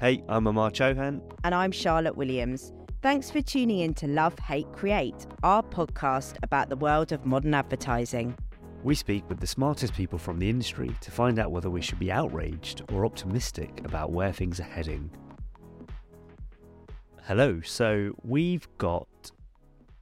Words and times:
Hey, 0.00 0.22
I'm 0.28 0.46
Amar 0.46 0.70
Chohan. 0.70 1.20
And 1.42 1.52
I'm 1.52 1.72
Charlotte 1.72 2.16
Williams. 2.16 2.72
Thanks 3.02 3.32
for 3.32 3.42
tuning 3.42 3.80
in 3.80 3.94
to 3.94 4.06
Love, 4.06 4.38
Hate, 4.38 4.72
Create, 4.72 5.26
our 5.42 5.60
podcast 5.60 6.36
about 6.44 6.68
the 6.68 6.76
world 6.76 7.10
of 7.10 7.26
modern 7.26 7.52
advertising. 7.52 8.36
We 8.84 8.94
speak 8.94 9.28
with 9.28 9.40
the 9.40 9.46
smartest 9.48 9.94
people 9.94 10.16
from 10.16 10.38
the 10.38 10.48
industry 10.48 10.94
to 11.00 11.10
find 11.10 11.40
out 11.40 11.50
whether 11.50 11.68
we 11.68 11.82
should 11.82 11.98
be 11.98 12.12
outraged 12.12 12.82
or 12.92 13.04
optimistic 13.04 13.84
about 13.84 14.12
where 14.12 14.32
things 14.32 14.60
are 14.60 14.62
heading. 14.62 15.10
Hello, 17.24 17.60
so 17.60 18.12
we've 18.22 18.68
got 18.78 19.32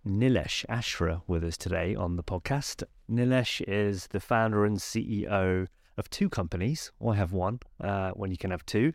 Nilesh 0.06 0.66
Ashra 0.66 1.22
with 1.26 1.42
us 1.42 1.56
today 1.56 1.94
on 1.94 2.16
the 2.16 2.22
podcast. 2.22 2.84
Nilesh 3.10 3.62
is 3.66 4.08
the 4.08 4.20
founder 4.20 4.66
and 4.66 4.76
CEO 4.76 5.68
of 5.96 6.10
two 6.10 6.28
companies. 6.28 6.92
Well, 6.98 7.14
I 7.14 7.16
have 7.16 7.32
one 7.32 7.60
uh, 7.80 8.10
when 8.10 8.30
you 8.30 8.36
can 8.36 8.50
have 8.50 8.66
two. 8.66 8.92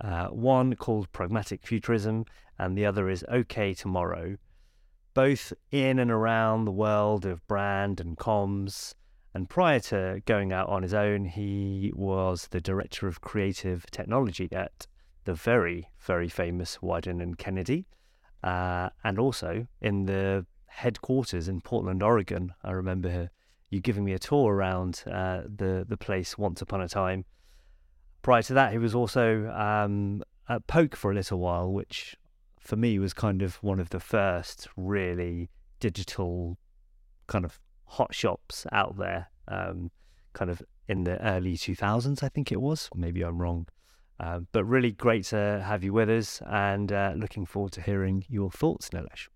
Uh, 0.00 0.28
one 0.28 0.76
called 0.76 1.10
Pragmatic 1.12 1.66
Futurism, 1.66 2.24
and 2.58 2.76
the 2.76 2.86
other 2.86 3.08
is 3.08 3.24
OK 3.28 3.74
Tomorrow. 3.74 4.36
Both 5.14 5.52
in 5.70 5.98
and 5.98 6.10
around 6.10 6.64
the 6.64 6.72
world 6.72 7.26
of 7.26 7.46
brand 7.48 8.00
and 8.00 8.16
comms. 8.16 8.94
And 9.34 9.48
prior 9.48 9.80
to 9.80 10.22
going 10.24 10.52
out 10.52 10.68
on 10.68 10.82
his 10.82 10.94
own, 10.94 11.24
he 11.24 11.92
was 11.94 12.48
the 12.50 12.60
director 12.60 13.08
of 13.08 13.20
creative 13.20 13.84
technology 13.90 14.48
at 14.52 14.86
the 15.24 15.34
very, 15.34 15.90
very 15.98 16.28
famous 16.28 16.78
Wieden 16.82 17.20
and 17.20 17.36
Kennedy, 17.36 17.86
uh, 18.42 18.88
and 19.04 19.18
also 19.18 19.66
in 19.80 20.06
the 20.06 20.46
headquarters 20.66 21.48
in 21.48 21.60
Portland, 21.60 22.02
Oregon. 22.02 22.54
I 22.62 22.70
remember 22.70 23.30
you 23.70 23.80
giving 23.80 24.04
me 24.04 24.12
a 24.12 24.18
tour 24.18 24.54
around 24.54 25.02
uh, 25.06 25.42
the 25.44 25.84
the 25.86 25.96
place 25.96 26.38
once 26.38 26.62
upon 26.62 26.80
a 26.80 26.88
time. 26.88 27.24
Prior 28.22 28.42
to 28.42 28.54
that, 28.54 28.72
he 28.72 28.78
was 28.78 28.94
also 28.94 29.48
um, 29.50 30.22
at 30.48 30.66
Poke 30.66 30.96
for 30.96 31.10
a 31.10 31.14
little 31.14 31.38
while, 31.38 31.72
which 31.72 32.16
for 32.58 32.76
me 32.76 32.98
was 32.98 33.14
kind 33.14 33.42
of 33.42 33.56
one 33.62 33.80
of 33.80 33.90
the 33.90 34.00
first 34.00 34.68
really 34.76 35.50
digital 35.80 36.58
kind 37.26 37.44
of 37.44 37.60
hot 37.84 38.14
shops 38.14 38.66
out 38.72 38.98
there, 38.98 39.30
um, 39.46 39.90
kind 40.32 40.50
of 40.50 40.62
in 40.88 41.04
the 41.04 41.22
early 41.24 41.56
2000s, 41.56 42.22
I 42.22 42.28
think 42.28 42.50
it 42.50 42.60
was. 42.60 42.88
Maybe 42.94 43.22
I'm 43.22 43.40
wrong. 43.40 43.66
Uh, 44.20 44.40
but 44.50 44.64
really 44.64 44.90
great 44.90 45.24
to 45.26 45.62
have 45.64 45.84
you 45.84 45.92
with 45.92 46.10
us 46.10 46.42
and 46.46 46.90
uh, 46.90 47.12
looking 47.14 47.46
forward 47.46 47.72
to 47.72 47.80
hearing 47.80 48.24
your 48.28 48.50
thoughts, 48.50 48.90
Nilesh. 48.90 49.28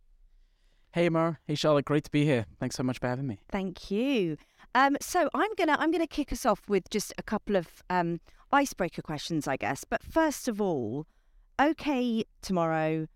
Hey, 0.92 1.06
Amar. 1.06 1.40
Hey, 1.46 1.54
Charlotte. 1.54 1.84
Great 1.84 2.04
to 2.04 2.10
be 2.10 2.24
here. 2.24 2.46
Thanks 2.58 2.76
so 2.76 2.82
much 2.82 2.98
for 2.98 3.06
having 3.06 3.26
me. 3.26 3.38
Thank 3.50 3.90
you. 3.90 4.36
Um, 4.74 4.96
so 5.00 5.28
I'm 5.34 5.50
gonna 5.56 5.76
I'm 5.78 5.90
gonna 5.90 6.06
kick 6.06 6.32
us 6.32 6.44
off 6.44 6.68
with 6.68 6.90
just 6.90 7.14
a 7.16 7.22
couple 7.22 7.56
of 7.56 7.82
um, 7.88 8.20
icebreaker 8.52 9.02
questions, 9.02 9.48
I 9.48 9.56
guess. 9.56 9.84
But 9.84 10.02
first 10.02 10.48
of 10.48 10.60
all, 10.60 11.06
okay, 11.60 12.24
tomorrow, 12.40 13.06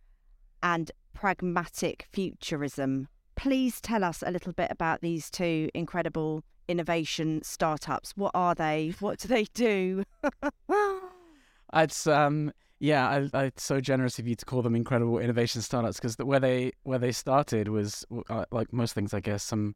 and 0.62 0.90
pragmatic 1.14 2.06
futurism. 2.12 3.08
Please 3.36 3.80
tell 3.80 4.02
us 4.02 4.22
a 4.26 4.30
little 4.30 4.52
bit 4.52 4.70
about 4.70 5.00
these 5.00 5.30
two 5.30 5.68
incredible 5.74 6.42
innovation 6.68 7.42
startups. 7.42 8.12
What 8.16 8.32
are 8.34 8.54
they? 8.54 8.94
What 9.00 9.18
do 9.18 9.28
they 9.28 9.44
do? 9.54 10.04
it's 11.72 12.06
um 12.06 12.52
yeah, 12.78 13.08
I, 13.08 13.30
I, 13.32 13.44
it's 13.44 13.62
so 13.62 13.80
generous 13.80 14.18
of 14.18 14.26
you 14.26 14.34
to 14.34 14.44
call 14.44 14.60
them 14.60 14.76
incredible 14.76 15.18
innovation 15.18 15.62
startups 15.62 15.96
because 15.96 16.16
the, 16.16 16.26
where 16.26 16.40
they 16.40 16.72
where 16.82 16.98
they 16.98 17.12
started 17.12 17.68
was 17.68 18.04
uh, 18.28 18.44
like 18.50 18.72
most 18.72 18.92
things, 18.92 19.14
I 19.14 19.20
guess, 19.20 19.42
some 19.42 19.74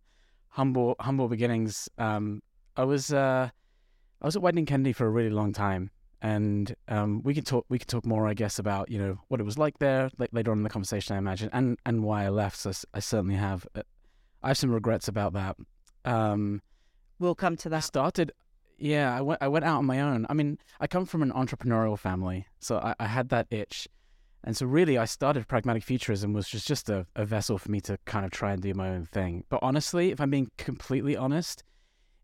humble 0.50 0.97
humble 1.00 1.28
beginnings. 1.28 1.88
Um, 1.97 2.42
I 2.77 2.84
was 2.84 3.12
uh, 3.12 3.50
I 4.23 4.27
was 4.27 4.37
at 4.37 4.43
Wieden 4.43 4.67
Kennedy 4.67 4.93
for 4.93 5.07
a 5.07 5.11
really 5.11 5.31
long 5.31 5.53
time, 5.53 5.91
and 6.21 6.75
um, 6.89 7.23
we 7.23 7.35
could 7.35 7.47
talk 7.47 7.65
we 7.69 7.79
could 7.79 7.89
talk 7.89 8.05
more, 8.05 8.27
I 8.27 8.35
guess, 8.35 8.59
about 8.59 8.91
you 8.91 8.99
know 8.99 9.19
what 9.29 9.41
it 9.41 9.45
was 9.45 9.59
like 9.59 9.79
there 9.79 10.11
like, 10.19 10.31
later 10.33 10.51
on 10.51 10.59
in 10.59 10.65
the 10.65 10.71
conversation, 10.71 11.15
I 11.15 11.19
imagine, 11.19 11.51
and 11.53 11.79
and 11.87 12.03
why 12.03 12.25
I 12.25 12.29
left. 12.29 12.59
So 12.59 12.73
I 12.93 13.01
certainly 13.01 13.37
have 13.37 13.67
uh, 13.75 13.83
I 14.43 14.49
have 14.49 14.59
some 14.59 14.71
regrets 14.71 15.09
about 15.09 15.33
that. 15.33 15.56
Um, 16.05 16.62
we'll 17.19 17.34
come 17.34 17.56
to 17.59 17.69
that. 17.71 17.77
I 17.77 17.81
started 17.81 18.33
yeah, 18.81 19.17
I 19.17 19.21
went 19.21 19.43
I 19.43 19.49
went 19.49 19.65
out 19.65 19.78
on 19.78 19.87
my 19.87 20.00
own. 20.00 20.27
I 20.28 20.34
mean, 20.34 20.59
I 20.81 20.87
come 20.87 21.06
from 21.06 21.23
an 21.23 21.33
entrepreneurial 21.33 21.99
family, 21.99 22.47
so 22.59 22.78
I, 22.78 22.94
I 22.99 23.06
had 23.06 23.28
that 23.28 23.47
itch. 23.50 23.89
And 24.43 24.56
so 24.56 24.65
really 24.65 24.97
I 24.97 25.05
started 25.05 25.47
pragmatic 25.49 25.83
futurism 25.83 26.33
was 26.33 26.49
just, 26.49 26.67
just 26.67 26.89
a, 26.89 27.06
a 27.15 27.27
vessel 27.27 27.59
for 27.59 27.71
me 27.71 27.78
to 27.83 27.99
kind 28.06 28.25
of 28.25 28.31
try 28.31 28.53
and 28.53 28.62
do 28.62 28.73
my 28.73 28.89
own 28.89 29.05
thing. 29.05 29.44
But 29.50 29.61
honestly, 29.62 30.12
if 30.12 30.21
I'm 30.21 30.31
being 30.31 30.50
completely 30.56 31.15
honest, 31.15 31.62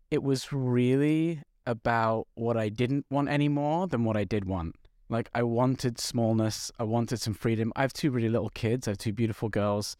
it 0.09 0.23
was 0.23 0.51
really 0.51 1.43
about 1.67 2.27
what 2.33 2.57
I 2.57 2.69
didn't 2.69 3.05
want 3.11 3.29
anymore 3.29 3.87
than 3.87 4.03
what 4.03 4.17
I 4.17 4.23
did 4.23 4.45
want. 4.45 4.75
Like 5.09 5.29
I 5.35 5.43
wanted 5.43 5.99
smallness, 5.99 6.71
I 6.79 6.83
wanted 6.83 7.21
some 7.21 7.35
freedom. 7.35 7.71
I 7.75 7.81
have 7.81 7.93
two 7.93 8.09
really 8.09 8.29
little 8.29 8.49
kids, 8.49 8.87
I 8.87 8.91
have 8.91 8.97
two 8.97 9.13
beautiful 9.13 9.49
girls. 9.49 9.95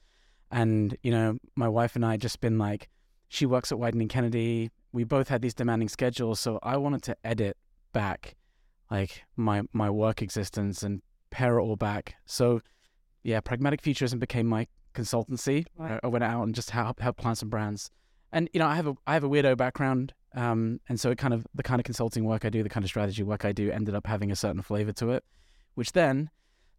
And, 0.49 0.97
you 1.03 1.11
know, 1.11 1.37
my 1.55 1.67
wife 1.67 1.95
and 1.95 2.05
I 2.05 2.17
just 2.17 2.39
been 2.39 2.57
like, 2.57 2.89
she 3.27 3.45
works 3.45 3.71
at 3.71 3.79
and 3.79 4.09
Kennedy 4.09 4.71
we 4.91 5.03
both 5.03 5.27
had 5.27 5.41
these 5.41 5.53
demanding 5.53 5.89
schedules, 5.89 6.39
so 6.39 6.59
I 6.63 6.77
wanted 6.77 7.03
to 7.03 7.17
edit 7.23 7.57
back 7.93 8.35
like 8.89 9.23
my 9.35 9.61
my 9.73 9.89
work 9.89 10.21
existence 10.21 10.81
and 10.81 11.01
pare 11.29 11.57
it 11.57 11.61
all 11.61 11.75
back. 11.75 12.15
So 12.25 12.61
yeah, 13.23 13.41
pragmatic 13.41 13.81
futurism 13.81 14.19
became 14.19 14.47
my 14.47 14.67
consultancy. 14.93 15.65
Right. 15.77 15.99
I, 16.01 16.07
went 16.07 16.23
out 16.23 16.43
and 16.43 16.55
just 16.55 16.71
help 16.71 16.99
help 16.99 17.17
clients 17.17 17.41
and 17.41 17.51
brands. 17.51 17.91
And 18.31 18.49
you 18.53 18.59
know, 18.59 18.67
I 18.67 18.75
have 18.75 18.87
a 18.87 18.95
I 19.05 19.13
have 19.13 19.23
a 19.23 19.29
weirdo 19.29 19.57
background, 19.57 20.13
um, 20.35 20.79
and 20.89 20.99
so 20.99 21.11
it 21.11 21.17
kind 21.17 21.33
of 21.33 21.45
the 21.53 21.63
kind 21.63 21.79
of 21.79 21.85
consulting 21.85 22.25
work 22.25 22.45
I 22.45 22.49
do, 22.49 22.63
the 22.63 22.69
kind 22.69 22.83
of 22.83 22.89
strategy 22.89 23.23
work 23.23 23.45
I 23.45 23.51
do, 23.51 23.71
ended 23.71 23.95
up 23.95 24.07
having 24.07 24.31
a 24.31 24.35
certain 24.35 24.61
flavor 24.61 24.91
to 24.93 25.11
it, 25.11 25.23
which 25.75 25.93
then 25.93 26.29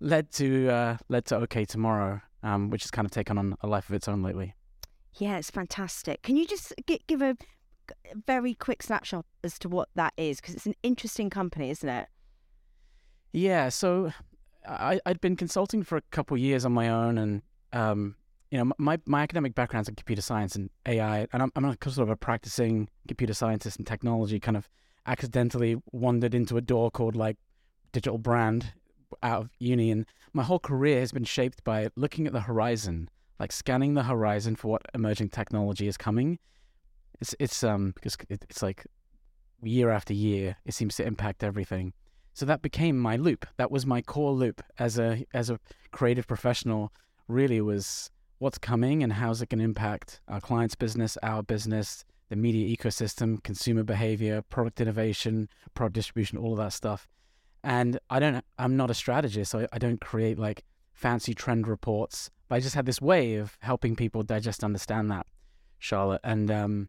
led 0.00 0.31
to 0.32 0.69
uh, 0.69 0.97
led 1.09 1.25
to 1.26 1.36
OK 1.36 1.64
Tomorrow, 1.64 2.20
um, 2.42 2.70
which 2.70 2.82
has 2.82 2.91
kind 2.91 3.06
of 3.06 3.10
taken 3.10 3.38
on 3.38 3.56
a 3.60 3.66
life 3.66 3.88
of 3.88 3.94
its 3.94 4.09
own 4.09 4.22
lately. 4.22 4.54
Yeah, 5.14 5.38
it's 5.38 5.50
fantastic. 5.50 6.22
Can 6.22 6.36
you 6.36 6.47
just 6.47 6.72
give 7.06 7.22
a 7.22 7.36
very 8.26 8.54
quick 8.54 8.82
snapshot 8.82 9.25
as 9.42 9.59
to 9.60 9.69
what 9.69 9.88
that 9.94 10.12
is 10.16 10.41
because 10.41 10.54
it's 10.54 10.66
an 10.66 10.75
interesting 10.82 11.30
company, 11.30 11.70
isn't 11.70 11.88
it? 11.88 12.09
Yeah. 13.32 13.69
So 13.70 14.12
I, 14.66 15.00
I'd 15.06 15.20
been 15.20 15.36
consulting 15.36 15.82
for 15.82 15.97
a 15.97 16.03
couple 16.10 16.36
years 16.36 16.65
on 16.65 16.72
my 16.72 16.88
own, 16.88 17.19
and 17.19 17.42
um, 17.72 18.16
you 18.50 18.59
know, 18.59 18.72
my 18.78 18.98
my 19.06 19.22
academic 19.22 19.54
background's 19.54 19.88
in 19.88 19.94
computer 19.94 20.22
science 20.22 20.56
and 20.56 20.70
AI, 20.86 21.26
and 21.32 21.42
I'm 21.42 21.53
I'm 21.54 21.76
sort 21.82 21.98
of 21.98 22.10
a 22.10 22.16
practicing 22.16 22.88
computer 23.06 23.34
scientist 23.34 23.76
and 23.78 23.86
technology. 23.86 24.41
Kind 24.41 24.56
of 24.56 24.69
accidentally 25.06 25.76
wandered 25.92 26.34
into 26.34 26.56
a 26.56 26.60
door 26.60 26.91
called 26.91 27.16
like 27.16 27.36
digital 27.92 28.19
brand 28.19 28.72
out 29.22 29.42
of 29.42 29.50
uni, 29.59 29.91
and 29.91 30.06
my 30.32 30.42
whole 30.42 30.59
career 30.59 31.00
has 31.00 31.12
been 31.12 31.25
shaped 31.25 31.62
by 31.64 31.88
looking 31.97 32.26
at 32.26 32.32
the 32.32 32.41
horizon, 32.41 33.10
like 33.38 33.53
scanning 33.53 33.94
the 33.94 34.04
horizon 34.04 34.56
for 34.56 34.69
what 34.69 34.82
emerging 34.94 35.28
technology 35.28 35.86
is 35.86 35.97
coming, 35.97 36.38
it's 37.20 37.34
it's 37.38 37.62
um 37.62 37.92
because 37.94 38.16
it's 38.28 38.62
like 38.62 38.86
year 39.62 39.91
after 39.91 40.15
year 40.15 40.56
it 40.65 40.72
seems 40.72 40.97
to 40.97 41.06
impact 41.06 41.42
everything. 41.42 41.92
So 42.32 42.47
that 42.47 42.62
became 42.62 42.98
my 42.98 43.16
loop. 43.16 43.47
That 43.56 43.70
was 43.70 43.84
my 43.84 44.00
core 44.00 44.32
loop 44.32 44.62
as 44.78 44.98
a 44.98 45.25
as 45.34 45.50
a 45.50 45.59
creative 45.91 46.26
professional. 46.26 46.92
Really 47.26 47.60
was 47.60 48.10
what's 48.38 48.59
coming 48.59 49.03
and 49.03 49.15
how's 49.15 49.43
it 49.43 49.49
going 49.49 49.59
to 49.59 49.65
impact 49.65 50.21
our 50.28 50.41
clients' 50.41 50.75
business, 50.75 51.19
our 51.22 51.43
business, 51.43 52.04
the 52.28 52.37
media 52.37 52.76
ecosystem, 52.76 53.43
consumer 53.43 53.82
behavior, 53.82 54.43
product 54.43 54.81
innovation, 54.81 55.49
product 55.75 55.94
distribution, 55.94 56.38
all 56.38 56.53
of 56.53 56.59
that 56.59 56.72
stuff. 56.72 57.09
And 57.65 57.98
I 58.09 58.21
don't, 58.21 58.44
I'm 58.59 58.77
not 58.77 58.91
a 58.91 58.94
strategist, 58.94 59.50
so 59.50 59.66
I 59.72 59.78
don't 59.78 60.00
create 60.00 60.38
like 60.38 60.65
fancy 60.93 61.34
trend 61.34 61.66
reports. 61.66 62.31
But 62.48 62.56
I 62.56 62.60
just 62.60 62.75
had 62.75 62.87
this 62.87 63.00
way 63.00 63.34
of 63.34 63.59
helping 63.60 63.97
people 63.97 64.22
digest, 64.22 64.62
understand 64.65 65.10
that, 65.10 65.27
Charlotte. 65.78 66.21
And 66.25 66.50
um, 66.50 66.88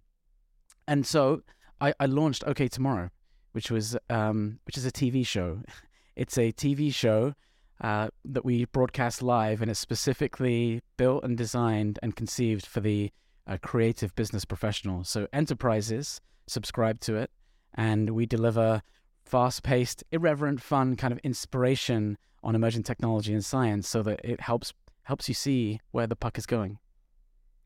and 0.88 1.06
so 1.06 1.42
I, 1.82 1.94
I 2.00 2.06
launched 2.06 2.44
OK 2.46 2.68
Tomorrow, 2.68 3.09
which 3.52 3.70
was 3.72 3.98
um, 4.09 4.59
which 4.66 4.78
is 4.78 4.86
a 4.86 4.92
TV 4.92 5.26
show. 5.26 5.62
It's 6.16 6.38
a 6.38 6.52
TV 6.52 6.94
show 6.94 7.34
uh, 7.81 8.09
that 8.26 8.46
we 8.46 8.66
broadcast 8.66 9.22
live, 9.22 9.61
and 9.61 9.72
it's 9.72 9.79
specifically 9.79 10.81
built 10.97 11.23
and 11.23 11.37
designed 11.37 11.99
and 12.02 12.16
conceived 12.16 12.66
for 12.66 12.79
the 12.79 13.11
uh, 13.47 13.58
creative 13.61 14.14
business 14.16 14.46
professional. 14.46 15.03
So 15.03 15.28
enterprises 15.31 16.22
subscribe 16.47 16.99
to 17.02 17.16
it, 17.16 17.31
and 17.73 18.11
we 18.11 18.26
deliver 18.26 18.81
fast-paced, 19.26 20.03
irreverent, 20.11 20.61
fun 20.61 20.96
kind 20.96 21.11
of 21.11 21.20
inspiration 21.20 22.17
on 22.43 22.55
emerging 22.55 22.84
technology 22.84 23.34
and 23.34 23.46
science, 23.46 23.87
so 23.87 24.02
that 24.03 24.20
it 24.23 24.41
helps 24.41 24.73
helps 25.03 25.28
you 25.28 25.34
see 25.34 25.79
where 25.91 26.08
the 26.08 26.16
puck 26.16 26.37
is 26.37 26.46
going. 26.46 26.79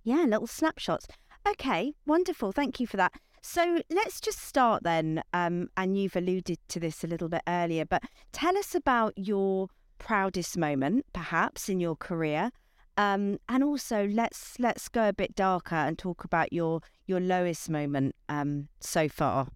Yeah, 0.03 0.23
little 0.23 0.47
snapshots. 0.47 1.07
Okay, 1.47 1.93
wonderful. 2.05 2.51
Thank 2.51 2.79
you 2.79 2.87
for 2.87 2.97
that. 2.97 3.13
So 3.41 3.81
let's 3.89 4.21
just 4.21 4.39
start 4.39 4.83
then. 4.83 5.21
Um, 5.33 5.67
and 5.75 5.97
you've 5.97 6.15
alluded 6.15 6.59
to 6.69 6.79
this 6.79 7.03
a 7.03 7.07
little 7.07 7.27
bit 7.27 7.41
earlier, 7.45 7.85
but 7.85 8.03
tell 8.31 8.57
us 8.57 8.73
about 8.73 9.13
your 9.17 9.67
proudest 10.03 10.57
moment, 10.57 11.05
perhaps 11.13 11.69
in 11.69 11.79
your 11.79 11.95
career, 11.95 12.51
um, 12.97 13.39
and 13.49 13.63
also 13.63 14.07
let's 14.07 14.59
let's 14.59 14.89
go 14.89 15.07
a 15.09 15.13
bit 15.13 15.35
darker 15.35 15.75
and 15.75 15.97
talk 15.97 16.23
about 16.23 16.53
your 16.53 16.81
your 17.07 17.19
lowest 17.19 17.69
moment 17.69 18.15
um, 18.29 18.67
so 18.79 19.07
far. 19.07 19.47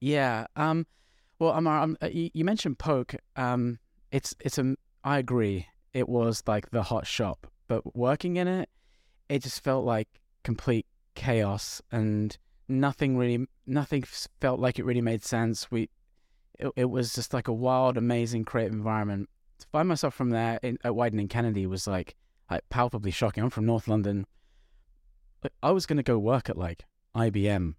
Yeah. 0.00 0.46
Um, 0.56 0.86
well, 1.38 1.52
Amar, 1.52 1.82
um, 1.82 1.96
uh, 2.02 2.08
you, 2.08 2.44
mentioned 2.44 2.78
Poke. 2.78 3.16
Um, 3.34 3.78
it's 4.12 4.34
it's 4.40 4.58
a 4.58 4.76
I 5.04 5.18
agree. 5.18 5.66
It 5.92 6.08
was 6.08 6.42
like 6.46 6.70
the 6.70 6.84
hot 6.84 7.06
shop, 7.06 7.46
but 7.68 7.96
working 7.96 8.36
in 8.36 8.48
it, 8.48 8.68
it 9.28 9.42
just 9.42 9.62
felt 9.62 9.84
like 9.84 10.08
complete 10.44 10.86
chaos 11.14 11.82
and 11.90 12.36
nothing 12.68 13.16
really 13.16 13.46
nothing 13.66 14.02
felt 14.40 14.60
like 14.60 14.78
it 14.78 14.84
really 14.84 15.00
made 15.00 15.24
sense. 15.24 15.70
We 15.70 15.90
it, 16.58 16.70
it 16.76 16.84
was 16.86 17.12
just 17.12 17.34
like 17.34 17.48
a 17.48 17.52
wild, 17.52 17.98
amazing, 17.98 18.44
creative 18.44 18.72
environment. 18.72 19.28
To 19.58 19.66
find 19.72 19.88
myself 19.88 20.14
from 20.14 20.30
there 20.30 20.58
in, 20.62 20.78
at 20.84 20.92
Wieden 20.92 21.28
Kennedy 21.28 21.66
was 21.66 21.86
like 21.86 22.14
like 22.50 22.68
palpably 22.68 23.10
shocking. 23.10 23.42
I'm 23.42 23.50
from 23.50 23.66
North 23.66 23.88
London. 23.88 24.26
I 25.62 25.70
was 25.70 25.86
going 25.86 25.98
to 25.98 26.02
go 26.02 26.18
work 26.18 26.48
at 26.48 26.56
like 26.56 26.84
IBM. 27.14 27.74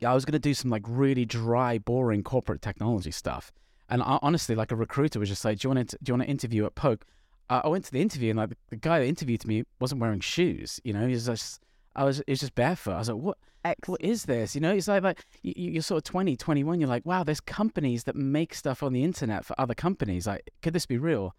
Yeah, 0.00 0.10
I 0.10 0.14
was 0.14 0.24
going 0.24 0.32
to 0.32 0.38
do 0.38 0.54
some 0.54 0.70
like 0.70 0.82
really 0.86 1.24
dry, 1.24 1.78
boring 1.78 2.22
corporate 2.22 2.62
technology 2.62 3.10
stuff. 3.10 3.52
And 3.88 4.02
I, 4.02 4.18
honestly, 4.22 4.54
like 4.54 4.72
a 4.72 4.76
recruiter 4.76 5.18
was 5.18 5.28
just 5.28 5.44
like, 5.44 5.58
"Do 5.58 5.68
you 5.68 5.74
want 5.74 5.90
to 5.90 5.98
do 6.02 6.10
you 6.10 6.14
want 6.14 6.24
to 6.24 6.30
interview 6.30 6.64
at 6.66 6.74
Poke?" 6.74 7.04
Uh, 7.50 7.60
I 7.64 7.68
went 7.68 7.84
to 7.84 7.92
the 7.92 8.00
interview 8.00 8.30
and 8.30 8.38
like 8.38 8.50
the, 8.70 8.76
guy 8.76 9.00
that 9.00 9.06
interviewed 9.06 9.46
me 9.46 9.64
wasn't 9.78 10.00
wearing 10.00 10.20
shoes. 10.20 10.80
You 10.84 10.94
know, 10.94 11.06
he 11.06 11.12
was 11.12 11.26
just 11.26 11.60
I 11.94 12.04
was 12.04 12.22
it's 12.26 12.40
just 12.40 12.54
barefoot. 12.54 12.92
I 12.92 12.98
was 12.98 13.08
like, 13.08 13.22
"What? 13.22 13.38
Excellent. 13.64 13.88
What 13.88 14.00
is 14.02 14.24
this?" 14.24 14.54
You 14.54 14.60
know, 14.60 14.74
it's 14.74 14.88
like 14.88 15.02
like 15.02 15.24
you, 15.42 15.78
are 15.78 15.82
sort 15.82 15.98
of 15.98 16.04
20, 16.04 16.36
21. 16.36 16.80
You're 16.80 16.88
like, 16.88 17.06
"Wow, 17.06 17.24
there's 17.24 17.40
companies 17.40 18.04
that 18.04 18.16
make 18.16 18.54
stuff 18.54 18.82
on 18.82 18.92
the 18.92 19.04
internet 19.04 19.44
for 19.44 19.58
other 19.58 19.74
companies. 19.74 20.26
Like, 20.26 20.50
could 20.62 20.72
this 20.72 20.86
be 20.86 20.98
real?" 20.98 21.34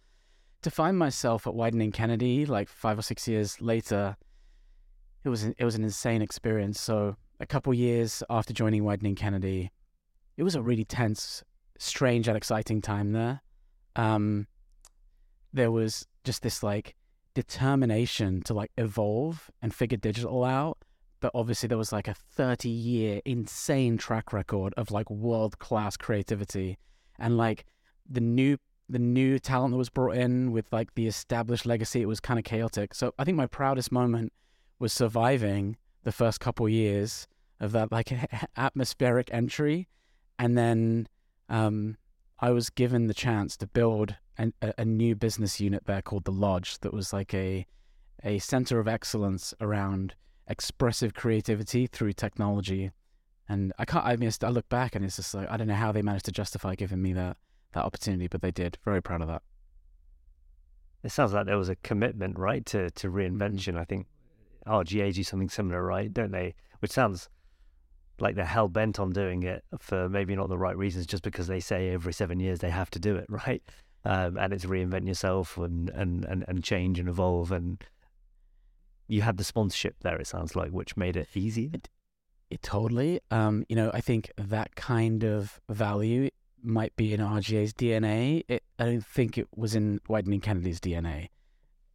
To 0.64 0.72
find 0.72 0.98
myself 0.98 1.46
at 1.46 1.54
Wieden 1.54 1.94
Kennedy 1.94 2.46
like 2.46 2.70
five 2.70 2.98
or 2.98 3.04
six 3.04 3.28
years 3.28 3.62
later, 3.62 4.18
it 5.24 5.30
was 5.30 5.44
an, 5.44 5.56
it 5.58 5.66
was 5.66 5.76
an 5.76 5.84
insane 5.84 6.22
experience. 6.22 6.80
So 6.80 7.16
a 7.40 7.46
couple 7.46 7.74
years 7.74 8.24
after 8.30 8.54
joining 8.54 8.84
Wieden 8.84 9.16
Kennedy, 9.16 9.72
it 10.38 10.44
was 10.44 10.56
a 10.56 10.62
really 10.62 10.86
tense, 10.86 11.44
strange, 11.78 12.28
and 12.28 12.38
exciting 12.38 12.82
time 12.82 13.12
there. 13.12 13.42
Um, 13.96 14.48
there 15.54 15.72
was 15.72 16.06
just 16.24 16.42
this 16.42 16.64
like 16.64 16.96
determination 17.34 18.42
to 18.44 18.54
like 18.54 18.72
evolve 18.78 19.50
and 19.62 19.74
figure 19.74 19.98
digital 19.98 20.44
out. 20.44 20.78
But 21.26 21.32
obviously, 21.34 21.66
there 21.66 21.78
was 21.80 21.92
like 21.92 22.08
a 22.08 22.14
30 22.14 22.70
year 22.70 23.20
insane 23.26 23.98
track 23.98 24.32
record 24.32 24.76
of 24.78 24.92
like 24.92 25.10
world 25.10 25.58
class 25.58 25.98
creativity. 25.98 26.78
And 27.18 27.36
like 27.36 27.66
the 28.08 28.22
new 28.22 28.60
the 28.88 29.00
new 29.00 29.40
talent 29.40 29.72
that 29.72 29.78
was 29.78 29.90
brought 29.90 30.18
in 30.18 30.52
with 30.52 30.72
like 30.72 30.94
the 30.94 31.08
established 31.08 31.66
legacy 31.66 32.04
it 32.04 32.06
was 32.06 32.20
kind 32.20 32.38
of 32.38 32.46
chaotic. 32.46 32.94
So 32.94 33.12
i 33.18 33.24
think 33.24 33.38
my 33.38 33.48
proudest 33.48 33.92
moment 33.92 34.34
was 34.78 34.94
surviving 34.94 35.78
the 36.04 36.12
first 36.12 36.40
couple 36.40 36.70
years 36.70 37.28
of 37.60 37.72
that 37.72 37.92
like 37.92 38.14
atmospheric 38.56 39.34
entry, 39.34 39.88
and 40.38 40.56
then 40.56 41.08
um, 41.50 41.98
I 42.38 42.52
was 42.52 42.70
given 42.70 43.08
the 43.08 43.16
chance 43.16 43.58
to 43.58 43.66
build 43.66 44.16
an, 44.38 44.54
a, 44.62 44.76
a 44.78 44.86
new 44.86 45.16
business 45.16 45.60
unit 45.60 45.88
there 45.88 46.04
called 46.04 46.26
the 46.26 46.32
Lodge 46.32 46.78
that 46.82 46.94
was 46.94 47.12
like 47.12 47.34
a 47.34 47.66
a 48.24 48.38
center 48.38 48.80
of 48.80 48.88
excellence 48.88 49.56
around 49.60 50.14
expressive 50.48 51.14
creativity 51.14 51.88
through 51.88 52.14
technology. 52.14 52.92
And 53.48 53.74
I 53.78 53.86
can't. 53.86 54.06
I 54.06 54.16
mean, 54.16 54.32
I 54.42 54.50
look 54.50 54.68
back 54.70 54.96
and 54.96 55.06
it's 55.06 55.18
just 55.18 55.34
like 55.34 55.50
I 55.50 55.58
don't 55.58 55.68
know 55.68 55.76
how 55.76 55.92
they 55.92 56.02
managed 56.02 56.26
to 56.26 56.32
justify 56.32 56.76
giving 56.76 57.02
me 57.02 57.14
that 57.14 57.38
that 57.74 57.86
opportunity, 57.86 58.28
but 58.28 58.42
they 58.42 58.52
did. 58.52 58.78
Very 58.84 59.02
proud 59.02 59.22
of 59.22 59.28
that. 59.28 59.44
It 61.04 61.12
sounds 61.12 61.34
like 61.34 61.46
there 61.46 61.58
was 61.58 61.70
a 61.70 61.76
commitment, 61.78 62.40
right, 62.40 62.66
to 62.68 62.90
to 62.90 63.10
reinvention. 63.10 63.74
Mm-hmm. 63.74 63.78
I 63.78 63.86
think 63.86 64.08
RGA 64.66 65.14
do 65.14 65.24
something 65.24 65.50
similar, 65.50 65.84
right? 65.84 66.12
Don't 66.12 66.32
they? 66.32 66.56
Which 66.80 66.92
sounds 66.92 67.30
like 68.20 68.36
they're 68.36 68.46
hell 68.46 68.68
bent 68.68 69.00
on 69.00 69.12
doing 69.12 69.44
it 69.44 69.64
for 69.78 70.10
maybe 70.10 70.36
not 70.36 70.50
the 70.50 70.58
right 70.58 70.78
reasons, 70.78 71.06
just 71.06 71.24
because 71.24 71.48
they 71.48 71.60
say 71.60 71.90
every 71.90 72.14
seven 72.14 72.40
years 72.40 72.60
they 72.60 72.70
have 72.70 72.90
to 72.92 73.00
do 73.00 73.16
it, 73.16 73.26
right? 73.30 73.62
Um, 74.04 74.38
and 74.38 74.54
it's 74.54 74.66
reinvent 74.66 75.08
yourself 75.08 75.58
and, 75.58 75.90
and, 75.90 76.26
and, 76.26 76.46
and 76.48 76.64
change 76.64 77.00
and 77.00 77.10
evolve. 77.10 77.52
And 77.52 77.84
you 79.08 79.22
had 79.22 79.38
the 79.38 79.44
sponsorship 79.44 79.96
there, 80.02 80.18
it 80.18 80.28
sounds 80.28 80.56
like, 80.56 80.72
which 80.72 80.98
made 80.98 81.16
it 81.16 81.30
easy. 81.34 81.70
It, 81.74 81.90
it 82.50 82.62
totally. 82.62 83.20
Um, 83.32 83.66
you 83.70 83.76
know, 83.76 83.92
I 83.94 84.02
think 84.02 84.32
that 84.38 84.76
kind 84.76 85.24
of 85.24 85.60
value 85.70 86.30
might 86.62 86.96
be 86.96 87.14
in 87.14 87.20
RGA's 87.20 87.74
DNA. 87.74 88.44
It, 88.48 88.64
I 88.80 88.86
don't 88.86 89.06
think 89.06 89.38
it 89.38 89.48
was 89.56 89.76
in 89.76 90.00
Wieden 90.10 90.42
Kennedy's 90.42 90.80
DNA, 90.80 91.30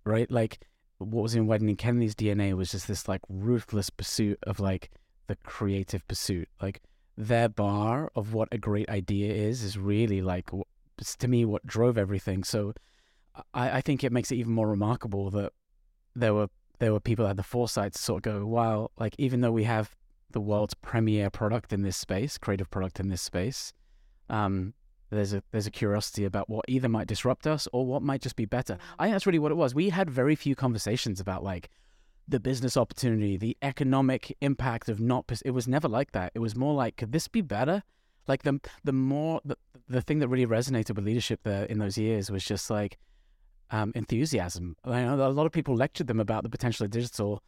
right? 0.05 0.31
Like 0.31 0.61
what 0.99 1.23
was 1.23 1.35
in 1.35 1.47
Wieden 1.47 1.77
Kennedy's 1.77 2.15
DNA 2.15 2.55
was 2.55 2.71
just 2.71 2.87
this 2.87 3.09
like 3.09 3.23
ruthless 3.29 3.91
pursuit 3.91 4.39
of 4.47 4.61
like 4.61 4.91
the 5.27 5.37
creative 5.37 6.07
pursuit. 6.07 6.49
Like 6.61 6.83
their 7.17 7.49
bar 7.49 8.11
of 8.15 8.33
what 8.33 8.49
a 8.53 8.59
great 8.59 8.89
idea 8.89 9.33
is 9.33 9.63
is 9.63 9.77
really 9.77 10.23
like 10.23 10.51
to 11.19 11.29
me 11.29 11.45
what 11.45 11.67
drove 11.67 11.99
everything. 11.99 12.45
So 12.45 12.75
I, 13.55 13.79
I 13.79 13.81
think 13.81 14.05
it 14.05 14.13
makes 14.13 14.31
it 14.31 14.37
even 14.37 14.53
more 14.53 14.69
remarkable 14.69 15.31
that 15.31 15.53
there 16.15 16.35
were 16.35 16.49
there 16.81 16.93
were 16.93 17.01
people 17.01 17.25
that 17.25 17.31
had 17.31 17.37
the 17.37 17.45
foresight 17.45 17.93
to 17.93 17.99
sort 17.99 18.27
of 18.27 18.33
go, 18.33 18.47
wow, 18.47 18.91
like 18.99 19.15
even 19.19 19.43
though 19.43 19.53
we 19.53 19.65
have 19.65 19.95
the 20.33 20.41
world's 20.41 20.75
premier 20.75 21.31
product 21.31 21.73
in 21.73 21.83
this 21.83 21.97
space, 21.97 22.39
creative 22.39 22.71
product 22.71 22.99
in 22.99 23.09
this 23.09 23.23
space, 23.23 23.73
um, 24.29 24.75
there's 25.11 25.33
a 25.33 25.43
there's 25.51 25.67
a 25.67 25.71
curiosity 25.71 26.25
about 26.25 26.49
what 26.49 26.65
either 26.69 26.89
might 26.89 27.07
disrupt 27.07 27.47
us 27.47 27.69
or 27.73 27.85
what 27.85 28.03
might 28.03 28.23
just 28.23 28.37
be 28.37 28.45
better. 28.45 28.79
I 28.99 29.05
think 29.05 29.15
that's 29.15 29.27
really 29.27 29.39
what 29.39 29.53
it 29.53 29.57
was. 29.57 29.75
We 29.75 29.91
had 29.91 30.09
very 30.11 30.35
few 30.35 30.55
conversations 30.55 31.21
about 31.21 31.45
like 31.45 31.69
the 32.27 32.41
business 32.41 32.77
opportunity, 32.77 33.37
the 33.37 33.57
economic 33.61 34.37
impact 34.41 34.89
of 34.89 35.01
not. 35.01 35.31
It 35.45 35.51
was 35.51 35.69
never 35.69 35.89
like 35.89 36.13
that. 36.13 36.33
It 36.35 36.39
was 36.39 36.57
more 36.57 36.75
like, 36.75 36.97
could 36.97 37.13
this 37.13 37.29
be 37.29 37.41
better? 37.41 37.83
Like 38.27 38.45
the 38.45 38.61
the 38.85 38.93
more 38.93 39.41
the, 39.45 39.57
the 39.89 40.01
thing 40.01 40.21
that 40.21 40.29
really 40.29 40.47
resonated 40.47 40.95
with 40.95 41.05
leadership 41.05 41.41
there 41.43 41.65
in 41.65 41.79
those 41.79 41.99
years 41.99 42.31
was 42.31 42.45
just 42.45 42.71
like 42.71 42.97
um, 43.71 43.93
enthusiasm. 43.95 44.77
I 44.85 45.03
know 45.03 45.27
a 45.27 45.29
lot 45.29 45.47
of 45.47 45.53
people 45.53 45.75
lectured 45.75 46.07
them 46.07 46.21
about 46.21 46.43
the 46.43 46.49
potential 46.51 46.85
of 46.85 46.91
digital, 46.91 47.43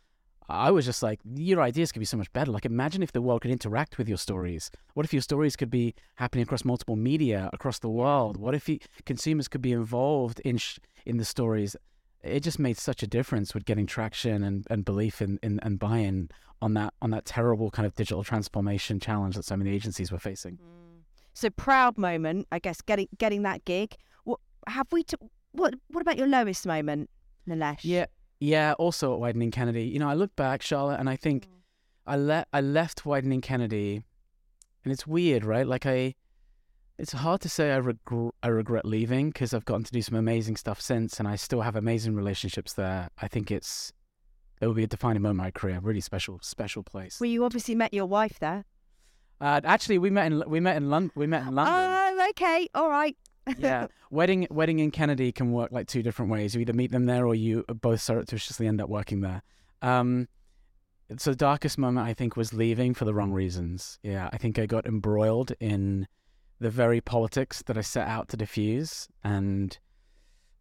I 0.49 0.71
was 0.71 0.85
just 0.85 1.03
like, 1.03 1.21
your 1.35 1.63
ideas 1.63 1.93
could 1.93 2.01
be 2.01 2.07
so 2.07 2.17
much 2.17 2.33
better. 2.33 2.51
Like, 2.51 2.65
imagine 2.65 3.03
if 3.03 3.13
the 3.13 3.23
world 3.23 3.43
could 3.43 3.51
interact 3.51 3.97
with 3.99 4.09
your 4.09 4.19
stories. 4.19 4.71
What 4.95 5.07
if 5.07 5.13
your 5.13 5.23
stories 5.23 5.57
could 5.57 5.71
be 5.71 5.95
happening 6.17 6.43
across 6.43 6.65
multiple 6.65 6.97
media 6.97 7.49
across 7.53 7.79
the 7.79 7.89
world? 7.89 8.37
What 8.37 8.55
if 8.55 8.69
consumers 9.07 9.49
could 9.49 9.63
be 9.63 9.73
involved 9.73 10.41
in 10.41 10.59
sh- 10.59 10.79
in 11.07 11.17
the 11.17 11.25
stories? 11.25 11.77
It 12.23 12.41
just 12.41 12.59
made 12.59 12.77
such 12.77 13.03
a 13.03 13.07
difference 13.07 13.55
with 13.55 13.65
getting 13.65 13.87
traction 13.87 14.45
and, 14.45 14.67
and 14.71 14.85
belief 14.85 15.23
in, 15.23 15.39
in 15.43 15.59
and 15.61 15.79
buy-in 15.79 16.31
on 16.61 16.75
that 16.75 16.95
on 17.03 17.11
that 17.11 17.25
terrible 17.25 17.71
kind 17.71 17.87
of 17.87 17.95
digital 17.95 18.23
transformation 18.23 19.01
challenge 19.01 19.35
that 19.37 19.45
so 19.45 19.57
many 19.57 19.71
agencies 19.71 20.13
were 20.13 20.19
facing. 20.19 20.55
Mm. 20.55 21.03
So 21.35 21.51
proud 21.51 21.99
moment, 21.99 22.47
I 22.53 22.59
guess, 22.59 22.81
getting 22.81 23.09
getting 23.19 23.43
that 23.43 23.65
gig. 23.65 23.97
What 24.25 24.39
have 24.69 24.87
we? 24.93 25.03
T- 25.03 25.17
what 25.53 25.75
What 25.89 26.01
about 26.01 26.19
your 26.19 26.27
lowest 26.27 26.67
moment, 26.67 27.11
Nilesh? 27.49 27.81
Yeah, 27.83 28.07
yeah, 28.41 28.73
also 28.79 29.15
at 29.15 29.21
Wieden 29.21 29.53
Kennedy. 29.53 29.85
You 29.85 29.99
know, 29.99 30.09
I 30.09 30.15
look 30.15 30.35
back, 30.35 30.63
Charlotte, 30.63 30.99
and 30.99 31.09
I 31.09 31.17
think 31.17 31.47
mm. 31.47 31.51
I 32.07 32.17
le- 32.17 32.47
I 32.53 32.61
left 32.61 33.05
Wieden 33.05 33.41
Kennedy, 33.43 34.03
and 34.85 34.93
it's 34.93 35.07
weird, 35.07 35.45
right? 35.45 35.67
Like 35.67 35.87
I, 35.87 36.15
it's 36.99 37.13
hard 37.13 37.41
to 37.43 37.49
say 37.49 37.73
I 37.73 37.77
regret 37.77 38.33
I 38.43 38.49
regret 38.49 38.85
leaving 38.85 39.31
because 39.31 39.55
I've 39.55 39.65
gotten 39.65 39.85
to 39.85 39.93
do 39.93 40.03
some 40.03 40.17
amazing 40.17 40.57
stuff 40.57 40.81
since, 40.81 41.19
and 41.19 41.29
I 41.29 41.37
still 41.37 41.61
have 41.61 41.77
amazing 41.77 42.17
relationships 42.17 42.73
there. 42.73 43.11
I 43.21 43.29
think 43.29 43.51
it's 43.51 43.93
it 44.61 44.67
will 44.67 44.75
be 44.75 44.85
a 44.85 44.89
defining 44.89 45.23
moment 45.23 45.41
in 45.41 45.45
my 45.45 45.51
career. 45.51 45.79
Really 45.81 46.01
special, 46.01 46.39
special 46.43 46.83
place. 46.83 47.21
Well, 47.21 47.31
you 47.31 47.45
obviously 47.45 47.75
met 47.75 47.93
your 47.95 48.07
wife 48.07 48.39
there. 48.41 48.65
Uh, 49.41 49.61
actually, 49.65 49.99
we 49.99 50.11
met 50.11 50.33
in 50.33 50.43
we 50.49 50.61
met 50.61 50.77
in 50.77 50.89
London. 50.89 51.13
We 51.15 51.27
met 51.27 51.47
in 51.47 51.55
London. 51.55 51.75
Oh, 51.77 52.29
okay, 52.31 52.69
all 52.75 52.89
right 52.89 53.17
yeah, 53.59 53.87
wedding 54.11 54.47
wedding 54.51 54.79
in 54.79 54.91
Kennedy 54.91 55.33
can 55.33 55.53
work 55.53 55.73
like 55.73 55.87
two 55.87 56.03
different 56.03 56.31
ways. 56.31 56.55
You 56.55 56.61
either 56.61 56.73
meet 56.73 56.93
them 56.93 57.07
there, 57.07 57.27
or 57.27 57.35
you 57.35 57.65
both 57.69 58.01
surreptitiously 58.01 58.67
end 58.67 58.81
up 58.81 58.89
working 58.89 59.21
there. 59.21 59.43
Um, 59.81 60.29
so 61.19 61.31
the 61.31 61.37
darkest 61.37 61.79
moment 61.79 62.07
I 62.07 62.15
think 62.15 62.37
was 62.37 62.53
leaving 62.53 62.95
for 62.95 63.05
the 63.05 63.15
wrong 63.15 63.33
reasons. 63.33 63.99
Yeah, 64.03 64.31
I 64.33 64.39
think 64.39 64.59
I 64.59 64.67
got 64.67 64.87
embroiled 64.87 65.53
in 65.61 66.07
the 66.61 66.71
very 66.71 67.01
politics 67.01 67.63
that 67.67 67.77
I 67.77 67.81
set 67.81 68.07
out 68.07 68.29
to 68.29 68.37
diffuse, 68.37 69.09
and 69.25 69.79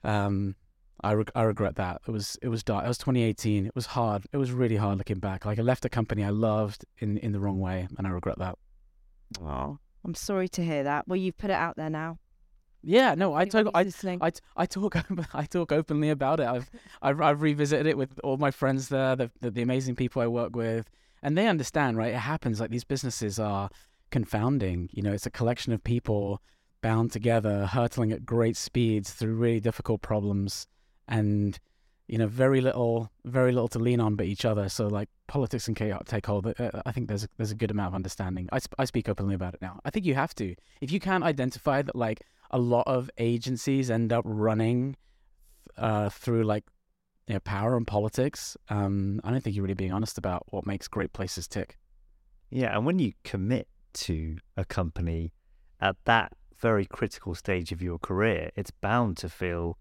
um, 0.04 0.56
I 1.04 1.12
re- 1.12 1.26
I 1.36 1.44
regret 1.44 1.76
that. 1.76 2.02
It 2.08 2.12
was 2.12 2.38
it 2.42 2.50
was 2.50 2.64
dark. 2.64 2.86
It 2.86 2.88
was 2.88 2.98
2018. 2.98 3.66
It 3.66 3.76
was 3.76 3.88
hard. 3.88 4.26
It 4.34 4.38
was 4.38 4.52
really 4.52 4.78
hard 4.78 4.98
looking 4.98 5.20
back. 5.20 5.46
Like 5.46 5.60
I 5.60 5.62
left 5.62 5.86
a 5.86 5.90
company 5.90 6.24
I 6.24 6.30
loved 6.30 6.86
in 7.00 7.18
in 7.18 7.32
the 7.32 7.40
wrong 7.40 7.60
way, 7.60 7.88
and 7.98 8.08
I 8.08 8.10
regret 8.10 8.40
that. 8.40 8.58
Oh, 9.42 9.78
I'm 10.04 10.16
sorry 10.16 10.50
to 10.50 10.64
hear 10.64 10.84
that. 10.84 11.08
Well, 11.08 11.18
you've 11.18 11.38
put 11.38 11.50
it 11.50 11.56
out 11.56 11.78
there 11.78 11.90
now. 11.90 12.18
Yeah, 12.84 13.14
no, 13.16 13.34
I 13.34 13.46
talk, 13.46 13.68
I, 13.74 13.86
I, 14.22 14.32
I 14.58 14.66
talk, 14.66 14.96
I 15.34 15.46
talk 15.46 15.72
openly 15.72 16.10
about 16.10 16.40
it. 16.40 16.48
I've, 16.48 16.70
I've, 17.02 17.22
I've 17.22 17.42
revisited 17.42 17.86
it 17.86 17.98
with 17.98 18.20
all 18.24 18.38
my 18.38 18.52
friends 18.52 18.90
there, 18.90 19.16
the, 19.16 19.32
the, 19.40 19.52
the 19.52 19.62
amazing 19.62 19.96
people 19.96 20.22
I 20.22 20.28
work 20.28 20.56
with, 20.56 20.90
and 21.22 21.38
they 21.38 21.48
understand, 21.48 21.98
right? 21.98 22.14
It 22.14 22.20
happens. 22.20 22.60
Like 22.60 22.72
these 22.72 22.84
businesses 22.84 23.40
are 23.40 23.70
confounding. 24.10 24.90
You 24.92 25.04
know, 25.04 25.14
it's 25.14 25.28
a 25.28 25.32
collection 25.32 25.74
of 25.74 25.84
people 25.84 26.42
bound 26.82 27.12
together, 27.12 27.68
hurtling 27.68 28.12
at 28.12 28.26
great 28.26 28.58
speeds 28.58 29.12
through 29.14 29.36
really 29.36 29.60
difficult 29.60 30.02
problems, 30.02 30.66
and 31.08 31.60
you 32.08 32.18
know, 32.18 32.28
very 32.28 32.60
little, 32.60 33.10
very 33.24 33.54
little 33.54 33.70
to 33.70 33.80
lean 33.80 34.02
on 34.02 34.16
but 34.16 34.26
each 34.26 34.44
other. 34.44 34.68
So 34.68 34.88
like 34.88 35.08
politics 35.28 35.68
and 35.68 35.78
chaos 35.78 36.04
take 36.06 36.26
hold. 36.26 36.46
Uh, 36.46 36.72
I 36.86 36.92
think 36.92 37.08
there's 37.08 37.24
a, 37.24 37.28
there's 37.38 37.52
a 37.52 37.56
good 37.56 37.72
amount 37.72 37.90
of 37.90 37.96
understanding. 37.96 38.50
I, 38.52 38.60
sp- 38.60 38.76
I 38.78 38.84
speak 38.84 39.08
openly 39.08 39.34
about 39.34 39.54
it 39.54 39.62
now. 39.62 39.80
I 39.86 39.92
think 39.92 40.06
you 40.06 40.16
have 40.16 40.36
to. 40.36 40.54
If 40.82 40.92
you 40.92 41.00
can't 41.00 41.24
identify 41.24 41.82
that, 41.82 41.96
like 41.96 42.22
a 42.52 42.60
lot 42.60 42.84
of 42.86 43.10
agencies 43.18 43.90
end 43.90 44.14
up 44.14 44.24
running 44.28 44.96
uh, 45.78 46.10
through 46.10 46.44
like 46.44 46.66
you 47.28 47.36
know, 47.36 47.40
power 47.40 47.76
and 47.78 47.88
politics. 47.88 48.56
Um, 48.70 49.22
I 49.24 49.32
don't 49.32 49.42
think 49.42 49.56
you're 49.56 49.64
really 49.64 49.74
being 49.74 49.94
honest 49.94 50.18
about 50.18 50.44
what 50.50 50.66
makes 50.66 50.88
great 50.88 51.14
places 51.14 51.48
tick. 51.48 51.78
Yeah, 52.50 52.76
and 52.76 52.86
when 52.86 53.00
you 53.00 53.14
commit 53.24 53.68
to 53.94 54.38
a 54.58 54.66
company 54.66 55.34
at 55.80 55.96
that 56.06 56.34
very 56.60 56.86
critical 56.86 57.34
stage 57.34 57.72
of 57.72 57.82
your 57.82 57.98
career, 57.98 58.52
it's 58.56 58.72
bound 58.72 59.18
to 59.18 59.30
feel 59.30 59.78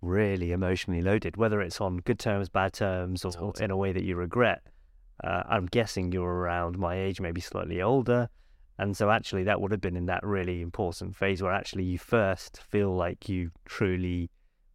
really 0.00 0.52
emotionally 0.52 1.02
loaded, 1.02 1.36
whether 1.36 1.60
it's 1.60 1.80
on 1.80 1.98
good 1.98 2.18
terms, 2.18 2.48
bad 2.48 2.72
terms, 2.72 3.24
or 3.24 3.32
Totally. 3.32 3.64
in 3.64 3.70
a 3.70 3.76
way 3.76 3.92
that 3.92 4.02
you 4.02 4.16
regret. 4.16 4.62
Uh, 5.22 5.42
I'm 5.46 5.66
guessing 5.66 6.12
you're 6.12 6.32
around 6.32 6.78
my 6.78 6.98
age, 6.98 7.20
maybe 7.20 7.40
slightly 7.42 7.82
older. 7.82 8.30
And 8.80 8.96
so, 8.96 9.10
actually, 9.10 9.44
that 9.44 9.60
would 9.60 9.72
have 9.72 9.80
been 9.82 9.96
in 9.96 10.06
that 10.06 10.24
really 10.24 10.62
important 10.62 11.14
phase 11.14 11.42
where 11.42 11.52
actually 11.52 11.84
you 11.84 11.98
first 11.98 12.62
feel 12.62 12.94
like 12.96 13.28
you 13.28 13.50
truly 13.66 14.30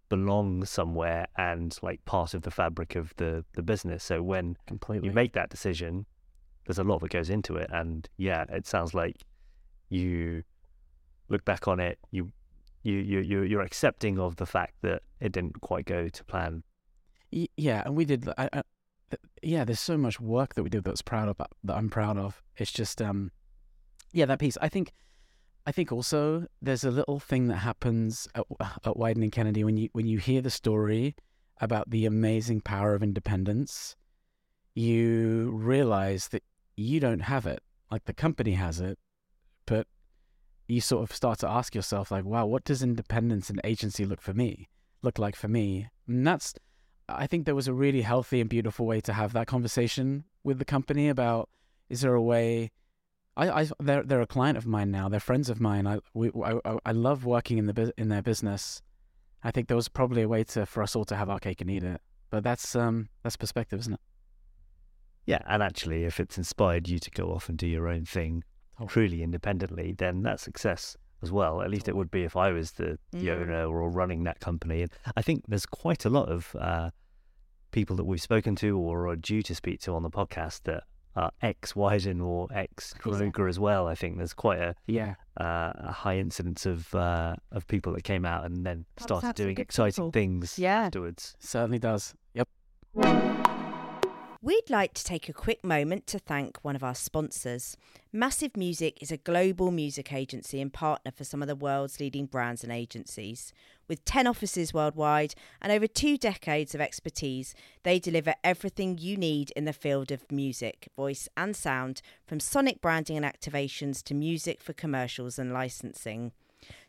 belong 0.09 0.63
somewhere 0.63 1.25
and 1.37 1.75
like 1.81 2.05
part 2.05 2.35
of 2.35 2.43
the 2.43 2.51
fabric 2.51 2.95
of 2.95 3.13
the, 3.17 3.43
the 3.55 3.63
business. 3.63 4.03
So, 4.03 4.21
when 4.21 4.57
Completely. 4.67 5.07
you 5.09 5.13
make 5.13 5.33
that 5.33 5.49
decision, 5.49 6.05
there's 6.65 6.77
a 6.77 6.83
lot 6.83 7.01
that 7.01 7.09
goes 7.09 7.31
into 7.31 7.55
it. 7.55 7.69
And 7.73 8.07
yeah, 8.17 8.45
it 8.49 8.67
sounds 8.67 8.93
like 8.93 9.23
you 9.89 10.43
look 11.29 11.43
back 11.43 11.67
on 11.67 11.79
it, 11.79 11.97
you 12.11 12.31
you 12.83 12.97
you 12.97 13.19
you- 13.21 13.41
you're 13.43 13.61
accepting 13.63 14.19
of 14.19 14.35
the 14.35 14.45
fact 14.45 14.75
that 14.83 15.01
it 15.19 15.31
didn't 15.31 15.61
quite 15.61 15.85
go 15.85 16.09
to 16.09 16.23
plan. 16.25 16.63
Yeah, 17.31 17.81
and 17.85 17.95
we 17.95 18.05
did. 18.05 18.29
I, 18.37 18.49
I, 18.53 18.63
yeah, 19.41 19.63
there's 19.65 19.79
so 19.79 19.97
much 19.97 20.19
work 20.19 20.53
that 20.53 20.63
we 20.63 20.69
did 20.69 20.83
that's 20.83 21.01
proud 21.01 21.27
of 21.27 21.37
that 21.37 21.75
I'm 21.75 21.89
proud 21.89 22.17
of. 22.17 22.43
It's 22.57 22.71
just 22.71 23.01
um, 23.01 23.31
yeah, 24.11 24.25
that 24.25 24.39
piece. 24.39 24.57
I 24.61 24.69
think, 24.69 24.91
I 25.65 25.71
think 25.71 25.91
also 25.91 26.47
there's 26.61 26.83
a 26.83 26.91
little 26.91 27.19
thing 27.19 27.47
that 27.47 27.57
happens 27.57 28.27
at, 28.35 28.45
at 28.59 28.95
Wieden 28.95 29.31
Kennedy 29.31 29.63
when 29.63 29.77
you 29.77 29.89
when 29.93 30.07
you 30.07 30.19
hear 30.19 30.41
the 30.41 30.49
story 30.49 31.15
about 31.59 31.89
the 31.89 32.05
amazing 32.05 32.61
power 32.61 32.93
of 32.93 33.03
independence, 33.03 33.95
you 34.73 35.51
realize 35.53 36.27
that 36.29 36.43
you 36.75 36.99
don't 36.99 37.21
have 37.21 37.45
it. 37.45 37.61
Like 37.89 38.05
the 38.05 38.13
company 38.13 38.53
has 38.53 38.79
it, 38.79 38.97
but 39.65 39.87
you 40.67 40.81
sort 40.81 41.09
of 41.09 41.15
start 41.15 41.39
to 41.39 41.49
ask 41.49 41.75
yourself 41.75 42.11
like, 42.11 42.25
wow, 42.25 42.45
what 42.45 42.63
does 42.63 42.81
independence 42.81 43.49
and 43.49 43.61
agency 43.63 44.05
look 44.05 44.21
for 44.21 44.33
me? 44.33 44.67
Look 45.01 45.19
like 45.19 45.35
for 45.35 45.47
me? 45.47 45.89
And 46.07 46.25
that's 46.25 46.53
I 47.07 47.27
think 47.27 47.45
there 47.45 47.55
was 47.55 47.67
a 47.67 47.73
really 47.73 48.01
healthy 48.01 48.41
and 48.41 48.49
beautiful 48.49 48.85
way 48.85 48.99
to 49.01 49.13
have 49.13 49.33
that 49.33 49.47
conversation 49.47 50.25
with 50.43 50.59
the 50.59 50.65
company 50.65 51.07
about 51.07 51.49
is 51.89 52.01
there 52.01 52.15
a 52.15 52.21
way 52.21 52.71
I, 53.37 53.61
I 53.61 53.67
they're 53.79 54.03
they're 54.03 54.21
a 54.21 54.27
client 54.27 54.57
of 54.57 54.65
mine 54.65 54.91
now. 54.91 55.09
They're 55.09 55.19
friends 55.19 55.49
of 55.49 55.59
mine. 55.59 55.85
I 55.87 55.99
we 56.13 56.31
I, 56.43 56.59
I- 56.65 56.77
I 56.85 56.91
love 56.91 57.25
working 57.25 57.57
in 57.57 57.65
the 57.67 57.93
in 57.97 58.09
their 58.09 58.21
business. 58.21 58.81
I 59.43 59.51
think 59.51 59.67
there 59.67 59.75
was 59.77 59.89
probably 59.89 60.21
a 60.23 60.27
way 60.27 60.43
to 60.45 60.65
for 60.65 60.81
us 60.81 60.95
all 60.95 61.05
to 61.05 61.15
have 61.15 61.29
our 61.29 61.39
cake 61.39 61.61
and 61.61 61.69
eat 61.69 61.83
it. 61.83 62.01
But 62.29 62.43
that's 62.43 62.75
um 62.75 63.09
that's 63.23 63.35
perspective, 63.37 63.79
isn't 63.81 63.93
it? 63.93 63.99
Yeah, 65.25 65.39
and 65.47 65.63
actually, 65.63 66.03
if 66.03 66.19
it's 66.19 66.37
inspired 66.37 66.87
you 66.87 66.99
to 66.99 67.11
go 67.11 67.31
off 67.33 67.49
and 67.49 67.57
do 67.57 67.67
your 67.67 67.87
own 67.87 68.05
thing 68.05 68.43
Totally. 68.77 68.89
truly 68.93 69.23
independently, 69.23 69.91
then 69.91 70.21
that's 70.21 70.43
success 70.43 70.95
as 71.23 71.31
well. 71.31 71.61
At 71.61 71.71
least 71.71 71.87
it 71.87 71.95
would 71.95 72.11
be 72.11 72.23
if 72.23 72.35
I 72.35 72.51
was 72.51 72.73
the, 72.73 72.99
the 73.11 73.27
Mm. 73.27 73.41
owner 73.41 73.65
or 73.67 73.89
running 73.89 74.23
that 74.25 74.39
company. 74.39 74.83
And 74.83 74.91
I 75.15 75.21
think 75.23 75.45
there's 75.47 75.65
quite 75.65 76.05
a 76.05 76.09
lot 76.09 76.29
of 76.29 76.55
uh, 76.59 76.91
people 77.71 77.95
that 77.95 78.03
we've 78.03 78.21
spoken 78.21 78.55
to 78.57 78.77
or 78.77 79.07
are 79.07 79.15
due 79.15 79.41
to 79.43 79.55
speak 79.55 79.79
to 79.81 79.93
on 79.95 80.03
the 80.03 80.11
podcast 80.11 80.63
that 80.63 80.83
are 81.15 81.31
ex 81.41 81.73
Wieden 81.73 82.21
or 82.23 82.47
ex 82.53 82.93
Kruger 82.93 83.47
as 83.47 83.59
well. 83.59 83.87
I 83.87 83.95
think 83.95 84.17
there's 84.17 84.33
quite 84.33 84.59
a, 84.59 84.75
Yeah. 84.87 85.15
uh, 85.39 85.71
a 85.75 85.91
high 85.91 86.17
incidence 86.17 86.65
of 86.65 86.93
uh, 86.95 87.35
of 87.51 87.67
people 87.67 87.93
that 87.93 88.03
came 88.03 88.25
out 88.25 88.45
and 88.45 88.65
then 88.65 88.85
started 88.97 89.35
doing 89.35 89.57
exciting 89.57 89.93
people. 90.05 90.11
things 90.11 90.59
Yeah. 90.59 90.83
afterwards. 90.85 91.35
Certainly 91.39 91.79
does. 91.79 92.13
Yep. 92.33 92.47
We'd 94.41 94.69
like 94.69 94.93
to 94.95 95.03
take 95.03 95.29
a 95.29 95.33
quick 95.33 95.63
moment 95.63 96.07
to 96.07 96.19
thank 96.19 96.57
one 96.61 96.75
of 96.75 96.83
our 96.83 96.93
sponsors. 96.93 97.77
Massive 98.11 98.57
Music 98.57 99.01
is 99.01 99.11
a 99.11 99.17
global 99.17 99.71
music 99.71 100.11
agency 100.11 100.59
and 100.59 100.71
partner 100.71 101.11
for 101.11 101.23
some 101.23 101.41
of 101.41 101.47
the 101.47 101.55
world's 101.55 101.99
leading 101.99 102.25
brands 102.25 102.61
and 102.61 102.71
agencies. 102.71 103.53
With 103.87 104.03
10 104.03 104.27
offices 104.27 104.73
worldwide 104.73 105.35
and 105.61 105.71
over 105.71 105.87
two 105.87 106.17
decades 106.17 106.75
of 106.75 106.81
expertise, 106.81 107.55
they 107.83 107.97
deliver 107.97 108.35
everything 108.43 108.97
you 108.97 109.15
need 109.15 109.51
in 109.51 109.65
the 109.65 109.73
field 109.73 110.11
of 110.11 110.29
music, 110.31 110.89
voice, 110.95 111.29
and 111.37 111.55
sound, 111.55 112.01
from 112.27 112.39
sonic 112.39 112.81
branding 112.81 113.17
and 113.17 113.25
activations 113.25 114.03
to 114.03 114.13
music 114.13 114.61
for 114.61 114.73
commercials 114.73 115.39
and 115.39 115.53
licensing. 115.53 116.33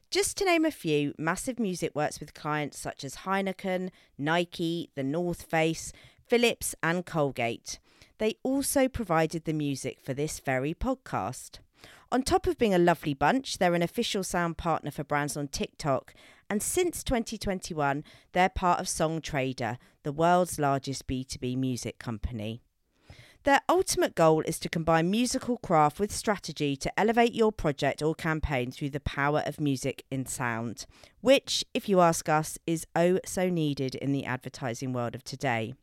Just 0.09 0.37
to 0.37 0.45
name 0.45 0.65
a 0.65 0.71
few, 0.71 1.15
Massive 1.19 1.59
Music 1.59 1.95
works 1.95 2.21
with 2.21 2.33
clients 2.33 2.79
such 2.79 3.03
as 3.03 3.17
Heineken, 3.17 3.91
Nike, 4.17 4.91
The 4.95 5.03
North 5.03 5.43
Face, 5.43 5.93
Philips, 6.27 6.75
and 6.83 7.07
Colgate. 7.07 7.79
They 8.19 8.37
also 8.43 8.89
provided 8.89 9.45
the 9.45 9.53
music 9.53 10.01
for 10.01 10.15
this 10.15 10.41
very 10.41 10.75
podcast. 10.75 11.59
On 12.11 12.23
top 12.23 12.47
of 12.47 12.59
being 12.59 12.75
a 12.75 12.79
lovely 12.79 13.15
bunch, 13.15 13.59
they're 13.59 13.75
an 13.75 13.83
official 13.83 14.25
sound 14.25 14.57
partner 14.57 14.91
for 14.91 15.05
brands 15.05 15.37
on 15.37 15.49
TikTok, 15.49 16.15
and 16.49 16.63
since 16.63 17.03
2021, 17.03 18.05
they're 18.33 18.49
part 18.49 18.81
of 18.81 18.87
Songtradr, 18.87 19.79
the 20.03 20.13
world's 20.13 20.59
largest 20.59 21.07
B2B 21.07 21.57
music 21.57 21.99
company. 21.99 22.63
Their 23.45 23.61
ultimate 23.69 24.17
goal 24.17 24.43
is 24.47 24.59
to 24.61 24.69
combine 24.69 25.09
musical 25.09 25.57
craft 25.59 26.01
with 26.01 26.11
strategy 26.11 26.77
to 26.77 26.99
elevate 26.99 27.33
your 27.33 27.53
project 27.53 28.03
or 28.03 28.13
campaign 28.13 28.73
through 28.73 28.91
the 28.91 28.99
power 28.99 29.45
of 29.47 29.61
music 29.61 30.05
in 30.11 30.27
sound, 30.27 30.87
which, 31.21 31.65
if 31.73 31.89
you 31.89 32.01
ask 32.01 32.29
us, 32.29 32.59
is 32.67 32.89
oh 32.97 33.21
so 33.25 33.49
needed 33.49 33.95
in 33.95 34.11
the 34.11 34.25
advertising 34.25 34.93
world 34.93 35.15
of 35.15 35.23
today. 35.23 35.75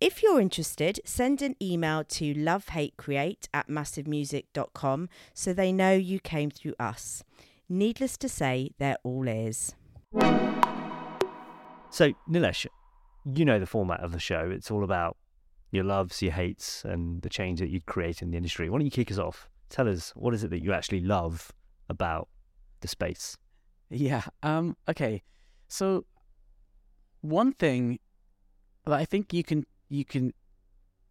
If 0.00 0.22
you're 0.22 0.40
interested, 0.40 1.00
send 1.04 1.42
an 1.42 1.56
email 1.60 2.04
to 2.04 2.32
lovehatecreate 2.32 3.48
at 3.52 3.66
massivemusic.com 3.66 5.08
so 5.34 5.52
they 5.52 5.72
know 5.72 5.92
you 5.92 6.20
came 6.20 6.52
through 6.52 6.74
us. 6.78 7.24
Needless 7.68 8.16
to 8.18 8.28
say, 8.28 8.70
they're 8.78 8.98
all 9.02 9.28
ears. 9.28 9.74
So, 11.90 12.12
Nilesh, 12.30 12.66
you 13.24 13.44
know 13.44 13.58
the 13.58 13.66
format 13.66 13.98
of 13.98 14.12
the 14.12 14.20
show. 14.20 14.48
It's 14.52 14.70
all 14.70 14.84
about 14.84 15.16
your 15.72 15.82
loves, 15.82 16.22
your 16.22 16.30
hates, 16.30 16.84
and 16.84 17.20
the 17.22 17.28
change 17.28 17.58
that 17.58 17.70
you 17.70 17.80
create 17.80 18.22
in 18.22 18.30
the 18.30 18.36
industry. 18.36 18.70
Why 18.70 18.78
don't 18.78 18.84
you 18.84 18.92
kick 18.92 19.10
us 19.10 19.18
off? 19.18 19.48
Tell 19.68 19.88
us 19.88 20.12
what 20.14 20.32
is 20.32 20.44
it 20.44 20.50
that 20.50 20.62
you 20.62 20.72
actually 20.72 21.00
love 21.00 21.50
about 21.88 22.28
the 22.82 22.88
space? 22.88 23.36
Yeah. 23.90 24.22
Um. 24.44 24.76
Okay. 24.88 25.24
So, 25.66 26.04
one 27.20 27.52
thing 27.52 27.98
that 28.84 28.94
I 28.94 29.04
think 29.04 29.32
you 29.32 29.42
can 29.42 29.66
you 29.88 30.04
can 30.04 30.32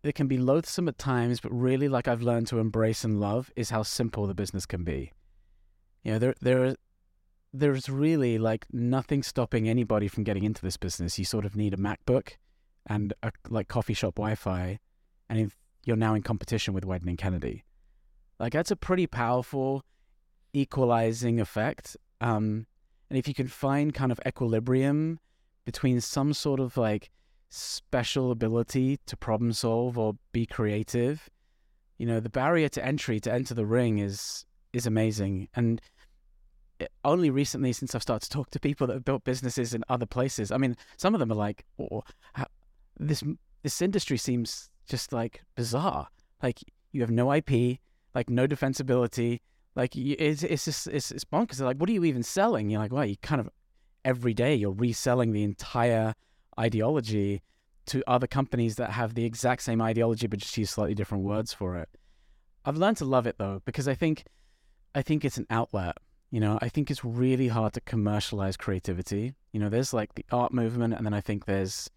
it 0.04 0.16
can 0.16 0.28
be 0.28 0.38
loathsome 0.38 0.88
at 0.88 0.98
times, 0.98 1.40
but 1.40 1.52
really, 1.52 1.90
like 1.90 2.08
I've 2.08 2.22
learned 2.22 2.48
to 2.48 2.60
embrace 2.60 3.04
and 3.04 3.20
love, 3.20 3.52
is 3.56 3.70
how 3.70 3.84
simple 3.84 4.28
the 4.28 4.34
business 4.34 4.66
can 4.66 4.84
be. 4.84 5.12
You 6.04 6.14
know, 6.14 6.20
there 6.20 6.36
there 6.42 6.76
there's 7.54 7.90
really 7.90 8.38
like 8.38 8.66
nothing 8.72 9.24
stopping 9.24 9.68
anybody 9.68 10.08
from 10.08 10.24
getting 10.24 10.44
into 10.44 10.62
this 10.62 10.78
business. 10.78 11.18
You 11.18 11.26
sort 11.26 11.46
of 11.46 11.56
need 11.56 11.74
a 11.74 11.78
MacBook 11.78 12.34
and 12.86 13.14
a 13.24 13.32
like 13.50 13.68
coffee 13.68 13.94
shop 13.94 14.16
Wi-Fi, 14.16 14.80
and 15.30 15.52
you're 15.84 15.98
now 15.98 16.14
in 16.14 16.22
competition 16.22 16.74
with 16.74 16.86
Wieden 16.86 17.18
Kennedy, 17.18 17.64
like 18.40 18.54
that's 18.54 18.72
a 18.72 18.76
pretty 18.76 19.08
powerful 19.08 19.84
equalizing 20.54 21.40
effect. 21.40 21.98
Um, 22.22 22.68
and 23.10 23.18
if 23.18 23.28
you 23.28 23.34
can 23.34 23.48
find 23.48 23.94
kind 23.94 24.12
of 24.12 24.20
equilibrium 24.28 25.20
between 25.66 26.02
some 26.02 26.34
sort 26.34 26.60
of 26.60 26.78
like 26.78 27.10
special 27.50 28.32
ability 28.32 29.00
to 29.06 29.18
problem 29.18 29.54
solve 29.54 29.98
or 29.98 30.16
be 30.32 30.46
creative, 30.46 31.30
you 31.98 32.06
know, 32.06 32.20
the 32.20 32.30
barrier 32.30 32.70
to 32.70 32.86
entry 32.86 33.20
to 33.22 33.34
enter 33.34 33.54
the 33.54 33.66
ring 33.66 34.00
is 34.00 34.46
is 34.74 34.86
amazing. 34.86 35.48
And 35.56 35.82
eh, 36.80 36.88
only 37.04 37.30
recently, 37.30 37.74
since 37.74 37.96
I've 37.96 38.02
started 38.02 38.26
to 38.26 38.30
talk 38.30 38.50
to 38.52 38.60
people 38.60 38.88
that 38.88 38.94
have 38.94 39.06
built 39.06 39.24
businesses 39.24 39.74
in 39.74 39.84
other 39.90 40.06
places, 40.06 40.52
I 40.52 40.58
mean, 40.58 40.76
some 40.98 41.14
of 41.16 41.20
them 41.20 41.32
are 41.32 41.36
like, 41.36 41.66
oh, 41.80 42.04
this 43.00 43.24
this 43.64 43.82
industry 43.82 44.18
seems 44.18 44.70
just 44.88 45.14
like 45.14 45.42
bizarre. 45.56 46.08
Like 46.42 46.60
you 46.92 47.02
have 47.02 47.12
no 47.12 47.32
IP, 47.34 47.80
like 48.14 48.30
no 48.30 48.48
defensibility. 48.48 49.40
Like 49.76 49.96
it's 49.96 50.44
it's 50.44 50.66
just 50.66 50.88
it's, 50.88 51.12
it's 51.12 51.26
bonkers. 51.26 51.58
They're 51.58 51.68
like, 51.68 51.78
what 51.78 51.90
are 51.90 51.94
you 51.94 52.06
even 52.06 52.24
selling? 52.24 52.70
You're 52.70 52.82
like, 52.82 52.92
well, 52.92 53.06
you 53.06 53.18
kind 53.22 53.42
of 53.42 53.50
every 54.06 54.34
day 54.34 54.56
you're 54.56 54.72
reselling 54.72 55.32
the 55.32 55.44
entire 55.44 56.14
ideology 56.60 57.42
to 57.88 58.04
other 58.06 58.28
companies 58.28 58.76
that 58.76 58.92
have 58.92 59.14
the 59.14 59.26
exact 59.26 59.62
same 59.64 59.82
ideology 59.82 60.28
but 60.28 60.40
just 60.40 60.58
use 60.58 60.70
slightly 60.70 60.94
different 60.94 61.24
words 61.24 61.54
for 61.54 61.78
it. 61.78 61.90
I've 62.66 62.78
learned 62.78 62.98
to 62.98 63.06
love 63.06 63.28
it 63.28 63.38
though 63.38 63.62
because 63.66 63.88
I 63.88 63.96
think 63.96 64.26
I 64.94 65.02
think 65.02 65.24
it's 65.24 65.38
an 65.38 65.48
outlet. 65.50 65.98
You 66.32 66.42
know, 66.42 66.60
I 66.62 66.68
think 66.68 66.92
it's 66.92 67.06
really 67.06 67.48
hard 67.48 67.74
to 67.74 67.82
commercialize 67.82 68.58
creativity. 68.58 69.36
You 69.54 69.60
know, 69.62 69.70
there's 69.70 69.94
like 69.94 70.16
the 70.16 70.26
art 70.32 70.54
movement 70.54 70.94
and 70.94 71.06
then 71.06 71.14
I 71.14 71.22
think 71.22 71.46
there's 71.46 71.90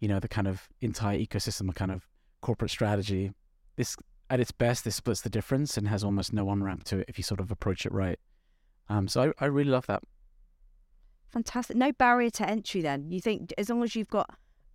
you 0.00 0.08
know 0.08 0.18
the 0.20 0.28
kind 0.28 0.48
of 0.48 0.68
entire 0.80 1.18
ecosystem 1.18 1.68
of 1.68 1.74
kind 1.76 1.92
of 1.92 2.08
corporate 2.40 2.70
strategy. 2.70 3.32
This 3.76 3.96
at 4.30 4.40
its 4.40 4.52
best 4.52 4.84
this 4.84 4.96
splits 4.96 5.20
the 5.20 5.30
difference 5.30 5.76
and 5.76 5.88
has 5.88 6.04
almost 6.04 6.32
no 6.32 6.48
on 6.48 6.62
ramp 6.62 6.84
to 6.84 6.98
it 6.98 7.06
if 7.08 7.16
you 7.16 7.24
sort 7.24 7.40
of 7.40 7.50
approach 7.50 7.86
it 7.86 7.92
right. 7.92 8.18
Um, 8.88 9.06
so 9.06 9.32
I, 9.38 9.44
I 9.44 9.46
really 9.46 9.70
love 9.70 9.86
that. 9.86 10.02
Fantastic. 11.30 11.76
No 11.76 11.92
barrier 11.92 12.30
to 12.30 12.48
entry 12.48 12.80
then. 12.80 13.10
You 13.10 13.20
think 13.20 13.52
as 13.58 13.68
long 13.68 13.82
as 13.82 13.94
you've 13.94 14.08
got 14.08 14.30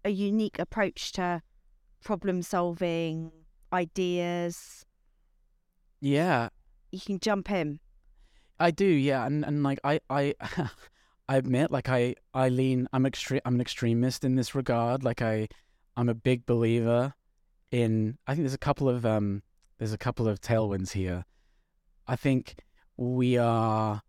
a 0.06 0.10
unique 0.10 0.60
approach 0.60 1.12
to 1.14 1.42
problem 2.04 2.42
solving, 2.42 3.32
ideas, 3.72 4.86
Yeah, 6.00 6.50
you 6.92 7.00
can 7.00 7.20
jump 7.20 7.50
in. 7.50 7.80
I 8.60 8.72
do. 8.72 8.86
Yeah, 8.86 9.26
and 9.26 9.44
and 9.44 9.64
like 9.64 9.80
I 9.84 10.00
I. 10.10 10.36
I 11.30 11.38
admit, 11.38 11.72
like 11.72 11.88
I, 11.88 12.16
I 12.34 12.50
lean. 12.50 12.90
I'm 12.92 13.06
extreme. 13.06 13.40
I'm 13.46 13.56
an 13.56 13.62
extremist 13.62 14.26
in 14.26 14.36
this 14.36 14.54
regard. 14.54 15.06
Like 15.06 15.22
I, 15.22 15.48
I'm 15.96 16.10
a 16.10 16.14
big 16.14 16.46
believer 16.46 17.14
in. 17.72 18.18
I 18.28 18.34
think 18.34 18.44
there's 18.44 18.54
a 18.54 18.58
couple 18.58 18.90
of 18.90 19.06
um, 19.06 19.42
there's 19.78 19.94
a 19.94 19.98
couple 19.98 20.28
of 20.28 20.42
tailwinds 20.42 20.92
here. 20.92 21.24
I 22.08 22.18
think 22.18 22.56
we 22.98 23.38
are, 23.38 24.02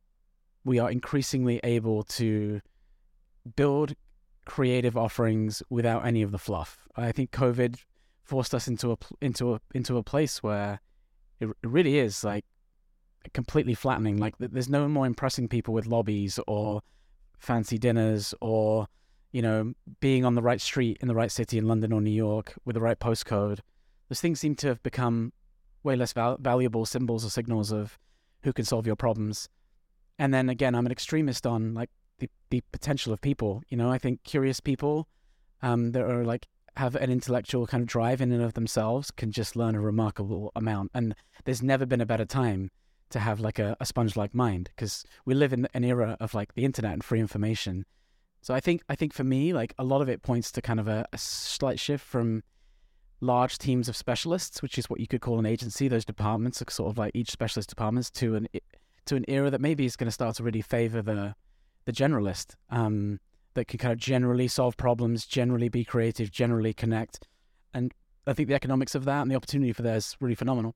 we 0.64 0.78
are 0.78 0.90
increasingly 0.90 1.60
able 1.62 2.02
to 2.02 2.60
build 3.56 3.94
creative 4.46 4.96
offerings 4.96 5.62
without 5.70 6.06
any 6.06 6.22
of 6.22 6.30
the 6.30 6.38
fluff. 6.38 6.86
I 6.96 7.12
think 7.12 7.30
COVID 7.30 7.78
forced 8.22 8.54
us 8.54 8.66
into 8.66 8.92
a 8.92 8.96
into 9.20 9.54
a 9.54 9.60
into 9.74 9.96
a 9.98 10.02
place 10.02 10.42
where 10.42 10.80
it, 11.40 11.48
it 11.48 11.68
really 11.68 11.98
is 11.98 12.24
like 12.24 12.44
completely 13.32 13.74
flattening. 13.74 14.16
Like 14.16 14.34
there's 14.38 14.68
no 14.68 14.88
more 14.88 15.06
impressing 15.06 15.48
people 15.48 15.74
with 15.74 15.86
lobbies 15.86 16.38
or 16.46 16.80
fancy 17.38 17.78
dinners 17.78 18.34
or 18.40 18.86
you 19.32 19.42
know 19.42 19.74
being 20.00 20.24
on 20.24 20.34
the 20.34 20.42
right 20.42 20.60
street 20.60 20.98
in 21.00 21.08
the 21.08 21.14
right 21.14 21.30
city 21.30 21.58
in 21.58 21.66
London 21.66 21.92
or 21.92 22.00
New 22.00 22.10
York 22.10 22.54
with 22.64 22.74
the 22.74 22.80
right 22.80 22.98
postcode. 22.98 23.60
Those 24.08 24.20
things 24.20 24.40
seem 24.40 24.54
to 24.56 24.68
have 24.68 24.82
become 24.82 25.32
way 25.82 25.96
less 25.96 26.12
val- 26.12 26.38
valuable 26.40 26.86
symbols 26.86 27.24
or 27.24 27.30
signals 27.30 27.72
of 27.72 27.98
who 28.42 28.52
can 28.52 28.64
solve 28.64 28.86
your 28.86 28.96
problems. 28.96 29.48
And 30.18 30.32
then 30.32 30.48
again, 30.48 30.74
I'm 30.74 30.86
an 30.86 30.92
extremist 30.92 31.46
on 31.46 31.74
like 31.74 31.90
the, 32.18 32.30
the 32.50 32.62
potential 32.72 33.12
of 33.12 33.20
people. 33.20 33.62
You 33.68 33.76
know, 33.76 33.90
I 33.90 33.98
think 33.98 34.22
curious 34.24 34.60
people 34.60 35.08
um, 35.62 35.92
that 35.92 36.02
are 36.02 36.24
like 36.24 36.46
have 36.76 36.96
an 36.96 37.10
intellectual 37.10 37.66
kind 37.66 37.82
of 37.82 37.88
drive 37.88 38.20
in 38.20 38.32
and 38.32 38.42
of 38.42 38.54
themselves 38.54 39.10
can 39.10 39.30
just 39.30 39.56
learn 39.56 39.74
a 39.74 39.80
remarkable 39.80 40.52
amount. 40.56 40.90
And 40.94 41.14
there's 41.44 41.62
never 41.62 41.86
been 41.86 42.00
a 42.00 42.06
better 42.06 42.24
time 42.24 42.70
to 43.10 43.20
have 43.20 43.40
like 43.40 43.58
a, 43.58 43.76
a 43.80 43.86
sponge 43.86 44.16
like 44.16 44.34
mind 44.34 44.70
because 44.74 45.04
we 45.24 45.34
live 45.34 45.52
in 45.52 45.68
an 45.72 45.84
era 45.84 46.16
of 46.20 46.34
like 46.34 46.54
the 46.54 46.64
internet 46.64 46.92
and 46.92 47.04
free 47.04 47.20
information. 47.20 47.86
So 48.42 48.54
I 48.54 48.60
think 48.60 48.82
I 48.88 48.94
think 48.94 49.12
for 49.12 49.24
me, 49.24 49.52
like 49.52 49.72
a 49.78 49.84
lot 49.84 50.02
of 50.02 50.08
it 50.08 50.22
points 50.22 50.50
to 50.52 50.60
kind 50.60 50.80
of 50.80 50.88
a, 50.88 51.06
a 51.12 51.18
slight 51.18 51.80
shift 51.80 52.04
from 52.04 52.42
large 53.20 53.56
teams 53.56 53.88
of 53.88 53.96
specialists, 53.96 54.60
which 54.62 54.76
is 54.76 54.90
what 54.90 55.00
you 55.00 55.06
could 55.06 55.20
call 55.20 55.38
an 55.38 55.46
agency. 55.46 55.88
Those 55.88 56.04
departments 56.04 56.60
are 56.60 56.70
sort 56.70 56.90
of 56.90 56.98
like 56.98 57.12
each 57.14 57.30
specialist 57.30 57.70
departments 57.70 58.10
to 58.10 58.34
an 58.34 58.48
to 59.06 59.16
an 59.16 59.24
era 59.28 59.50
that 59.50 59.60
maybe 59.60 59.84
is 59.84 59.96
going 59.96 60.08
to 60.08 60.12
start 60.12 60.36
to 60.36 60.42
really 60.42 60.62
favor 60.62 61.02
the 61.02 61.34
the 61.84 61.92
generalist 61.92 62.54
um, 62.70 63.20
that 63.52 63.68
can 63.68 63.78
kind 63.78 63.92
of 63.92 63.98
generally 63.98 64.48
solve 64.48 64.74
problems, 64.76 65.26
generally 65.26 65.68
be 65.68 65.84
creative, 65.84 66.30
generally 66.30 66.72
connect, 66.72 67.26
and 67.74 67.92
I 68.26 68.32
think 68.32 68.48
the 68.48 68.54
economics 68.54 68.94
of 68.94 69.04
that 69.04 69.20
and 69.20 69.30
the 69.30 69.34
opportunity 69.34 69.72
for 69.72 69.82
that 69.82 69.96
is 69.96 70.16
really 70.18 70.34
phenomenal. 70.34 70.74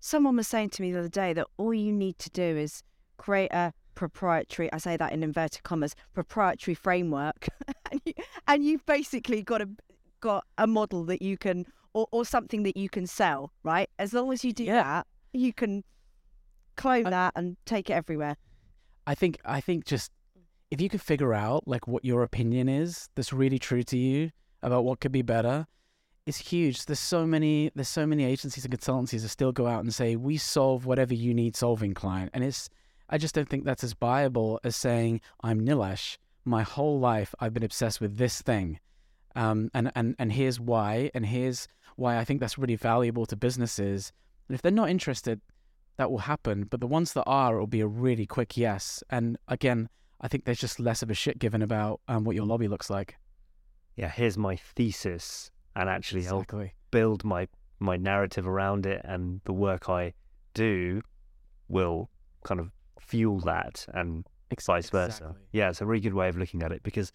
Someone 0.00 0.36
was 0.36 0.48
saying 0.48 0.70
to 0.70 0.82
me 0.82 0.92
the 0.92 1.00
other 1.00 1.08
day 1.08 1.32
that 1.34 1.46
all 1.58 1.74
you 1.74 1.92
need 1.92 2.18
to 2.20 2.30
do 2.30 2.42
is 2.42 2.82
create 3.18 3.52
a 3.52 3.72
proprietary, 3.94 4.72
I 4.72 4.78
say 4.78 4.96
that 4.96 5.12
in 5.12 5.22
inverted 5.22 5.62
commas, 5.62 5.94
proprietary 6.14 6.74
framework, 6.74 7.48
and, 7.90 8.00
you, 8.04 8.12
and 8.46 8.64
you've 8.64 8.86
basically 8.86 9.42
got 9.42 9.60
a 9.62 9.68
got 10.20 10.44
a 10.56 10.66
model 10.66 11.04
that 11.04 11.20
you 11.20 11.36
can 11.36 11.66
or, 11.92 12.06
or 12.10 12.24
something 12.24 12.62
that 12.62 12.76
you 12.76 12.88
can 12.88 13.06
sell, 13.06 13.52
right? 13.62 13.90
As 13.98 14.12
long 14.12 14.32
as 14.32 14.44
you 14.44 14.52
do 14.52 14.64
Yeah. 14.64 14.82
that, 14.82 15.06
you 15.32 15.52
can 15.52 15.84
clone 16.76 17.06
I- 17.06 17.10
that 17.10 17.32
and 17.36 17.56
take 17.64 17.90
it 17.90 17.94
everywhere. 17.94 18.36
I 19.06 19.14
think 19.14 19.38
I 19.44 19.60
think 19.60 19.84
just 19.84 20.10
if 20.70 20.80
you 20.80 20.88
could 20.88 21.00
figure 21.00 21.32
out 21.32 21.66
like 21.66 21.86
what 21.86 22.04
your 22.04 22.22
opinion 22.22 22.68
is 22.68 23.08
that's 23.14 23.32
really 23.32 23.58
true 23.58 23.84
to 23.84 23.96
you 23.96 24.30
about 24.62 24.84
what 24.84 25.00
could 25.00 25.12
be 25.12 25.22
better, 25.22 25.66
it's 26.26 26.38
huge. 26.38 26.86
There's 26.86 26.98
so 26.98 27.24
many 27.24 27.70
there's 27.74 27.88
so 27.88 28.06
many 28.06 28.24
agencies 28.24 28.64
and 28.64 28.76
consultancies 28.76 29.22
that 29.22 29.28
still 29.28 29.52
go 29.52 29.68
out 29.68 29.84
and 29.84 29.94
say 29.94 30.16
we 30.16 30.36
solve 30.36 30.84
whatever 30.84 31.14
you 31.14 31.32
need 31.34 31.54
solving, 31.56 31.94
client. 31.94 32.30
And 32.34 32.42
it's 32.42 32.68
I 33.08 33.18
just 33.18 33.34
don't 33.34 33.48
think 33.48 33.64
that's 33.64 33.84
as 33.84 33.92
viable 33.92 34.58
as 34.64 34.74
saying 34.74 35.20
I'm 35.42 35.60
Nilesh. 35.64 36.18
My 36.44 36.62
whole 36.62 36.98
life 36.98 37.34
I've 37.38 37.54
been 37.54 37.62
obsessed 37.62 38.00
with 38.00 38.16
this 38.16 38.42
thing, 38.42 38.80
um, 39.36 39.70
and 39.72 39.92
and 39.94 40.16
and 40.18 40.32
here's 40.32 40.58
why, 40.58 41.10
and 41.14 41.26
here's 41.26 41.68
why 41.94 42.18
I 42.18 42.24
think 42.24 42.40
that's 42.40 42.58
really 42.58 42.76
valuable 42.76 43.26
to 43.26 43.36
businesses. 43.36 44.12
And 44.48 44.54
if 44.54 44.62
they're 44.62 44.72
not 44.72 44.90
interested, 44.90 45.40
that 45.96 46.10
will 46.10 46.18
happen. 46.18 46.64
But 46.64 46.80
the 46.80 46.86
ones 46.86 47.12
that 47.14 47.24
are, 47.24 47.56
it 47.56 47.58
will 47.58 47.66
be 47.66 47.80
a 47.80 47.86
really 47.86 48.26
quick 48.26 48.56
yes. 48.56 49.02
And 49.10 49.38
again, 49.48 49.88
I 50.20 50.28
think 50.28 50.44
there's 50.44 50.60
just 50.60 50.80
less 50.80 51.02
of 51.02 51.10
a 51.10 51.14
shit 51.14 51.38
given 51.38 51.62
about 51.62 52.00
um, 52.08 52.24
what 52.24 52.36
your 52.36 52.46
lobby 52.46 52.68
looks 52.68 52.90
like. 52.90 53.16
Yeah, 53.96 54.08
here's 54.08 54.36
my 54.36 54.56
thesis, 54.56 55.50
and 55.74 55.88
actually 55.88 56.22
help 56.22 56.52
build 56.90 57.24
my 57.24 57.48
my 57.78 57.96
narrative 57.96 58.46
around 58.46 58.86
it, 58.86 59.02
and 59.04 59.40
the 59.44 59.52
work 59.52 59.88
I 59.88 60.14
do 60.54 61.02
will 61.68 62.10
kind 62.44 62.60
of 62.60 62.70
fuel 63.00 63.40
that, 63.40 63.86
and 63.92 64.26
Ex- 64.50 64.66
vice 64.66 64.90
versa. 64.90 65.24
exactly. 65.24 65.42
Yeah, 65.52 65.70
it's 65.70 65.80
a 65.80 65.86
really 65.86 66.00
good 66.00 66.14
way 66.14 66.28
of 66.28 66.36
looking 66.36 66.62
at 66.62 66.72
it 66.72 66.82
because, 66.82 67.12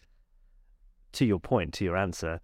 to 1.14 1.26
your 1.26 1.40
point, 1.40 1.74
to 1.76 1.86
your 1.86 1.98
answer, 1.98 2.40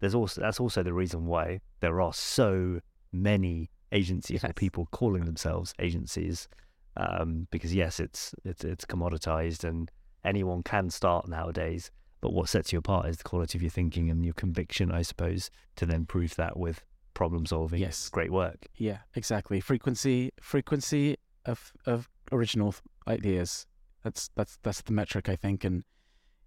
there's 0.00 0.14
also 0.14 0.40
that's 0.40 0.60
also 0.60 0.82
the 0.82 0.94
reason 0.94 1.26
why 1.26 1.60
there 1.80 2.00
are 2.00 2.12
so 2.12 2.80
many 3.12 3.70
agencies 3.92 4.44
or 4.44 4.52
people 4.52 4.86
calling 4.90 5.24
themselves 5.24 5.74
agencies, 5.78 6.48
um, 6.96 7.46
because 7.50 7.74
yes, 7.74 8.00
it's 8.00 8.34
it's 8.44 8.64
it's 8.64 8.84
commoditized 8.84 9.64
and 9.64 9.90
anyone 10.24 10.62
can 10.62 10.90
start 10.90 11.28
nowadays. 11.28 11.90
But 12.20 12.32
what 12.32 12.48
sets 12.48 12.72
you 12.72 12.78
apart 12.78 13.06
is 13.06 13.16
the 13.16 13.24
quality 13.24 13.56
of 13.56 13.62
your 13.62 13.70
thinking 13.70 14.10
and 14.10 14.24
your 14.24 14.34
conviction, 14.34 14.92
I 14.92 15.02
suppose, 15.02 15.50
to 15.76 15.86
then 15.86 16.04
prove 16.04 16.36
that 16.36 16.58
with 16.58 16.84
problem 17.14 17.46
solving. 17.46 17.80
Yes. 17.80 18.08
great 18.08 18.30
work. 18.30 18.66
Yeah, 18.76 18.98
exactly. 19.14 19.60
Frequency, 19.60 20.30
frequency 20.40 21.16
of 21.46 21.72
of 21.86 22.08
original 22.32 22.74
ideas. 23.08 23.66
That's 24.04 24.30
that's 24.34 24.58
that's 24.62 24.82
the 24.82 24.92
metric 24.92 25.28
I 25.28 25.36
think. 25.36 25.64
And 25.64 25.84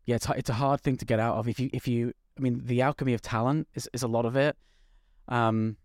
yeah, 0.06 0.16
it's 0.16 0.28
it's 0.30 0.50
a 0.50 0.54
hard 0.56 0.82
thing 0.82 0.98
to 0.98 1.06
get 1.06 1.20
out 1.20 1.38
of. 1.38 1.48
If 1.48 1.60
you 1.60 1.70
if 1.74 1.88
you, 1.88 2.14
I 2.38 2.42
mean, 2.42 2.62
the 2.66 2.82
alchemy 2.82 3.14
of 3.14 3.22
talent 3.22 3.68
is 3.74 3.90
is 3.94 4.04
a 4.04 4.08
lot 4.08 4.26
of 4.26 4.36
it. 4.36 4.56
Um, 5.28 5.78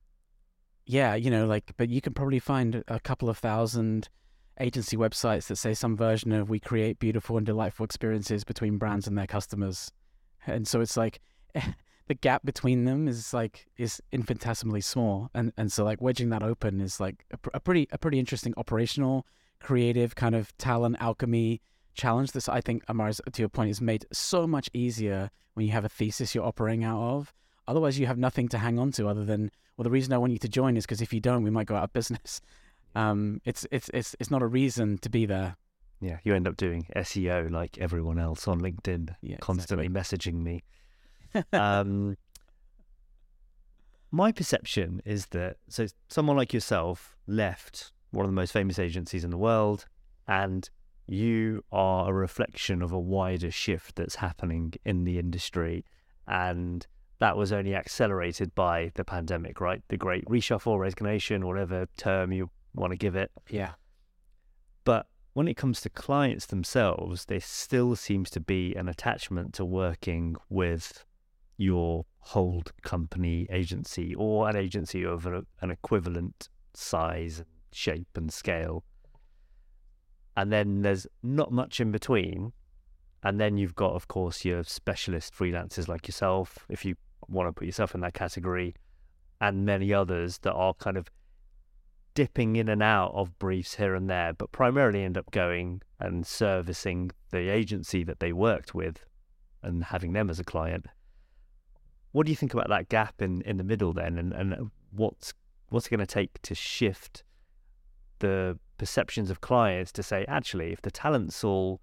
yeah, 0.89 1.15
you 1.15 1.31
know, 1.31 1.47
like, 1.47 1.73
but 1.77 1.91
you 1.91 2.01
can 2.01 2.15
probably 2.15 2.39
find 2.39 2.83
a 2.89 2.99
couple 2.99 3.29
of 3.29 3.37
thousand 3.37 4.09
agency 4.59 4.97
websites 4.97 5.47
that 5.47 5.57
say 5.57 5.75
some 5.75 5.97
version 5.97 6.33
of 6.33 6.49
we 6.49 6.59
create 6.59 6.99
beautiful 6.99 7.37
and 7.37 7.45
delightful 7.45 7.85
experiences 7.85 8.43
between 8.43 8.79
brands 8.79 9.07
and 9.07 9.17
their 9.17 9.27
customers. 9.27 9.93
And 10.47 10.67
so 10.67 10.81
it's 10.81 10.97
like 10.97 11.21
the 12.09 12.15
gap 12.15 12.43
between 12.43 12.87
them 12.87 13.07
is 13.07 13.35
like 13.35 13.67
is 13.77 14.01
infinitesimally 14.13 14.81
small 14.81 15.31
and 15.35 15.53
and 15.59 15.71
so 15.71 15.85
like 15.85 16.01
wedging 16.01 16.31
that 16.31 16.43
open 16.43 16.81
is 16.81 16.99
like 16.99 17.25
a, 17.31 17.39
a 17.55 17.61
pretty 17.61 17.87
a 17.93 17.99
pretty 17.99 18.19
interesting 18.19 18.55
operational 18.57 19.27
creative 19.61 20.15
kind 20.15 20.35
of 20.35 20.57
talent 20.57 20.97
alchemy 21.01 21.61
challenge 21.95 22.33
this 22.33 22.49
i 22.49 22.61
think 22.61 22.83
amars 22.89 23.21
to 23.33 23.43
your 23.43 23.49
point 23.49 23.71
is 23.71 23.81
made 23.81 24.07
so 24.11 24.47
much 24.47 24.71
easier 24.73 25.31
when 25.55 25.67
you 25.67 25.73
have 25.73 25.85
a 25.85 25.89
thesis 25.89 26.35
you're 26.35 26.45
operating 26.45 26.83
out 26.83 27.01
of 27.01 27.35
otherwise 27.67 27.99
you 27.99 28.07
have 28.07 28.19
nothing 28.19 28.49
to 28.49 28.59
hang 28.59 28.79
on 28.79 28.91
to 28.91 29.07
other 29.07 29.25
than 29.25 29.51
well 29.79 29.85
the 29.85 29.91
reason 29.91 30.13
i 30.13 30.19
want 30.19 30.33
you 30.33 30.39
to 30.39 30.49
join 30.49 30.77
is 30.77 30.85
because 30.85 31.01
if 31.01 31.15
you 31.15 31.21
don't 31.21 31.43
we 31.43 31.51
might 31.51 31.67
go 31.67 31.77
out 31.77 31.85
of 31.85 31.93
business. 31.95 32.43
Um 32.95 33.41
it's 33.45 33.67
it's 33.71 33.91
it's 33.95 34.17
it's 34.19 34.31
not 34.31 34.43
a 34.43 34.47
reason 34.47 34.99
to 34.99 35.09
be 35.09 35.25
there. 35.25 35.57
Yeah, 36.01 36.19
you 36.25 36.35
end 36.35 36.47
up 36.47 36.57
doing 36.57 36.87
SEO 36.97 37.51
like 37.51 37.77
everyone 37.79 38.19
else 38.19 38.47
on 38.49 38.61
LinkedIn, 38.61 39.15
yeah 39.21 39.37
constantly 39.41 39.89
messaging 39.89 40.43
me. 40.43 40.63
um, 41.53 42.17
my 44.11 44.33
perception 44.33 45.03
is 45.05 45.27
that 45.27 45.57
so 45.69 45.87
someone 46.09 46.37
like 46.37 46.53
yourself 46.53 47.17
left 47.27 47.93
one 48.11 48.25
of 48.25 48.31
the 48.31 48.35
most 48.35 48.53
famous 48.53 48.79
agencies 48.79 49.25
in 49.25 49.31
the 49.31 49.37
world, 49.37 49.87
and 50.27 50.71
you 51.07 51.63
are 51.71 52.11
a 52.11 52.13
reflection 52.13 52.81
of 52.81 52.93
a 52.93 52.99
wider 52.99 53.51
shift 53.51 53.97
that's 53.97 54.17
happening 54.17 54.73
in 54.85 55.05
the 55.05 55.19
industry, 55.19 55.85
and 56.27 56.87
that 57.21 57.37
was 57.37 57.53
only 57.53 57.75
accelerated 57.75 58.55
by 58.55 58.93
the 58.95 59.05
pandemic, 59.05 59.61
right? 59.61 59.83
The 59.89 59.97
great 59.97 60.25
reshuffle, 60.27 60.79
resignation, 60.79 61.47
whatever 61.47 61.87
term 61.97 62.33
you 62.33 62.51
want 62.75 62.93
to 62.93 62.97
give 62.97 63.17
it. 63.17 63.31
yeah 63.49 63.73
But 64.85 65.07
when 65.33 65.49
it 65.49 65.57
comes 65.57 65.81
to 65.83 65.91
clients 65.91 66.47
themselves, 66.47 67.25
there 67.27 67.41
still 67.41 67.97
seems 67.97 68.31
to 68.31 68.41
be 68.41 68.75
an 68.75 68.89
attachment 68.89 69.55
to 69.55 69.65
working 69.65 70.37
with 70.49 71.05
your 71.57 72.07
hold 72.21 72.73
company 72.83 73.47
agency 73.51 74.15
or 74.15 74.49
an 74.49 74.57
agency 74.57 75.05
of 75.05 75.27
an 75.27 75.71
equivalent 75.71 76.49
size, 76.75 77.45
shape, 77.73 78.09
and 78.15 78.33
scale. 78.33 78.85
And 80.37 80.53
then 80.53 80.83
there's 80.83 81.07
not 81.23 81.51
much 81.51 81.81
in 81.81 81.91
between. 81.91 82.53
And 83.25 83.41
then 83.41 83.57
you've 83.57 83.75
got, 83.75 83.95
of 83.95 84.07
course, 84.07 84.45
your 84.45 84.63
specialist 84.63 85.35
freelancers 85.35 85.89
like 85.89 86.07
yourself, 86.07 86.65
if 86.69 86.85
you 86.85 86.95
want 87.29 87.49
to 87.49 87.53
put 87.53 87.67
yourself 87.67 87.95
in 87.95 88.01
that 88.01 88.15
category, 88.15 88.75
and 89.41 89.65
many 89.65 89.93
others 89.93 90.39
that 90.39 90.53
are 90.53 90.75
kind 90.75 90.97
of 90.97 91.11
dipping 92.15 92.57
in 92.57 92.69
and 92.69 92.83
out 92.83 93.13
of 93.15 93.39
briefs 93.39 93.77
here 93.77 93.95
and 93.95 94.11
there, 94.11 94.33
but 94.33 94.51
primarily 94.51 95.05
end 95.05 95.17
up 95.17 95.31
going 95.31 95.81
and 96.01 96.27
servicing 96.27 97.11
the 97.31 97.49
agency 97.49 98.03
that 98.03 98.19
they 98.19 98.33
worked 98.33 98.75
with 98.75 99.05
and 99.63 99.85
having 99.85 100.13
them 100.13 100.29
as 100.29 100.41
a 100.41 100.45
client. 100.45 100.87
What 102.13 102.27
do 102.27 102.33
you 102.33 102.37
think 102.37 102.55
about 102.55 102.69
that 102.71 102.89
gap 102.89 103.21
in, 103.23 103.43
in 103.43 103.57
the 103.57 103.65
middle 103.65 103.93
then, 103.93 104.19
and, 104.19 104.33
and 104.33 104.71
what's 104.91 105.33
what's 105.69 105.87
it 105.87 105.91
going 105.91 106.01
to 106.01 106.07
take 106.07 106.41
to 106.43 106.55
shift 106.55 107.23
the 108.21 108.59
perceptions 108.79 109.31
of 109.31 109.41
clients 109.41 109.93
to 109.93 110.03
say, 110.03 110.25
actually, 110.27 110.73
if 110.73 110.81
the 110.83 110.91
talent's 110.91 111.45
all 111.45 111.81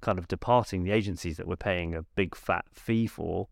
kind 0.00 0.18
of 0.18 0.28
departing 0.28 0.82
the 0.82 0.90
agencies 0.90 1.36
that 1.36 1.46
we're 1.46 1.56
paying 1.56 1.94
a 1.94 2.02
big 2.14 2.34
fat 2.34 2.64
fee 2.72 3.06
for, 3.06 3.48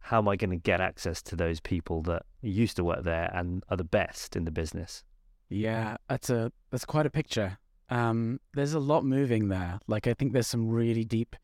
how 0.00 0.18
am 0.18 0.28
I 0.28 0.36
going 0.36 0.50
to 0.50 0.56
get 0.56 0.80
access 0.80 1.22
to 1.22 1.36
those 1.36 1.60
people 1.60 2.02
that 2.02 2.22
used 2.42 2.76
to 2.76 2.84
work 2.84 3.04
there 3.04 3.30
and 3.32 3.62
are 3.68 3.76
the 3.76 3.84
best 3.84 4.34
in 4.34 4.44
the 4.44 4.50
business? 4.50 5.04
Yeah, 5.48 5.96
that's 6.08 6.30
a 6.30 6.52
that's 6.70 6.84
quite 6.84 7.06
a 7.06 7.10
picture. 7.10 7.58
Um, 7.90 8.40
there's 8.54 8.72
a 8.72 8.80
lot 8.80 9.04
moving 9.04 9.48
there. 9.48 9.80
Like 9.86 10.06
I 10.06 10.14
think 10.14 10.32
there's 10.32 10.46
some 10.46 10.68
really 10.68 11.04
deep, 11.04 11.36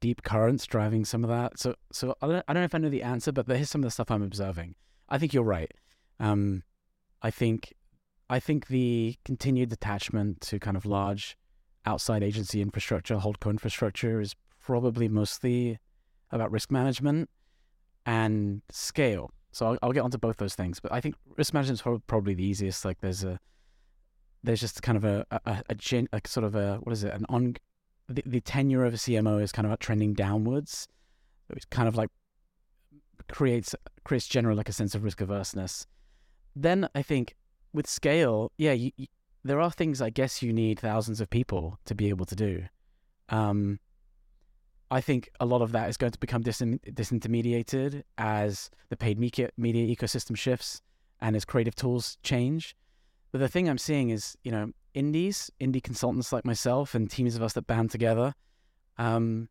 deep 0.00 0.22
currents 0.22 0.66
driving 0.66 1.04
some 1.04 1.22
of 1.24 1.30
that. 1.30 1.58
So 1.58 1.74
so 1.92 2.14
I 2.20 2.26
don't 2.26 2.44
I 2.48 2.52
don't 2.52 2.62
know 2.62 2.64
if 2.64 2.74
I 2.74 2.78
know 2.78 2.88
the 2.88 3.02
answer, 3.02 3.32
but 3.32 3.46
here's 3.46 3.70
some 3.70 3.82
of 3.82 3.86
the 3.86 3.90
stuff 3.90 4.10
I'm 4.10 4.22
observing. 4.22 4.74
I 5.08 5.18
think 5.18 5.32
you're 5.32 5.42
right. 5.42 5.72
Um, 6.18 6.62
I 7.22 7.30
think 7.30 7.74
I 8.28 8.40
think 8.40 8.68
the 8.68 9.16
continued 9.24 9.72
attachment 9.72 10.40
to 10.42 10.58
kind 10.58 10.76
of 10.76 10.86
large 10.86 11.36
outside 11.86 12.22
agency 12.22 12.62
infrastructure, 12.62 13.16
holdco 13.16 13.50
infrastructure, 13.50 14.20
is 14.20 14.34
probably 14.60 15.08
mostly 15.08 15.78
about 16.30 16.50
risk 16.50 16.70
management 16.70 17.28
and 18.06 18.62
scale. 18.70 19.30
So 19.52 19.66
I'll, 19.66 19.78
I'll 19.82 19.92
get 19.92 20.00
onto 20.00 20.18
both 20.18 20.36
those 20.36 20.54
things, 20.54 20.80
but 20.80 20.92
I 20.92 21.00
think 21.00 21.16
risk 21.36 21.52
management 21.52 21.80
is 21.80 22.00
probably 22.06 22.34
the 22.34 22.44
easiest. 22.44 22.84
Like 22.84 23.00
there's 23.00 23.24
a 23.24 23.38
there's 24.42 24.60
just 24.60 24.82
kind 24.82 24.96
of 24.96 25.04
a 25.04 25.26
a, 25.30 25.62
a, 25.68 25.74
gen, 25.74 26.08
a 26.12 26.20
sort 26.26 26.44
of 26.44 26.54
a 26.54 26.76
what 26.76 26.92
is 26.92 27.04
it 27.04 27.12
an 27.12 27.26
on 27.28 27.56
the, 28.08 28.22
the 28.26 28.40
tenure 28.40 28.84
of 28.84 28.94
a 28.94 28.96
CMO 28.96 29.42
is 29.42 29.52
kind 29.52 29.66
of 29.66 29.78
trending 29.78 30.14
downwards. 30.14 30.88
It 31.48 31.68
kind 31.70 31.88
of 31.88 31.96
like 31.96 32.10
creates 33.28 33.74
creates 34.04 34.26
general 34.26 34.56
like 34.56 34.68
a 34.68 34.72
sense 34.72 34.94
of 34.94 35.04
risk 35.04 35.20
averseness. 35.20 35.86
Then 36.54 36.88
I 36.94 37.02
think 37.02 37.36
with 37.72 37.88
scale, 37.88 38.50
yeah, 38.58 38.72
you, 38.72 38.90
you, 38.96 39.06
there 39.44 39.60
are 39.60 39.70
things 39.70 40.02
I 40.02 40.10
guess 40.10 40.42
you 40.42 40.52
need 40.52 40.78
thousands 40.78 41.20
of 41.20 41.30
people 41.30 41.78
to 41.86 41.94
be 41.94 42.08
able 42.08 42.26
to 42.26 42.36
do. 42.36 42.64
Um, 43.28 43.78
I 44.90 45.00
think 45.00 45.30
a 45.38 45.46
lot 45.46 45.62
of 45.62 45.72
that 45.72 45.88
is 45.88 45.96
going 45.96 46.12
to 46.12 46.18
become 46.18 46.42
disintermediated 46.42 48.02
as 48.18 48.70
the 48.88 48.96
paid 48.96 49.18
media, 49.18 49.50
media 49.56 49.94
ecosystem 49.94 50.36
shifts 50.36 50.82
and 51.20 51.36
as 51.36 51.44
creative 51.44 51.76
tools 51.76 52.18
change. 52.22 52.74
But 53.30 53.38
the 53.38 53.48
thing 53.48 53.68
I'm 53.68 53.78
seeing 53.78 54.10
is, 54.10 54.36
you 54.42 54.50
know, 54.50 54.72
indies, 54.94 55.50
indie 55.60 55.82
consultants 55.82 56.32
like 56.32 56.44
myself, 56.44 56.94
and 56.96 57.08
teams 57.08 57.36
of 57.36 57.42
us 57.42 57.52
that 57.52 57.68
band 57.68 57.92
together. 57.92 58.34
Um, 58.98 59.48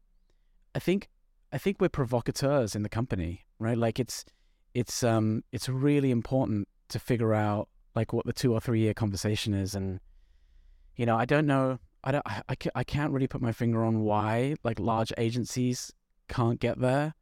I 0.75 0.79
think, 0.79 1.07
I 1.53 1.57
think 1.57 1.77
we're 1.79 1.89
provocateurs 1.89 2.75
in 2.75 2.83
the 2.83 2.89
company, 2.89 3.45
right? 3.59 3.77
Like 3.77 3.97
it's, 3.97 4.25
it's, 4.73 5.03
um, 5.03 5.45
it's 5.53 5.69
really 5.69 6.11
important 6.11 6.67
to 6.89 6.99
figure 6.99 7.33
out 7.33 7.69
like 7.95 8.11
what 8.11 8.25
the 8.25 8.33
two 8.33 8.51
or 8.53 8.59
three 8.59 8.81
year 8.81 8.93
conversation 8.93 9.53
is, 9.53 9.73
and 9.73 10.01
you 10.97 11.05
know, 11.05 11.15
I 11.15 11.23
don't 11.23 11.47
know 11.47 11.79
I 12.03 12.11
don't 12.11 12.23
I, 12.25 12.55
I 12.75 12.83
can't 12.83 13.11
really 13.11 13.27
put 13.27 13.41
my 13.41 13.51
finger 13.51 13.83
on 13.83 14.01
why 14.01 14.55
like 14.63 14.79
large 14.79 15.11
agencies 15.17 15.91
can't 16.27 16.59
get 16.59 16.79
there. 16.79 17.13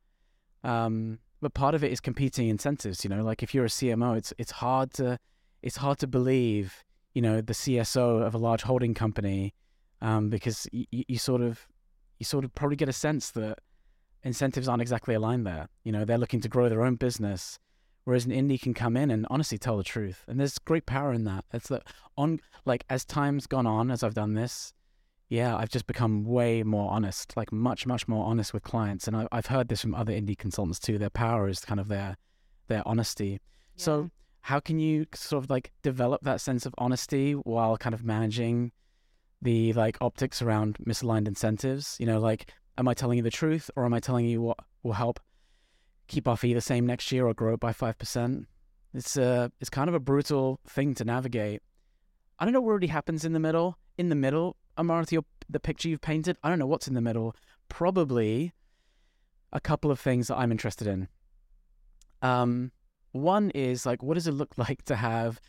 Um, 0.64 1.20
but 1.42 1.54
part 1.54 1.76
of 1.76 1.84
it 1.84 1.92
is 1.92 2.00
competing 2.00 2.50
incentives. 2.50 3.04
You 3.04 3.10
know, 3.10 3.24
like 3.24 3.44
if 3.44 3.54
you're 3.54 3.66
a 3.66 3.70
CMO, 3.70 4.18
it's 4.18 4.34
it's 4.38 4.52
hard 4.52 4.94
to 4.94 5.20
it's 5.62 5.78
hard 5.78 6.00
to 6.00 6.08
believe 6.08 6.84
you 7.14 7.22
know 7.22 7.42
the 7.42 7.54
CSO 7.54 8.26
of 8.26 8.36
a 8.36 8.38
large 8.38 8.64
holding 8.64 8.94
company 8.94 9.54
um, 10.02 10.30
because 10.30 10.68
you, 10.72 10.86
you 10.92 11.18
sort 11.18 11.42
of 11.42 11.68
you 12.20 12.26
sort 12.26 12.44
of 12.46 12.54
probably 12.54 12.76
get 12.76 12.90
a 12.90 12.94
sense 12.94 13.32
that 13.32 13.60
incentives 14.24 14.68
aren't 14.68 14.82
exactly 14.82 15.16
aligned 15.16 15.46
there. 15.46 15.68
You 15.84 15.92
know, 15.92 16.06
they're 16.06 16.18
looking 16.18 16.42
to 16.42 16.50
grow 16.50 16.70
their 16.70 16.84
own 16.84 16.96
business, 16.96 17.60
whereas 18.08 18.24
an 18.24 18.32
indie 18.32 18.60
can 18.60 18.74
come 18.74 18.96
in 18.96 19.12
and 19.12 19.28
honestly 19.30 19.58
tell 19.58 19.76
the 19.76 19.84
truth. 19.84 20.24
And 20.30 20.40
there's 20.40 20.58
great 20.60 20.86
power 20.86 21.12
in 21.12 21.26
that. 21.26 21.44
It's 21.52 21.68
that 21.68 21.84
on 22.18 22.40
like 22.64 22.86
as 22.90 23.04
time's 23.04 23.48
gone 23.48 23.68
on, 23.68 23.92
as 23.92 24.02
I've 24.02 24.14
done 24.14 24.34
this, 24.34 24.72
yeah, 25.28 25.58
I've 25.58 25.68
just 25.68 25.88
become 25.88 26.24
way 26.24 26.64
more 26.64 26.90
honest, 26.90 27.36
like 27.36 27.52
much, 27.52 27.86
much 27.86 28.08
more 28.08 28.26
honest 28.26 28.54
with 28.54 28.64
clients. 28.64 29.10
And 29.10 29.18
I, 29.18 29.28
have 29.34 29.48
heard 29.48 29.68
this 29.68 29.82
from 29.82 29.94
other 29.94 30.14
indie 30.14 30.38
consultants 30.38 30.80
too. 30.80 30.98
Their 30.98 31.10
power 31.10 31.50
is 31.50 31.60
kind 31.60 31.82
of 31.82 31.90
their 31.90 32.16
their 32.70 32.82
honesty. 32.88 33.42
Yeah. 33.76 33.84
So 33.84 34.10
how 34.40 34.62
can 34.62 34.80
you 34.80 35.06
sort 35.14 35.44
of 35.44 35.50
like 35.50 35.74
develop 35.82 36.22
that 36.22 36.40
sense 36.40 36.66
of 36.66 36.74
honesty 36.78 37.34
while 37.34 37.76
kind 37.76 37.94
of 37.94 38.06
managing 38.06 38.72
the 39.42 39.74
like 39.74 39.98
optics 40.00 40.42
around 40.42 40.78
misaligned 40.78 41.28
incentives? 41.28 41.98
You 42.00 42.06
know, 42.06 42.22
like 42.22 42.54
am 42.78 42.88
I 42.88 42.94
telling 42.94 43.18
you 43.18 43.24
the 43.24 43.32
truth 43.32 43.70
or 43.76 43.84
am 43.84 43.94
I 43.94 44.00
telling 44.00 44.26
you 44.26 44.42
what 44.42 44.60
will 44.82 44.94
help 44.94 45.20
keep 46.08 46.28
our 46.28 46.38
fee 46.38 46.54
the 46.54 46.62
same 46.62 46.86
next 46.86 47.12
year 47.12 47.28
or 47.28 47.34
grow 47.34 47.54
it 47.54 47.60
by 47.60 47.74
five 47.74 47.98
percent? 47.98 48.48
It's 48.94 49.18
a 49.18 49.52
it's 49.60 49.70
kind 49.70 49.90
of 49.90 49.96
a 49.96 50.00
brutal 50.00 50.60
thing 50.68 50.94
to 50.96 51.06
navigate. 51.06 51.62
I 52.40 52.46
don't 52.46 52.54
know 52.54 52.62
what 52.62 52.74
really 52.74 52.88
happens 52.88 53.26
in 53.26 53.34
the 53.34 53.40
middle. 53.40 53.78
In 53.98 54.10
the 54.10 54.16
middle, 54.16 54.58
Amartya, 54.78 55.24
the 55.50 55.60
picture 55.60 55.90
you've 55.90 56.02
painted? 56.02 56.38
I 56.44 56.50
don't 56.50 56.60
know 56.60 56.68
what's 56.68 56.88
in 56.88 56.94
the 56.94 57.02
middle. 57.02 57.36
Probably 57.70 58.54
a 59.52 59.60
couple 59.60 59.92
of 59.92 60.00
things 60.00 60.28
that 60.28 60.38
I'm 60.38 60.52
interested 60.52 60.88
in. 60.88 61.08
Um, 62.22 62.72
one 63.12 63.50
is 63.52 63.86
like, 63.86 64.04
what 64.04 64.16
does 64.16 64.28
it 64.28 64.34
look 64.34 64.54
like 64.58 64.84
to 64.86 64.96
have 64.96 65.40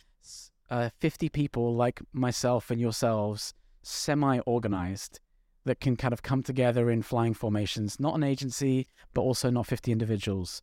uh, 0.70 0.90
50 0.98 1.28
people 1.28 1.74
like 1.74 2.00
myself 2.12 2.70
and 2.70 2.80
yourselves 2.80 3.54
semi 3.82 4.38
organized 4.40 5.20
that 5.68 5.80
can 5.80 5.96
kind 5.96 6.12
of 6.12 6.22
come 6.22 6.42
together 6.42 6.90
in 6.90 7.02
flying 7.02 7.34
formations, 7.34 8.00
not 8.00 8.14
an 8.14 8.24
agency, 8.24 8.88
but 9.14 9.20
also 9.20 9.50
not 9.50 9.66
50 9.66 9.92
individuals. 9.92 10.62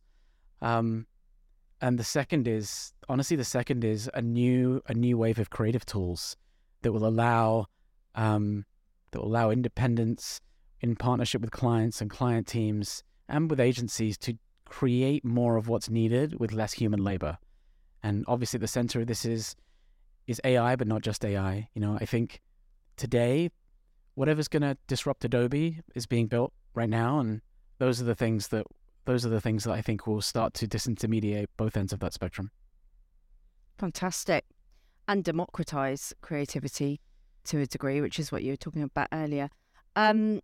Um, 0.60 1.06
and 1.80 1.98
the 1.98 2.04
second 2.04 2.48
is 2.48 2.92
honestly, 3.08 3.36
the 3.36 3.44
second 3.44 3.84
is 3.84 4.10
a 4.14 4.22
new 4.22 4.82
a 4.86 4.94
new 4.94 5.16
wave 5.18 5.38
of 5.38 5.50
creative 5.50 5.84
tools 5.84 6.36
that 6.82 6.92
will 6.92 7.06
allow 7.06 7.66
um, 8.14 8.64
that 9.10 9.20
will 9.20 9.28
allow 9.28 9.50
independence 9.50 10.40
in 10.80 10.96
partnership 10.96 11.40
with 11.40 11.50
clients 11.50 12.00
and 12.00 12.10
client 12.10 12.46
teams 12.46 13.02
and 13.28 13.50
with 13.50 13.60
agencies 13.60 14.16
to 14.18 14.38
create 14.64 15.24
more 15.24 15.56
of 15.56 15.68
what's 15.68 15.88
needed 15.88 16.40
with 16.40 16.52
less 16.52 16.72
human 16.74 17.02
labor. 17.02 17.38
And 18.02 18.24
obviously, 18.26 18.58
the 18.58 18.68
center 18.68 19.00
of 19.00 19.06
this 19.06 19.24
is 19.24 19.54
is 20.26 20.40
AI, 20.44 20.76
but 20.76 20.88
not 20.88 21.02
just 21.02 21.24
AI. 21.24 21.68
You 21.74 21.80
know, 21.80 21.98
I 22.00 22.06
think 22.06 22.40
today, 22.96 23.50
whatever's 24.16 24.48
going 24.48 24.62
to 24.62 24.76
disrupt 24.88 25.24
Adobe 25.24 25.78
is 25.94 26.06
being 26.06 26.26
built 26.26 26.52
right 26.74 26.88
now, 26.88 27.20
and 27.20 27.40
those 27.78 28.00
are 28.00 28.04
the 28.04 28.14
things 28.16 28.48
that 28.48 28.66
those 29.04 29.24
are 29.24 29.28
the 29.28 29.40
things 29.40 29.62
that 29.62 29.72
I 29.72 29.82
think 29.82 30.06
will 30.08 30.20
start 30.20 30.52
to 30.54 30.66
disintermediate 30.66 31.46
both 31.56 31.76
ends 31.76 31.92
of 31.92 32.00
that 32.00 32.12
spectrum. 32.12 32.50
Fantastic, 33.78 34.44
and 35.06 35.22
democratize 35.22 36.12
creativity 36.22 37.00
to 37.44 37.60
a 37.60 37.66
degree, 37.66 38.00
which 38.00 38.18
is 38.18 38.32
what 38.32 38.42
you 38.42 38.52
were 38.52 38.56
talking 38.56 38.82
about 38.82 39.08
earlier. 39.12 39.48
Um, 39.94 40.40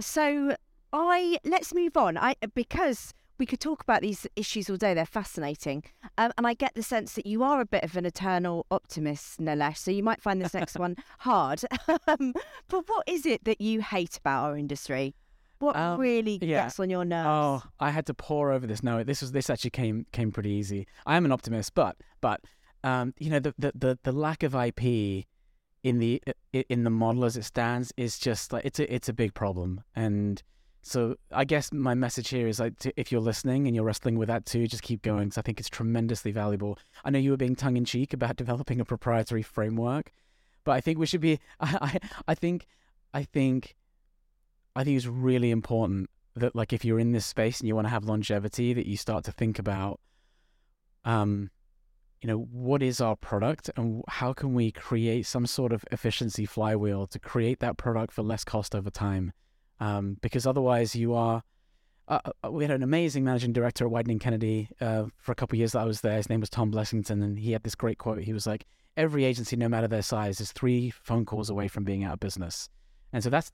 so 0.00 0.56
I 0.92 1.38
let's 1.44 1.74
move 1.74 1.96
on. 1.96 2.16
I 2.16 2.36
because 2.54 3.12
we 3.40 3.46
could 3.46 3.58
talk 3.58 3.82
about 3.82 4.02
these 4.02 4.26
issues 4.36 4.70
all 4.70 4.76
day. 4.76 4.94
They're 4.94 5.06
fascinating, 5.06 5.82
um, 6.18 6.30
and 6.36 6.46
I 6.46 6.54
get 6.54 6.74
the 6.74 6.82
sense 6.82 7.14
that 7.14 7.26
you 7.26 7.42
are 7.42 7.60
a 7.60 7.64
bit 7.64 7.82
of 7.82 7.96
an 7.96 8.04
eternal 8.04 8.66
optimist, 8.70 9.40
Nilesh. 9.40 9.78
So 9.78 9.90
you 9.90 10.04
might 10.04 10.20
find 10.20 10.40
this 10.40 10.54
next 10.54 10.78
one 10.78 10.96
hard. 11.18 11.62
um, 12.06 12.34
but 12.68 12.88
what 12.88 13.08
is 13.08 13.26
it 13.26 13.42
that 13.44 13.60
you 13.60 13.80
hate 13.80 14.18
about 14.18 14.44
our 14.44 14.56
industry? 14.56 15.16
What 15.58 15.74
um, 15.74 15.98
really 15.98 16.38
yeah. 16.42 16.64
gets 16.64 16.78
on 16.78 16.90
your 16.90 17.04
nerves? 17.04 17.28
Oh, 17.28 17.68
I 17.80 17.90
had 17.90 18.06
to 18.06 18.14
pour 18.14 18.52
over 18.52 18.66
this. 18.66 18.82
No, 18.82 19.02
this 19.02 19.22
was 19.22 19.32
this 19.32 19.50
actually 19.50 19.70
came 19.70 20.06
came 20.12 20.30
pretty 20.30 20.50
easy. 20.50 20.86
I 21.06 21.16
am 21.16 21.24
an 21.24 21.32
optimist, 21.32 21.74
but 21.74 21.96
but 22.20 22.42
um, 22.84 23.14
you 23.18 23.30
know 23.30 23.40
the, 23.40 23.54
the 23.58 23.72
the 23.74 23.98
the 24.04 24.12
lack 24.12 24.42
of 24.42 24.54
IP 24.54 25.26
in 25.82 25.98
the 25.98 26.22
in 26.52 26.84
the 26.84 26.90
model 26.90 27.24
as 27.24 27.38
it 27.38 27.44
stands 27.44 27.90
is 27.96 28.18
just 28.18 28.52
like 28.52 28.66
it's 28.66 28.78
a 28.78 28.94
it's 28.94 29.08
a 29.08 29.14
big 29.14 29.32
problem 29.32 29.82
and 29.96 30.42
so 30.82 31.16
I 31.30 31.44
guess 31.44 31.72
my 31.72 31.94
message 31.94 32.30
here 32.30 32.48
is 32.48 32.58
like 32.58 32.78
to, 32.80 32.92
if 32.96 33.12
you're 33.12 33.20
listening 33.20 33.66
and 33.66 33.76
you're 33.76 33.84
wrestling 33.84 34.18
with 34.18 34.28
that 34.28 34.46
too, 34.46 34.66
just 34.66 34.82
keep 34.82 35.02
going 35.02 35.24
because 35.24 35.38
I 35.38 35.42
think 35.42 35.60
it's 35.60 35.68
tremendously 35.68 36.32
valuable. 36.32 36.78
I 37.04 37.10
know 37.10 37.18
you 37.18 37.32
were 37.32 37.36
being 37.36 37.56
tongue 37.56 37.76
in 37.76 37.84
cheek 37.84 38.12
about 38.12 38.36
developing 38.36 38.80
a 38.80 38.84
proprietary 38.84 39.42
framework, 39.42 40.12
but 40.64 40.72
I 40.72 40.80
think 40.80 40.98
we 40.98 41.06
should 41.06 41.20
be. 41.20 41.38
I, 41.60 41.78
I 41.80 41.98
I 42.28 42.34
think 42.34 42.66
I 43.12 43.24
think 43.24 43.74
I 44.74 44.84
think 44.84 44.96
it's 44.96 45.06
really 45.06 45.50
important 45.50 46.08
that 46.36 46.54
like 46.54 46.72
if 46.72 46.84
you're 46.84 47.00
in 47.00 47.12
this 47.12 47.26
space 47.26 47.60
and 47.60 47.68
you 47.68 47.74
want 47.74 47.86
to 47.86 47.90
have 47.90 48.04
longevity, 48.04 48.72
that 48.72 48.86
you 48.86 48.96
start 48.96 49.24
to 49.24 49.32
think 49.32 49.58
about 49.58 50.00
um 51.04 51.50
you 52.22 52.26
know, 52.26 52.38
what 52.38 52.82
is 52.82 53.00
our 53.00 53.16
product 53.16 53.70
and 53.76 54.02
how 54.06 54.34
can 54.34 54.52
we 54.52 54.70
create 54.70 55.24
some 55.24 55.46
sort 55.46 55.72
of 55.72 55.84
efficiency 55.90 56.44
flywheel 56.44 57.06
to 57.06 57.18
create 57.18 57.60
that 57.60 57.78
product 57.78 58.12
for 58.12 58.22
less 58.22 58.44
cost 58.44 58.74
over 58.74 58.90
time? 58.90 59.32
Um, 59.80 60.16
because 60.20 60.46
otherwise, 60.46 60.94
you 60.94 61.14
are. 61.14 61.42
Uh, 62.08 62.18
uh 62.44 62.50
we 62.50 62.64
had 62.64 62.72
an 62.72 62.82
amazing 62.82 63.24
managing 63.24 63.52
director 63.52 63.86
at 63.86 63.92
Wieden 63.92 64.20
Kennedy 64.20 64.68
uh, 64.80 65.04
for 65.16 65.32
a 65.32 65.34
couple 65.34 65.56
of 65.56 65.58
years 65.58 65.72
that 65.72 65.80
I 65.80 65.84
was 65.84 66.00
there. 66.00 66.16
His 66.16 66.28
name 66.28 66.40
was 66.40 66.50
Tom 66.50 66.70
Blessington, 66.72 67.22
and 67.22 67.38
he 67.38 67.52
had 67.52 67.62
this 67.62 67.74
great 67.74 67.98
quote. 67.98 68.22
He 68.22 68.32
was 68.32 68.46
like, 68.46 68.66
every 68.96 69.24
agency, 69.24 69.56
no 69.56 69.68
matter 69.68 69.88
their 69.88 70.02
size, 70.02 70.40
is 70.40 70.52
three 70.52 70.90
phone 70.90 71.24
calls 71.24 71.50
away 71.50 71.68
from 71.68 71.84
being 71.84 72.04
out 72.04 72.14
of 72.14 72.20
business. 72.20 72.68
And 73.12 73.22
so 73.22 73.30
that's 73.30 73.50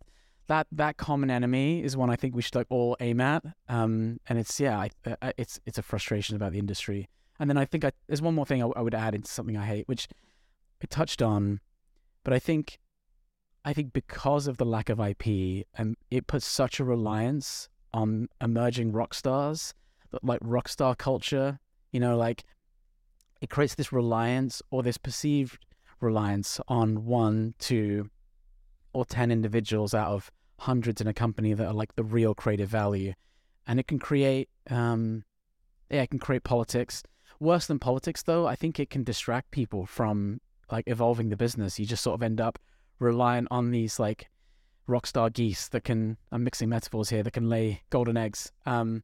that 0.49 0.67
that 0.73 0.97
common 0.97 1.31
enemy 1.31 1.83
is 1.83 1.97
one 1.97 2.11
I 2.11 2.17
think 2.17 2.35
we 2.35 2.43
should 2.43 2.55
like 2.55 2.67
all 2.71 2.97
aim 3.01 3.21
at. 3.21 3.45
Um, 3.69 4.21
and 4.29 4.39
it's 4.39 4.59
yeah, 4.61 4.79
I, 4.79 4.91
uh, 5.23 5.33
it's 5.37 5.61
it's 5.67 5.79
a 5.79 5.83
frustration 5.83 6.37
about 6.37 6.53
the 6.53 6.59
industry. 6.59 7.09
And 7.39 7.51
then 7.51 7.59
I 7.59 7.65
think 7.65 7.85
I, 7.85 7.93
there's 8.07 8.23
one 8.23 8.35
more 8.35 8.47
thing 8.47 8.63
I, 8.63 8.67
I 8.77 8.81
would 8.81 8.95
add 8.95 9.15
into 9.15 9.31
something 9.31 9.57
I 9.57 9.67
hate, 9.67 9.89
which 9.89 10.09
I 10.83 10.87
touched 10.87 11.21
on, 11.21 11.61
but 12.25 12.33
I 12.33 12.39
think 12.39 12.79
I 13.67 13.73
think 13.73 13.93
because 13.93 14.47
of 14.47 14.59
the 14.59 14.65
lack 14.65 14.89
of 14.89 15.01
IP, 15.01 15.27
and 15.75 15.91
um, 15.91 15.97
it 16.09 16.29
puts 16.29 16.47
such 16.47 16.79
a 16.79 16.85
reliance 16.85 17.69
on 17.93 18.29
emerging 18.41 18.93
rock 18.93 19.13
stars, 19.13 19.75
like 20.23 20.39
rock 20.41 20.69
star 20.69 20.95
culture. 20.95 21.59
You 21.91 21.99
know, 21.99 22.17
like 22.17 22.45
it 23.41 23.51
creates 23.51 23.75
this 23.75 23.93
reliance 23.93 24.63
or 24.71 24.85
this 24.85 24.99
perceived 24.99 25.67
reliance 26.01 26.61
on 26.69 27.07
one, 27.07 27.55
two, 27.59 28.09
or 28.93 29.05
10 29.05 29.33
individuals 29.33 29.95
out 29.95 30.13
of 30.13 30.31
hundreds 30.61 31.01
in 31.01 31.09
a 31.09 31.13
company 31.13 31.53
that 31.53 31.67
are 31.67 31.75
like 31.75 31.97
the 31.97 32.05
real 32.05 32.37
creative 32.37 32.69
value. 32.69 33.15
And 33.67 33.81
it 33.81 33.89
can 33.89 33.99
create, 33.99 34.49
um, 34.71 35.25
yeah, 35.91 36.03
it 36.03 36.11
can 36.11 36.21
create 36.21 36.45
politics. 36.45 37.03
Worse 37.41 37.67
than 37.67 37.81
politics, 37.81 38.23
though, 38.23 38.47
I 38.47 38.55
think 38.55 38.79
it 38.79 38.91
can 38.91 39.03
distract 39.03 39.51
people 39.51 39.87
from 39.87 40.41
like 40.71 40.85
evolving 40.87 41.31
the 41.31 41.37
business. 41.37 41.81
You 41.81 41.87
just 41.87 42.05
sort 42.05 42.15
of 42.15 42.23
end 42.23 42.41
up 42.41 42.61
reliant 42.99 43.49
on 43.51 43.71
these 43.71 43.99
like 43.99 44.29
rock 44.87 45.07
star 45.07 45.31
geese 45.31 45.69
that 45.69 45.85
can, 45.85 46.17
I'm 46.33 46.45
mixing 46.45 46.69
metaphors 46.69 47.09
here, 47.11 47.23
that 47.23 47.33
can 47.33 47.49
lay 47.49 47.83
golden 47.91 48.17
eggs. 48.17 48.53
Um, 48.65 49.03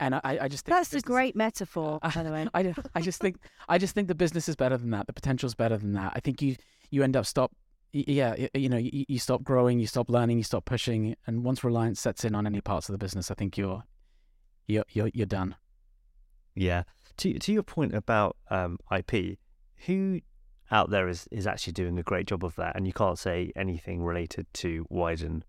and 0.00 0.14
I, 0.16 0.38
I 0.42 0.48
just 0.48 0.64
think 0.64 0.76
that's 0.76 0.88
business, 0.88 1.02
a 1.02 1.06
great 1.06 1.36
metaphor, 1.36 2.00
by 2.14 2.22
the 2.22 2.30
way. 2.30 2.46
I, 2.52 2.74
I 2.94 3.00
just 3.00 3.20
think 3.20 3.36
I 3.68 3.78
just 3.78 3.94
think 3.94 4.08
the 4.08 4.14
business 4.14 4.48
is 4.48 4.56
better 4.56 4.76
than 4.76 4.90
that. 4.90 5.06
The 5.06 5.12
potential 5.12 5.46
is 5.46 5.54
better 5.54 5.76
than 5.76 5.92
that. 5.92 6.12
I 6.16 6.20
think 6.20 6.42
you 6.42 6.56
you 6.90 7.02
end 7.02 7.16
up 7.16 7.26
stop 7.26 7.52
yeah 7.92 8.34
you 8.54 8.68
know 8.68 8.76
you, 8.76 9.04
you 9.08 9.18
stop 9.20 9.44
growing, 9.44 9.78
you 9.78 9.86
stop 9.86 10.10
learning, 10.10 10.38
you 10.38 10.42
stop 10.42 10.64
pushing, 10.64 11.14
and 11.26 11.44
once 11.44 11.62
reliance 11.62 12.00
sets 12.00 12.24
in 12.24 12.34
on 12.34 12.46
any 12.46 12.60
parts 12.60 12.88
of 12.88 12.92
the 12.92 12.98
business, 12.98 13.30
I 13.30 13.34
think 13.34 13.56
you're 13.56 13.84
you're 14.66 14.84
you're, 14.90 15.10
you're 15.14 15.26
done. 15.26 15.54
Yeah. 16.54 16.82
To 17.18 17.38
to 17.38 17.52
your 17.52 17.62
point 17.62 17.94
about 17.94 18.36
um, 18.50 18.78
IP, 18.94 19.38
who 19.86 20.20
out 20.70 20.90
there 20.90 21.08
is 21.08 21.28
is 21.30 21.46
actually 21.46 21.72
doing 21.74 21.98
a 21.98 22.02
great 22.02 22.26
job 22.26 22.44
of 22.44 22.54
that, 22.56 22.76
and 22.76 22.86
you 22.86 22.92
can't 22.92 23.18
say 23.18 23.52
anything 23.56 24.02
related 24.02 24.46
to 24.54 24.86
Wieden. 24.90 25.42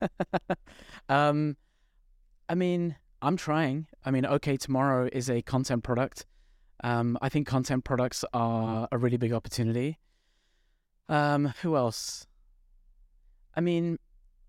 um, 1.08 1.56
I 2.48 2.54
mean, 2.54 2.96
I'm 3.20 3.36
trying. 3.36 3.86
I 4.04 4.10
mean, 4.10 4.24
OK 4.24 4.56
Tomorrow 4.56 5.08
is 5.12 5.28
a 5.28 5.42
content 5.42 5.82
product. 5.82 6.26
Um, 6.84 7.18
I 7.20 7.28
think 7.28 7.46
content 7.46 7.84
products 7.84 8.24
are 8.32 8.88
a 8.92 8.98
really 8.98 9.16
big 9.16 9.32
opportunity. 9.32 9.98
Um, 11.08 11.52
who 11.62 11.76
else? 11.76 12.26
I 13.56 13.60
mean, 13.60 13.98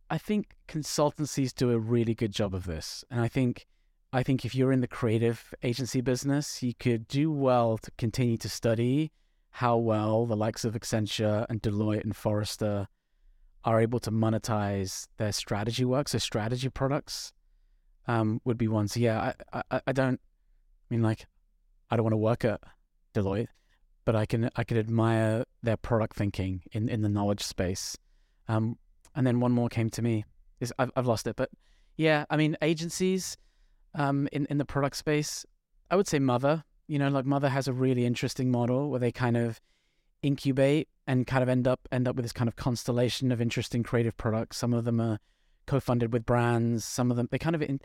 I 0.09 0.19
think 0.19 0.55
consultancies 0.67 1.53
do 1.53 1.71
a 1.71 1.79
really 1.79 2.13
good 2.13 2.31
job 2.31 2.53
of 2.53 2.65
this, 2.65 3.03
and 3.09 3.21
I 3.21 3.27
think, 3.27 3.65
I 4.13 4.21
think 4.21 4.45
if 4.45 4.53
you're 4.53 4.71
in 4.71 4.81
the 4.81 4.87
creative 4.87 5.53
agency 5.63 6.01
business, 6.01 6.61
you 6.61 6.73
could 6.75 7.07
do 7.07 7.31
well 7.31 7.79
to 7.79 7.91
continue 7.97 8.37
to 8.37 8.49
study 8.49 9.11
how 9.51 9.77
well 9.77 10.25
the 10.25 10.37
likes 10.37 10.65
of 10.65 10.73
Accenture 10.73 11.45
and 11.49 11.61
Deloitte 11.61 12.03
and 12.03 12.15
Forrester 12.15 12.87
are 13.65 13.81
able 13.81 13.99
to 13.99 14.11
monetize 14.11 15.07
their 15.17 15.31
strategy 15.31 15.85
work, 15.85 16.07
so 16.07 16.17
strategy 16.17 16.69
products 16.69 17.33
um, 18.07 18.41
would 18.45 18.57
be 18.57 18.67
ones. 18.67 18.95
Yeah, 18.95 19.33
I, 19.53 19.61
I, 19.71 19.81
I 19.87 19.91
don't 19.91 20.19
I 20.89 20.93
mean 20.93 21.03
like 21.03 21.27
I 21.89 21.95
don't 21.95 22.03
want 22.03 22.13
to 22.13 22.17
work 22.17 22.45
at 22.45 22.61
Deloitte, 23.13 23.47
but 24.05 24.15
I 24.15 24.25
can 24.25 24.49
I 24.55 24.63
can 24.63 24.77
admire 24.77 25.43
their 25.61 25.77
product 25.77 26.15
thinking 26.15 26.63
in, 26.71 26.89
in 26.89 27.01
the 27.01 27.09
knowledge 27.09 27.43
space. 27.43 27.97
Um, 28.47 28.77
and 29.15 29.25
then 29.25 29.39
one 29.39 29.51
more 29.51 29.69
came 29.69 29.89
to 29.91 30.01
me. 30.01 30.25
Is 30.59 30.73
I've 30.79 30.91
I've 30.95 31.07
lost 31.07 31.27
it, 31.27 31.35
but 31.35 31.49
yeah, 31.97 32.25
I 32.29 32.37
mean 32.37 32.57
agencies 32.61 33.37
um, 33.95 34.27
in 34.31 34.45
in 34.47 34.57
the 34.57 34.65
product 34.65 34.95
space. 34.95 35.45
I 35.91 35.95
would 35.95 36.07
say 36.07 36.19
Mother. 36.19 36.63
You 36.89 36.97
know, 36.97 37.09
like 37.09 37.25
Mother 37.25 37.49
has 37.49 37.67
a 37.67 37.73
really 37.73 38.05
interesting 38.05 38.49
model 38.49 38.89
where 38.89 38.99
they 38.99 39.11
kind 39.11 39.37
of 39.37 39.61
incubate 40.21 40.89
and 41.07 41.25
kind 41.25 41.43
of 41.43 41.47
end 41.47 41.67
up 41.67 41.87
end 41.91 42.07
up 42.07 42.15
with 42.15 42.25
this 42.25 42.33
kind 42.33 42.47
of 42.47 42.55
constellation 42.55 43.31
of 43.31 43.39
interesting 43.39 43.83
creative 43.83 44.17
products. 44.17 44.57
Some 44.57 44.73
of 44.73 44.85
them 44.85 44.99
are 44.99 45.19
co-funded 45.67 46.11
with 46.11 46.25
brands. 46.25 46.83
Some 46.83 47.11
of 47.11 47.17
them 47.17 47.27
they 47.31 47.37
kind 47.37 47.55
of 47.55 47.61
in, 47.61 47.79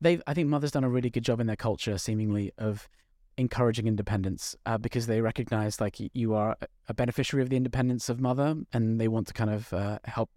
they've 0.00 0.22
I 0.26 0.34
think 0.34 0.48
Mother's 0.48 0.70
done 0.70 0.84
a 0.84 0.88
really 0.88 1.10
good 1.10 1.24
job 1.24 1.40
in 1.40 1.48
their 1.48 1.56
culture, 1.56 1.98
seemingly, 1.98 2.52
of 2.56 2.88
encouraging 3.36 3.86
independence 3.86 4.54
uh, 4.66 4.78
because 4.78 5.06
they 5.06 5.20
recognize 5.20 5.80
like 5.80 5.96
you 6.12 6.34
are 6.34 6.56
a 6.88 6.94
beneficiary 6.94 7.42
of 7.42 7.48
the 7.48 7.56
independence 7.56 8.08
of 8.08 8.20
Mother, 8.20 8.54
and 8.72 9.00
they 9.00 9.08
want 9.08 9.26
to 9.26 9.34
kind 9.34 9.50
of 9.50 9.72
uh, 9.72 9.98
help 10.04 10.30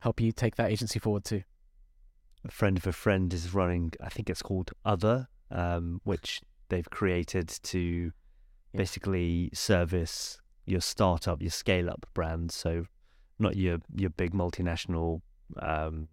help 0.00 0.20
you 0.20 0.30
take 0.30 0.56
that 0.56 0.70
agency 0.70 0.98
forward 0.98 1.24
too. 1.24 1.42
A 2.44 2.50
friend 2.50 2.76
of 2.76 2.86
a 2.86 2.92
friend 2.92 3.32
is 3.32 3.54
running. 3.54 3.92
I 4.00 4.08
think 4.08 4.28
it's 4.30 4.42
called 4.42 4.72
Other, 4.84 5.28
um, 5.50 6.00
which 6.04 6.40
they've 6.70 6.88
created 6.90 7.48
to 7.48 8.12
yeah. 8.72 8.78
basically 8.78 9.50
service 9.52 10.38
your 10.66 10.80
startup, 10.80 11.42
your 11.42 11.50
scale 11.50 11.90
up 11.90 12.06
brands. 12.14 12.54
So 12.54 12.86
not 13.38 13.56
your 13.56 13.78
your 13.94 14.10
big 14.10 14.32
multinational 14.32 15.20
um, 15.60 16.08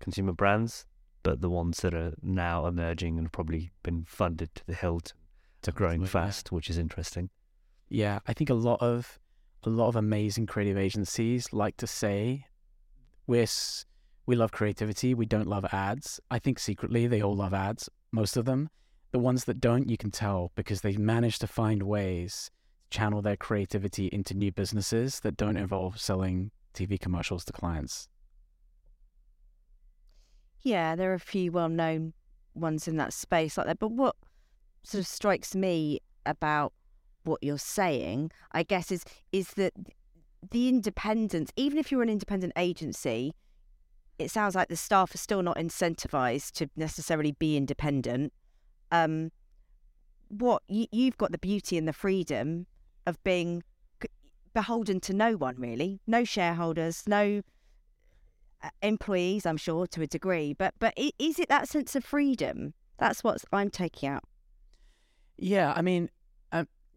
consumer 0.00 0.32
brands 0.32 0.86
but 1.22 1.40
the 1.40 1.50
ones 1.50 1.80
that 1.80 1.94
are 1.94 2.14
now 2.22 2.66
emerging 2.66 3.18
and 3.18 3.30
probably 3.30 3.70
been 3.82 4.04
funded 4.08 4.54
to 4.54 4.66
the 4.66 4.74
hilt 4.74 5.12
to 5.60 5.72
growing 5.72 6.04
fast, 6.06 6.52
which 6.52 6.70
is 6.70 6.78
interesting. 6.78 7.28
Yeah, 7.90 8.20
I 8.26 8.32
think 8.32 8.48
a 8.48 8.54
lot 8.54 8.80
of 8.80 9.18
a 9.64 9.68
lot 9.68 9.88
of 9.88 9.96
amazing 9.96 10.46
creative 10.46 10.78
agencies 10.78 11.52
like 11.52 11.76
to 11.78 11.86
say 11.86 12.46
we're 13.26 13.46
we 14.24 14.36
love 14.36 14.52
creativity, 14.52 15.14
we 15.14 15.26
don't 15.26 15.48
love 15.48 15.66
ads. 15.72 16.20
I 16.30 16.38
think 16.38 16.58
secretly 16.58 17.06
they 17.06 17.22
all 17.22 17.36
love 17.36 17.54
ads, 17.54 17.90
most 18.12 18.36
of 18.36 18.44
them. 18.44 18.70
The 19.10 19.18
ones 19.18 19.44
that 19.44 19.60
don't, 19.60 19.88
you 19.88 19.96
can 19.96 20.10
tell 20.10 20.52
because 20.54 20.82
they've 20.82 20.98
managed 20.98 21.40
to 21.40 21.46
find 21.46 21.82
ways 21.82 22.50
to 22.90 22.98
channel 22.98 23.22
their 23.22 23.36
creativity 23.36 24.06
into 24.08 24.34
new 24.34 24.52
businesses 24.52 25.20
that 25.20 25.36
don't 25.36 25.56
involve 25.56 25.98
selling 25.98 26.50
TV 26.74 27.00
commercials 27.00 27.44
to 27.46 27.52
clients. 27.52 28.08
Yeah, 30.60 30.96
there 30.96 31.10
are 31.10 31.14
a 31.14 31.20
few 31.20 31.52
well 31.52 31.68
known 31.68 32.12
ones 32.54 32.88
in 32.88 32.96
that 32.96 33.12
space 33.12 33.56
like 33.56 33.66
that. 33.66 33.78
But 33.78 33.92
what 33.92 34.16
sort 34.82 35.00
of 35.00 35.06
strikes 35.06 35.54
me 35.54 36.00
about 36.26 36.72
what 37.24 37.42
you're 37.42 37.58
saying, 37.58 38.30
I 38.52 38.62
guess, 38.62 38.90
is 38.90 39.04
is 39.32 39.50
that 39.50 39.72
the 40.50 40.68
independence, 40.68 41.50
even 41.56 41.78
if 41.78 41.90
you're 41.90 42.02
an 42.02 42.08
independent 42.08 42.52
agency, 42.56 43.34
it 44.18 44.30
sounds 44.30 44.54
like 44.54 44.68
the 44.68 44.76
staff 44.76 45.14
are 45.14 45.18
still 45.18 45.42
not 45.42 45.56
incentivized 45.56 46.52
to 46.52 46.70
necessarily 46.76 47.32
be 47.32 47.56
independent. 47.56 48.32
Um, 48.90 49.30
what 50.28 50.62
you, 50.68 50.86
you've 50.92 51.18
got 51.18 51.32
the 51.32 51.38
beauty 51.38 51.78
and 51.78 51.88
the 51.88 51.92
freedom 51.92 52.66
of 53.06 53.22
being 53.24 53.62
beholden 54.54 55.00
to 55.00 55.12
no 55.12 55.36
one, 55.36 55.56
really, 55.56 56.00
no 56.06 56.24
shareholders, 56.24 57.04
no 57.06 57.42
uh, 58.62 58.70
employees, 58.82 59.46
I'm 59.46 59.56
sure, 59.56 59.86
to 59.86 60.02
a 60.02 60.06
degree. 60.06 60.52
But 60.52 60.74
but 60.78 60.94
is 61.18 61.38
it 61.38 61.48
that 61.48 61.68
sense 61.68 61.94
of 61.94 62.04
freedom? 62.04 62.74
That's 62.98 63.22
what 63.22 63.42
I'm 63.52 63.70
taking 63.70 64.08
out. 64.08 64.24
Yeah, 65.36 65.72
I 65.76 65.82
mean, 65.82 66.10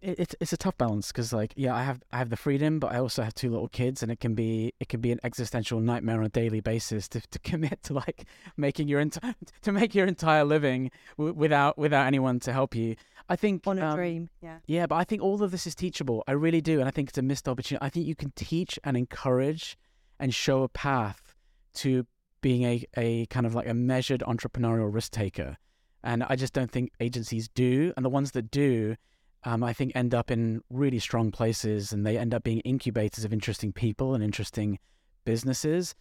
it, 0.01 0.19
it's 0.19 0.35
it's 0.39 0.53
a 0.53 0.57
tough 0.57 0.77
balance 0.77 1.07
because 1.07 1.31
like 1.31 1.53
yeah, 1.55 1.75
I 1.75 1.83
have 1.83 2.01
I 2.11 2.17
have 2.17 2.29
the 2.29 2.37
freedom, 2.37 2.79
but 2.79 2.91
I 2.91 2.97
also 2.97 3.23
have 3.23 3.33
two 3.33 3.49
little 3.49 3.67
kids, 3.67 4.03
and 4.03 4.11
it 4.11 4.19
can 4.19 4.35
be 4.35 4.73
it 4.79 4.89
can 4.89 5.01
be 5.01 5.11
an 5.11 5.19
existential 5.23 5.79
nightmare 5.79 6.19
on 6.19 6.25
a 6.25 6.29
daily 6.29 6.59
basis 6.59 7.07
to, 7.09 7.21
to 7.21 7.39
commit 7.43 7.83
to 7.83 7.93
like 7.93 8.25
making 8.57 8.87
your 8.87 8.99
entire 8.99 9.35
to 9.61 9.71
make 9.71 9.95
your 9.95 10.07
entire 10.07 10.43
living 10.43 10.91
w- 11.17 11.33
without 11.33 11.77
without 11.77 12.07
anyone 12.07 12.39
to 12.41 12.53
help 12.53 12.75
you. 12.75 12.95
I 13.29 13.35
think 13.35 13.65
on 13.65 13.79
a 13.79 13.85
um, 13.85 13.95
dream, 13.95 14.29
yeah, 14.41 14.57
yeah, 14.65 14.87
but 14.87 14.95
I 14.95 15.03
think 15.03 15.21
all 15.21 15.41
of 15.41 15.51
this 15.51 15.65
is 15.65 15.75
teachable. 15.75 16.23
I 16.27 16.33
really 16.33 16.61
do, 16.61 16.79
and 16.79 16.87
I 16.87 16.91
think 16.91 17.09
it's 17.09 17.17
a 17.17 17.21
missed 17.21 17.47
opportunity. 17.47 17.85
I 17.85 17.89
think 17.89 18.05
you 18.05 18.15
can 18.15 18.31
teach 18.35 18.77
and 18.83 18.97
encourage 18.97 19.77
and 20.19 20.33
show 20.33 20.63
a 20.63 20.69
path 20.69 21.35
to 21.73 22.05
being 22.41 22.63
a, 22.63 22.85
a 22.97 23.25
kind 23.27 23.45
of 23.45 23.55
like 23.55 23.67
a 23.67 23.73
measured 23.73 24.21
entrepreneurial 24.27 24.93
risk 24.93 25.11
taker. 25.11 25.57
And 26.03 26.23
I 26.23 26.35
just 26.35 26.53
don't 26.53 26.71
think 26.71 26.91
agencies 26.99 27.47
do. 27.47 27.93
And 27.95 28.03
the 28.03 28.09
ones 28.09 28.31
that 28.31 28.49
do, 28.49 28.95
um, 29.43 29.63
I 29.63 29.73
think 29.73 29.93
end 29.95 30.13
up 30.13 30.30
in 30.32 30.62
really 30.69 30.99
strong 30.99 31.32
places 31.32 31.91
and 31.91 32.06
they 32.06 32.17
end 32.17 32.34
up 32.34 32.43
being 32.43 32.60
incubators 32.62 33.25
of 33.25 33.34
interesting 33.34 33.73
people 33.73 34.13
and 34.13 34.23
interesting 34.23 34.80
businesses. 35.25 35.95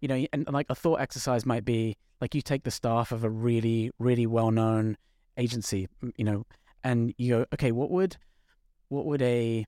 You 0.00 0.08
know, 0.08 0.14
and, 0.14 0.44
and 0.46 0.52
like 0.52 0.66
a 0.68 0.74
thought 0.74 1.00
exercise 1.00 1.44
might 1.44 1.64
be 1.64 1.96
like 2.20 2.34
you 2.34 2.40
take 2.42 2.64
the 2.64 2.70
staff 2.70 3.12
of 3.12 3.24
a 3.24 3.30
really, 3.30 3.90
really 3.98 4.26
well 4.26 4.50
known 4.50 4.96
agency, 5.36 5.88
you 6.16 6.24
know, 6.24 6.46
and 6.84 7.14
you 7.18 7.36
go, 7.36 7.46
okay, 7.54 7.72
what 7.72 7.90
would 7.90 8.16
what 8.88 9.04
would 9.06 9.22
a 9.22 9.66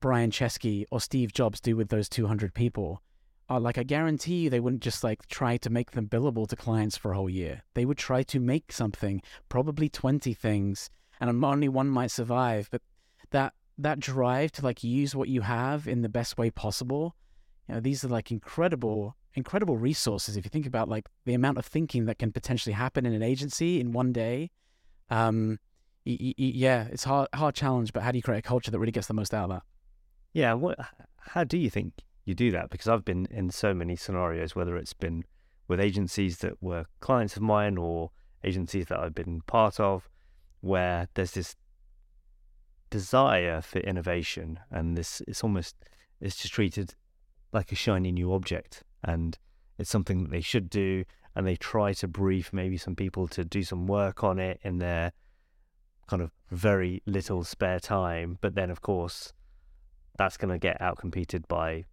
Brian 0.00 0.30
Chesky 0.30 0.84
or 0.90 1.00
Steve 1.00 1.32
Jobs 1.32 1.60
do 1.60 1.76
with 1.76 1.88
those 1.88 2.08
200 2.08 2.54
people? 2.54 3.02
uh, 3.50 3.58
like 3.58 3.78
I 3.78 3.82
guarantee 3.82 4.42
you, 4.42 4.50
they 4.50 4.60
wouldn't 4.60 4.82
just 4.82 5.02
like 5.02 5.26
try 5.26 5.56
to 5.58 5.70
make 5.70 5.90
them 5.90 6.06
billable 6.06 6.46
to 6.48 6.56
clients 6.56 6.96
for 6.96 7.12
a 7.12 7.16
whole 7.16 7.28
year. 7.28 7.62
They 7.74 7.84
would 7.84 7.98
try 7.98 8.22
to 8.22 8.38
make 8.38 8.72
something, 8.72 9.20
probably 9.48 9.88
twenty 9.88 10.32
things, 10.32 10.88
and 11.20 11.44
only 11.44 11.68
one 11.68 11.88
might 11.88 12.10
survive. 12.10 12.68
But 12.70 12.82
that 13.30 13.54
that 13.78 14.00
drive 14.00 14.52
to 14.52 14.64
like 14.64 14.84
use 14.84 15.14
what 15.14 15.28
you 15.28 15.42
have 15.42 15.88
in 15.88 16.02
the 16.02 16.08
best 16.08 16.38
way 16.38 16.50
possible. 16.50 17.14
You 17.68 17.74
know, 17.74 17.80
these 17.80 18.04
are 18.04 18.08
like 18.08 18.30
incredible, 18.30 19.16
incredible 19.34 19.76
resources. 19.76 20.36
If 20.36 20.44
you 20.44 20.50
think 20.50 20.66
about 20.66 20.88
like 20.88 21.08
the 21.24 21.34
amount 21.34 21.58
of 21.58 21.66
thinking 21.66 22.06
that 22.06 22.18
can 22.18 22.32
potentially 22.32 22.72
happen 22.72 23.06
in 23.06 23.12
an 23.12 23.22
agency 23.22 23.80
in 23.80 23.92
one 23.92 24.12
day, 24.12 24.50
um, 25.08 25.58
y- 26.04 26.18
y- 26.20 26.34
yeah, 26.36 26.88
it's 26.90 27.04
hard, 27.04 27.28
hard 27.34 27.54
challenge. 27.54 27.92
But 27.92 28.02
how 28.02 28.12
do 28.12 28.18
you 28.18 28.22
create 28.22 28.38
a 28.38 28.42
culture 28.42 28.70
that 28.70 28.78
really 28.78 28.92
gets 28.92 29.06
the 29.06 29.14
most 29.14 29.32
out 29.32 29.44
of 29.44 29.50
that? 29.50 29.62
Yeah, 30.32 30.54
what? 30.54 30.78
How 31.18 31.44
do 31.44 31.56
you 31.56 31.70
think 31.70 31.94
you 32.24 32.34
do 32.34 32.50
that? 32.50 32.70
Because 32.70 32.88
I've 32.88 33.04
been 33.04 33.26
in 33.30 33.50
so 33.50 33.72
many 33.72 33.96
scenarios, 33.96 34.54
whether 34.54 34.76
it's 34.76 34.94
been 34.94 35.24
with 35.68 35.80
agencies 35.80 36.38
that 36.38 36.62
were 36.62 36.86
clients 37.00 37.36
of 37.36 37.42
mine 37.42 37.78
or 37.78 38.10
agencies 38.42 38.86
that 38.86 38.98
I've 38.98 39.14
been 39.14 39.42
part 39.42 39.78
of, 39.78 40.08
where 40.60 41.08
there's 41.14 41.32
this 41.32 41.56
desire 42.90 43.60
for 43.60 43.78
innovation, 43.80 44.58
and 44.70 44.96
this 44.96 45.22
it's 45.26 45.42
almost 45.44 45.76
it's 46.20 46.36
just 46.36 46.52
treated 46.52 46.94
like 47.52 47.72
a 47.72 47.76
shiny 47.76 48.12
new 48.12 48.32
object, 48.32 48.82
and 49.04 49.38
it's 49.78 49.90
something 49.90 50.24
that 50.24 50.30
they 50.30 50.40
should 50.40 50.68
do, 50.68 51.04
and 51.34 51.46
they 51.46 51.56
try 51.56 51.92
to 51.94 52.08
brief 52.08 52.52
maybe 52.52 52.76
some 52.76 52.96
people 52.96 53.28
to 53.28 53.44
do 53.44 53.62
some 53.62 53.86
work 53.86 54.22
on 54.24 54.38
it 54.38 54.60
in 54.62 54.78
their 54.78 55.12
kind 56.06 56.22
of 56.22 56.32
very 56.50 57.02
little 57.06 57.44
spare 57.44 57.78
time, 57.80 58.38
but 58.40 58.54
then 58.54 58.70
of 58.70 58.82
course 58.82 59.32
that's 60.18 60.36
going 60.36 60.50
to 60.50 60.58
get 60.58 60.78
outcompeted 60.80 61.46
by 61.48 61.84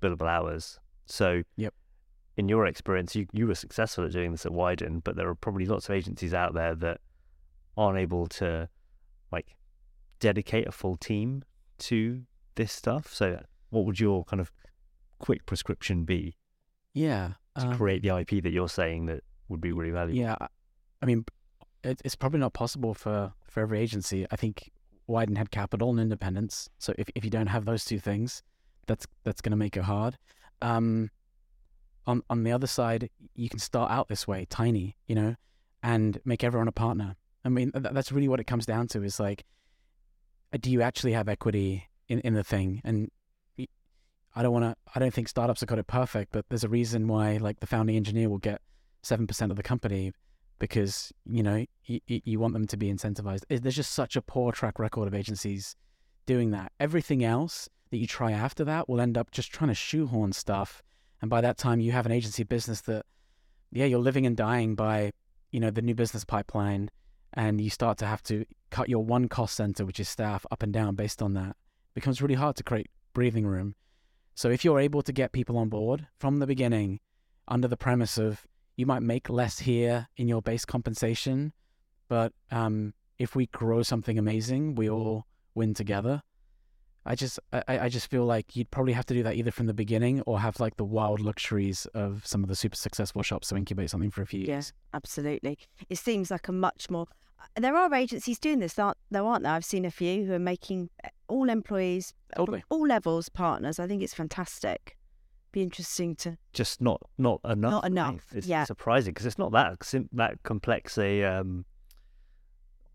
billable 0.00 0.28
hours. 0.28 0.78
So, 1.06 1.42
Yep. 1.56 1.74
in 2.36 2.48
your 2.48 2.66
experience, 2.66 3.16
you, 3.16 3.26
you 3.32 3.46
were 3.46 3.54
successful 3.54 4.04
at 4.04 4.12
doing 4.12 4.30
this 4.32 4.46
at 4.46 4.52
Wieden, 4.52 5.02
but 5.02 5.16
there 5.16 5.28
are 5.28 5.34
probably 5.34 5.66
lots 5.66 5.88
of 5.88 5.94
agencies 5.94 6.32
out 6.34 6.54
there 6.54 6.74
that 6.76 7.00
aren't 7.76 7.98
able 7.98 8.26
to 8.26 8.68
like 9.32 9.56
dedicate 10.20 10.66
a 10.66 10.72
full 10.72 10.96
team 10.96 11.42
to 11.78 12.22
this 12.54 12.72
stuff. 12.72 13.12
So, 13.12 13.42
what 13.70 13.84
would 13.84 13.98
your 14.00 14.24
kind 14.24 14.40
of 14.40 14.52
quick 15.18 15.44
prescription 15.46 16.04
be 16.04 16.36
Yeah, 16.92 17.32
to 17.58 17.66
um, 17.66 17.76
create 17.76 18.02
the 18.02 18.16
IP 18.18 18.42
that 18.42 18.50
you're 18.52 18.68
saying 18.68 19.06
that 19.06 19.22
would 19.48 19.60
be 19.60 19.72
really 19.72 19.90
valuable? 19.90 20.18
Yeah, 20.20 20.36
I- 20.40 21.06
mean, 21.06 21.24
it, 21.82 22.00
it's 22.04 22.16
probably 22.16 22.40
not 22.40 22.52
possible 22.54 22.94
for 22.94 23.32
for 23.44 23.60
every 23.60 23.78
agency. 23.80 24.26
I 24.30 24.36
think 24.36 24.70
Wieden 25.08 25.36
had 25.36 25.50
capital 25.50 25.90
and 25.90 26.00
independence, 26.00 26.68
so 26.78 26.94
if 26.96 27.08
if 27.14 27.24
you 27.24 27.30
don't 27.30 27.48
have 27.48 27.64
those 27.66 27.84
two 27.84 27.98
things, 27.98 28.42
that's 28.86 29.06
that's 29.24 29.40
going 29.40 29.50
to 29.50 29.56
make 29.56 29.76
it 29.76 29.82
hard. 29.84 30.16
Um, 30.62 31.10
on 32.06 32.22
on 32.30 32.42
the 32.44 32.52
other 32.52 32.66
side, 32.66 33.10
you 33.34 33.48
can 33.48 33.58
start 33.58 33.90
out 33.90 34.08
this 34.08 34.26
way, 34.26 34.46
tiny, 34.48 34.96
you 35.06 35.14
know, 35.14 35.34
and 35.82 36.18
make 36.24 36.42
everyone 36.44 36.68
a 36.68 36.72
partner. 36.72 37.16
I 37.44 37.48
mean, 37.48 37.72
th- 37.72 37.92
that's 37.92 38.12
really 38.12 38.28
what 38.28 38.40
it 38.40 38.46
comes 38.46 38.66
down 38.66 38.88
to. 38.88 39.02
Is 39.02 39.20
like, 39.20 39.44
uh, 40.52 40.58
do 40.60 40.70
you 40.70 40.82
actually 40.82 41.12
have 41.12 41.28
equity 41.28 41.88
in 42.08 42.20
in 42.20 42.34
the 42.34 42.44
thing? 42.44 42.80
And 42.84 43.10
I 44.36 44.42
don't 44.42 44.52
want 44.52 44.64
to. 44.64 44.76
I 44.94 44.98
don't 44.98 45.14
think 45.14 45.28
startups 45.28 45.60
have 45.60 45.68
got 45.68 45.78
it 45.78 45.86
perfect, 45.86 46.32
but 46.32 46.46
there's 46.48 46.64
a 46.64 46.68
reason 46.68 47.06
why, 47.06 47.36
like, 47.36 47.60
the 47.60 47.66
founding 47.66 47.96
engineer 47.96 48.28
will 48.28 48.38
get 48.38 48.60
seven 49.02 49.26
percent 49.26 49.52
of 49.52 49.56
the 49.56 49.62
company 49.62 50.12
because 50.58 51.12
you 51.26 51.42
know 51.42 51.64
you 51.84 52.38
want 52.40 52.54
them 52.54 52.66
to 52.66 52.76
be 52.76 52.92
incentivized. 52.92 53.42
There's 53.48 53.76
just 53.76 53.92
such 53.92 54.16
a 54.16 54.22
poor 54.22 54.50
track 54.52 54.78
record 54.78 55.06
of 55.06 55.14
agencies 55.14 55.76
doing 56.26 56.50
that. 56.50 56.72
Everything 56.80 57.22
else 57.22 57.68
that 57.90 57.98
you 57.98 58.06
try 58.06 58.32
after 58.32 58.64
that 58.64 58.88
will 58.88 59.00
end 59.00 59.18
up 59.18 59.30
just 59.30 59.52
trying 59.52 59.68
to 59.68 59.74
shoehorn 59.74 60.32
stuff, 60.32 60.82
and 61.20 61.30
by 61.30 61.40
that 61.40 61.56
time 61.56 61.80
you 61.80 61.92
have 61.92 62.06
an 62.06 62.12
agency 62.12 62.42
business 62.42 62.80
that, 62.82 63.04
yeah, 63.72 63.84
you're 63.84 63.98
living 63.98 64.26
and 64.26 64.36
dying 64.36 64.74
by 64.74 65.12
you 65.52 65.60
know 65.60 65.70
the 65.70 65.82
new 65.82 65.94
business 65.94 66.24
pipeline, 66.24 66.90
and 67.34 67.60
you 67.60 67.70
start 67.70 67.98
to 67.98 68.06
have 68.06 68.22
to 68.24 68.44
cut 68.70 68.88
your 68.88 69.04
one 69.04 69.28
cost 69.28 69.54
center, 69.56 69.84
which 69.84 70.00
is 70.00 70.08
staff, 70.08 70.46
up 70.50 70.62
and 70.62 70.72
down 70.72 70.94
based 70.94 71.20
on 71.22 71.34
that. 71.34 71.50
It 71.50 71.94
becomes 71.94 72.22
really 72.22 72.34
hard 72.34 72.56
to 72.56 72.62
create 72.64 72.88
breathing 73.12 73.46
room. 73.46 73.74
So 74.34 74.50
if 74.50 74.64
you're 74.64 74.80
able 74.80 75.02
to 75.02 75.12
get 75.12 75.32
people 75.32 75.56
on 75.58 75.68
board 75.68 76.06
from 76.18 76.38
the 76.38 76.46
beginning, 76.46 77.00
under 77.46 77.68
the 77.68 77.76
premise 77.76 78.18
of 78.18 78.46
you 78.76 78.86
might 78.86 79.02
make 79.02 79.28
less 79.28 79.60
here 79.60 80.08
in 80.16 80.26
your 80.26 80.42
base 80.42 80.64
compensation, 80.64 81.52
but 82.08 82.32
um, 82.50 82.94
if 83.18 83.36
we 83.36 83.46
grow 83.46 83.82
something 83.82 84.18
amazing, 84.18 84.74
we 84.74 84.90
all 84.90 85.26
win 85.54 85.74
together. 85.74 86.22
I 87.06 87.14
just, 87.14 87.38
I, 87.52 87.62
I 87.68 87.88
just 87.90 88.10
feel 88.10 88.24
like 88.24 88.56
you'd 88.56 88.70
probably 88.70 88.94
have 88.94 89.04
to 89.06 89.14
do 89.14 89.22
that 89.24 89.34
either 89.36 89.50
from 89.50 89.66
the 89.66 89.74
beginning 89.74 90.22
or 90.22 90.40
have 90.40 90.58
like 90.58 90.76
the 90.78 90.84
wild 90.84 91.20
luxuries 91.20 91.86
of 91.94 92.26
some 92.26 92.42
of 92.42 92.48
the 92.48 92.56
super 92.56 92.76
successful 92.76 93.22
shops 93.22 93.48
to 93.50 93.56
incubate 93.56 93.90
something 93.90 94.10
for 94.10 94.22
a 94.22 94.26
few 94.26 94.40
Yeah, 94.40 94.54
years. 94.54 94.72
absolutely. 94.94 95.58
It 95.90 95.98
seems 95.98 96.30
like 96.30 96.48
a 96.48 96.52
much 96.52 96.88
more. 96.88 97.06
There 97.56 97.76
are 97.76 97.92
agencies 97.94 98.38
doing 98.38 98.58
this, 98.58 98.78
aren't 98.78 98.98
there? 99.10 99.24
Aren't 99.24 99.42
there? 99.44 99.52
I've 99.52 99.64
seen 99.64 99.84
a 99.84 99.90
few 99.90 100.24
who 100.26 100.32
are 100.34 100.38
making 100.38 100.90
uh, 101.04 101.08
all 101.28 101.48
employees, 101.48 102.14
Totally. 102.36 102.64
all 102.70 102.86
levels, 102.86 103.28
partners. 103.28 103.78
I 103.78 103.86
think 103.86 104.02
it's 104.02 104.14
fantastic. 104.14 104.96
Be 105.52 105.62
interesting 105.62 106.16
to. 106.16 106.36
Just 106.52 106.80
not 106.80 107.00
not 107.16 107.40
enough. 107.44 107.70
Not 107.70 107.82
right? 107.84 107.92
enough, 107.92 108.24
It's 108.34 108.46
yeah. 108.46 108.64
surprising 108.64 109.12
because 109.12 109.26
it's 109.26 109.38
not 109.38 109.52
that 109.52 109.84
sim- 109.84 110.08
that 110.12 110.42
complex 110.42 110.98
a 110.98 111.22
um 111.24 111.64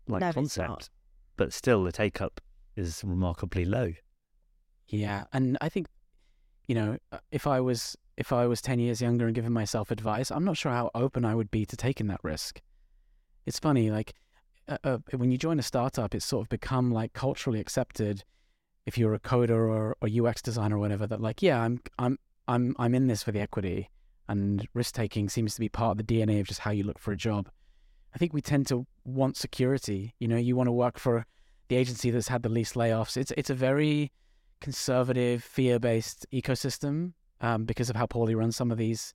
like 0.06 0.20
No, 0.20 0.32
concept, 0.32 0.90
but 1.36 1.52
still 1.52 1.84
the 1.84 1.92
take 1.92 2.20
up 2.20 2.40
is 2.76 3.02
remarkably 3.04 3.64
low. 3.64 3.92
Yeah, 4.88 5.24
and 5.32 5.56
I 5.60 5.68
think, 5.68 5.86
you 6.66 6.74
know, 6.74 6.98
uh, 7.12 7.18
if 7.30 7.46
I 7.46 7.60
was 7.60 7.96
if 8.16 8.32
I 8.32 8.46
was 8.46 8.60
ten 8.60 8.78
years 8.78 9.00
younger 9.00 9.26
and 9.26 9.34
giving 9.34 9.52
myself 9.52 9.90
advice, 9.90 10.30
I'm 10.30 10.44
not 10.44 10.56
sure 10.58 10.72
how 10.72 10.90
open 10.94 11.24
I 11.24 11.34
would 11.34 11.50
be 11.50 11.64
to 11.64 11.76
taking 11.76 12.08
that 12.08 12.20
risk. 12.22 12.60
It's 13.46 13.58
funny, 13.58 13.90
like 13.90 14.12
uh, 14.70 14.78
uh, 14.84 14.98
when 15.16 15.30
you 15.30 15.38
join 15.38 15.58
a 15.58 15.62
startup, 15.62 16.14
it's 16.14 16.24
sort 16.24 16.44
of 16.44 16.48
become 16.48 16.92
like 16.92 17.12
culturally 17.12 17.60
accepted. 17.60 18.24
If 18.86 18.96
you're 18.96 19.14
a 19.14 19.20
coder 19.20 19.50
or, 19.50 19.96
or 20.00 20.28
UX 20.28 20.40
designer 20.40 20.76
or 20.76 20.78
whatever, 20.78 21.06
that 21.06 21.20
like, 21.20 21.42
yeah, 21.42 21.60
I'm 21.60 21.80
I'm 21.98 22.18
I'm 22.48 22.74
I'm 22.78 22.94
in 22.94 23.08
this 23.08 23.22
for 23.22 23.32
the 23.32 23.40
equity, 23.40 23.90
and 24.28 24.66
risk 24.72 24.94
taking 24.94 25.28
seems 25.28 25.54
to 25.54 25.60
be 25.60 25.68
part 25.68 25.92
of 25.98 26.06
the 26.06 26.14
DNA 26.14 26.40
of 26.40 26.46
just 26.46 26.60
how 26.60 26.70
you 26.70 26.84
look 26.84 26.98
for 26.98 27.12
a 27.12 27.16
job. 27.16 27.50
I 28.14 28.18
think 28.18 28.32
we 28.32 28.40
tend 28.40 28.66
to 28.68 28.86
want 29.04 29.36
security. 29.36 30.14
You 30.18 30.28
know, 30.28 30.36
you 30.36 30.56
want 30.56 30.68
to 30.68 30.72
work 30.72 30.98
for 30.98 31.26
the 31.68 31.76
agency 31.76 32.10
that's 32.10 32.28
had 32.28 32.42
the 32.42 32.48
least 32.48 32.74
layoffs. 32.74 33.16
It's 33.16 33.32
it's 33.36 33.50
a 33.50 33.54
very 33.54 34.12
conservative, 34.60 35.42
fear-based 35.42 36.26
ecosystem 36.32 37.12
um, 37.40 37.64
because 37.64 37.90
of 37.90 37.96
how 37.96 38.06
poorly 38.06 38.34
run 38.34 38.52
some 38.52 38.70
of 38.70 38.78
these 38.78 39.14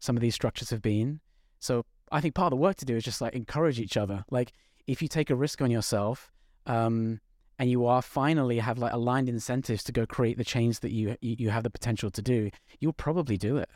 some 0.00 0.16
of 0.16 0.20
these 0.20 0.34
structures 0.34 0.70
have 0.70 0.82
been. 0.82 1.20
So 1.60 1.84
I 2.10 2.20
think 2.20 2.34
part 2.34 2.52
of 2.52 2.58
the 2.58 2.62
work 2.62 2.76
to 2.76 2.84
do 2.84 2.96
is 2.96 3.04
just 3.04 3.20
like 3.20 3.34
encourage 3.34 3.80
each 3.80 3.96
other. 3.96 4.24
Like 4.30 4.52
if 4.88 5.00
you 5.02 5.06
take 5.06 5.30
a 5.30 5.36
risk 5.36 5.62
on 5.62 5.70
yourself, 5.70 6.32
um, 6.66 7.20
and 7.58 7.70
you 7.70 7.86
are 7.86 8.02
finally 8.02 8.58
have 8.58 8.78
like 8.78 8.92
aligned 8.92 9.28
incentives 9.28 9.84
to 9.84 9.92
go 9.92 10.06
create 10.06 10.38
the 10.38 10.44
change 10.44 10.80
that 10.80 10.90
you 10.90 11.16
you 11.20 11.36
you 11.38 11.50
have 11.50 11.62
the 11.62 11.70
potential 11.70 12.10
to 12.10 12.22
do, 12.22 12.50
you'll 12.80 12.92
probably 12.92 13.36
do 13.36 13.58
it. 13.58 13.68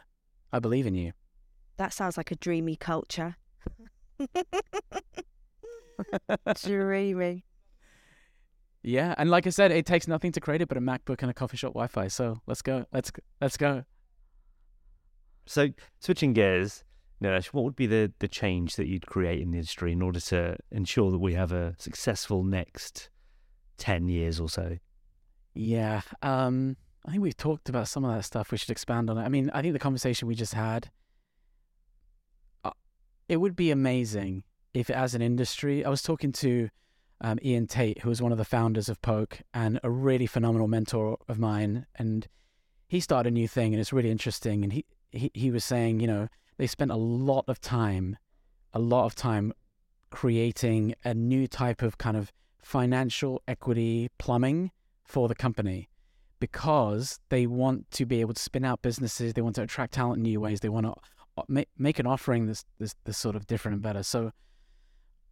I 0.53 0.59
believe 0.59 0.87
in 0.87 0.95
you. 0.95 1.13
That 1.77 1.93
sounds 1.93 2.17
like 2.17 2.31
a 2.31 2.37
dreamy 2.37 2.77
culture. 2.77 3.37
dreamy. 6.63 7.45
Yeah, 8.83 9.15
and 9.17 9.31
like 9.31 9.47
I 9.47 9.51
said, 9.51 9.71
it 9.71 9.87
takes 9.87 10.09
nothing 10.09 10.33
to 10.33 10.41
create 10.41 10.61
it 10.61 10.69
but 10.69 10.77
a 10.77 10.81
MacBook 10.81 11.23
and 11.23 11.31
a 11.31 11.35
coffee 11.35 11.57
shop 11.57 11.73
Wi-Fi. 11.73 12.09
So 12.09 12.41
let's 12.47 12.63
go. 12.63 12.87
Let's 12.93 13.13
let's 13.41 13.57
go. 13.57 13.85
So 15.47 15.69
switching 16.01 16.33
gears, 16.33 16.85
Nilesh, 17.23 17.47
what 17.47 17.65
would 17.65 17.77
be 17.77 17.87
the, 17.87 18.13
the 18.19 18.29
change 18.29 18.77
that 18.77 18.87
you'd 18.87 19.07
create 19.07 19.41
in 19.41 19.53
the 19.53 19.59
industry 19.59 19.93
in 19.93 20.03
order 20.03 20.21
to 20.21 20.57
ensure 20.71 21.11
that 21.11 21.19
we 21.19 21.35
have 21.35 21.53
a 21.53 21.75
successful 21.79 22.43
next 22.43 23.11
ten 23.79 24.09
years 24.09 24.41
or 24.41 24.49
so? 24.49 24.79
Yeah. 25.55 26.03
Um, 26.23 26.77
I 27.07 27.11
think 27.11 27.23
we've 27.23 27.37
talked 27.37 27.69
about 27.69 27.89
some 27.89 28.05
of 28.05 28.15
that 28.15 28.25
stuff. 28.25 28.51
We 28.51 28.59
should 28.59 28.71
expand 28.71 29.11
on 29.11 29.19
it. 29.19 29.23
I 29.23 29.29
mean, 29.29 29.51
I 29.53 29.63
think 29.63 29.73
the 29.73 29.79
conversation 29.79 30.29
we 30.29 30.35
just 30.35 30.55
had, 30.55 30.91
uh, 32.65 32.71
it 33.29 33.39
would 33.39 33.57
be 33.57 33.71
amazing 33.71 34.45
if, 34.73 34.89
as 34.89 35.15
an 35.15 35.23
industry, 35.23 35.85
I 35.85 35.91
was 35.91 36.03
talking 36.03 36.33
to 36.33 36.71
um, 37.21 37.39
Ian 37.45 37.67
Tate, 37.67 38.03
who 38.03 38.09
was 38.09 38.23
one 38.23 38.33
of 38.33 38.39
the 38.39 38.45
founders 38.45 38.89
of 38.89 39.03
Poke 39.03 39.41
and 39.53 39.79
a 39.83 39.91
really 39.91 40.27
phenomenal 40.27 40.69
mentor 40.69 41.19
of 41.29 41.39
mine. 41.39 41.87
And 41.97 42.27
he 42.89 43.01
started 43.01 43.31
a 43.31 43.35
new 43.35 43.49
thing, 43.49 43.75
and 43.75 43.81
it's 43.81 43.93
really 43.93 44.11
interesting. 44.11 44.65
And 44.65 44.73
he, 44.73 44.85
he, 45.11 45.31
he 45.35 45.51
was 45.51 45.65
saying, 45.65 46.01
you 46.01 46.07
know, 46.07 46.29
they 46.63 46.69
spent 46.69 46.93
a 46.93 46.97
lot 46.97 47.45
of 47.49 47.61
time, 47.61 48.17
a 48.73 48.79
lot 48.79 49.05
of 49.05 49.17
time 49.17 49.53
creating 50.11 50.95
a 51.05 51.13
new 51.13 51.49
type 51.49 51.83
of 51.83 51.99
kind 51.99 52.17
of 52.17 52.31
financial 52.61 53.43
equity 53.49 54.09
plumbing 54.17 54.71
for 55.03 55.27
the 55.27 55.35
company 55.35 55.89
because 56.39 57.19
they 57.31 57.49
want 57.49 57.91
to 57.91 58.07
be 58.07 58.21
able 58.21 58.33
to 58.33 58.41
spin 58.41 58.65
out 58.65 58.81
businesses. 58.81 59.35
They 59.35 59.43
want 59.43 59.57
to 59.57 59.63
attract 59.63 59.95
talent 59.95 60.19
in 60.19 60.23
new 60.23 60.41
ways. 60.41 60.61
They 60.61 60.69
want 60.69 60.87
to 60.87 60.95
make 61.49 61.69
make 61.77 61.99
an 61.99 62.07
offering 62.07 62.47
that's 62.47 62.65
this 62.79 62.95
this 63.03 63.19
sort 63.19 63.35
of 63.35 63.49
different 63.49 63.75
and 63.75 63.83
better. 63.83 64.05
So, 64.05 64.31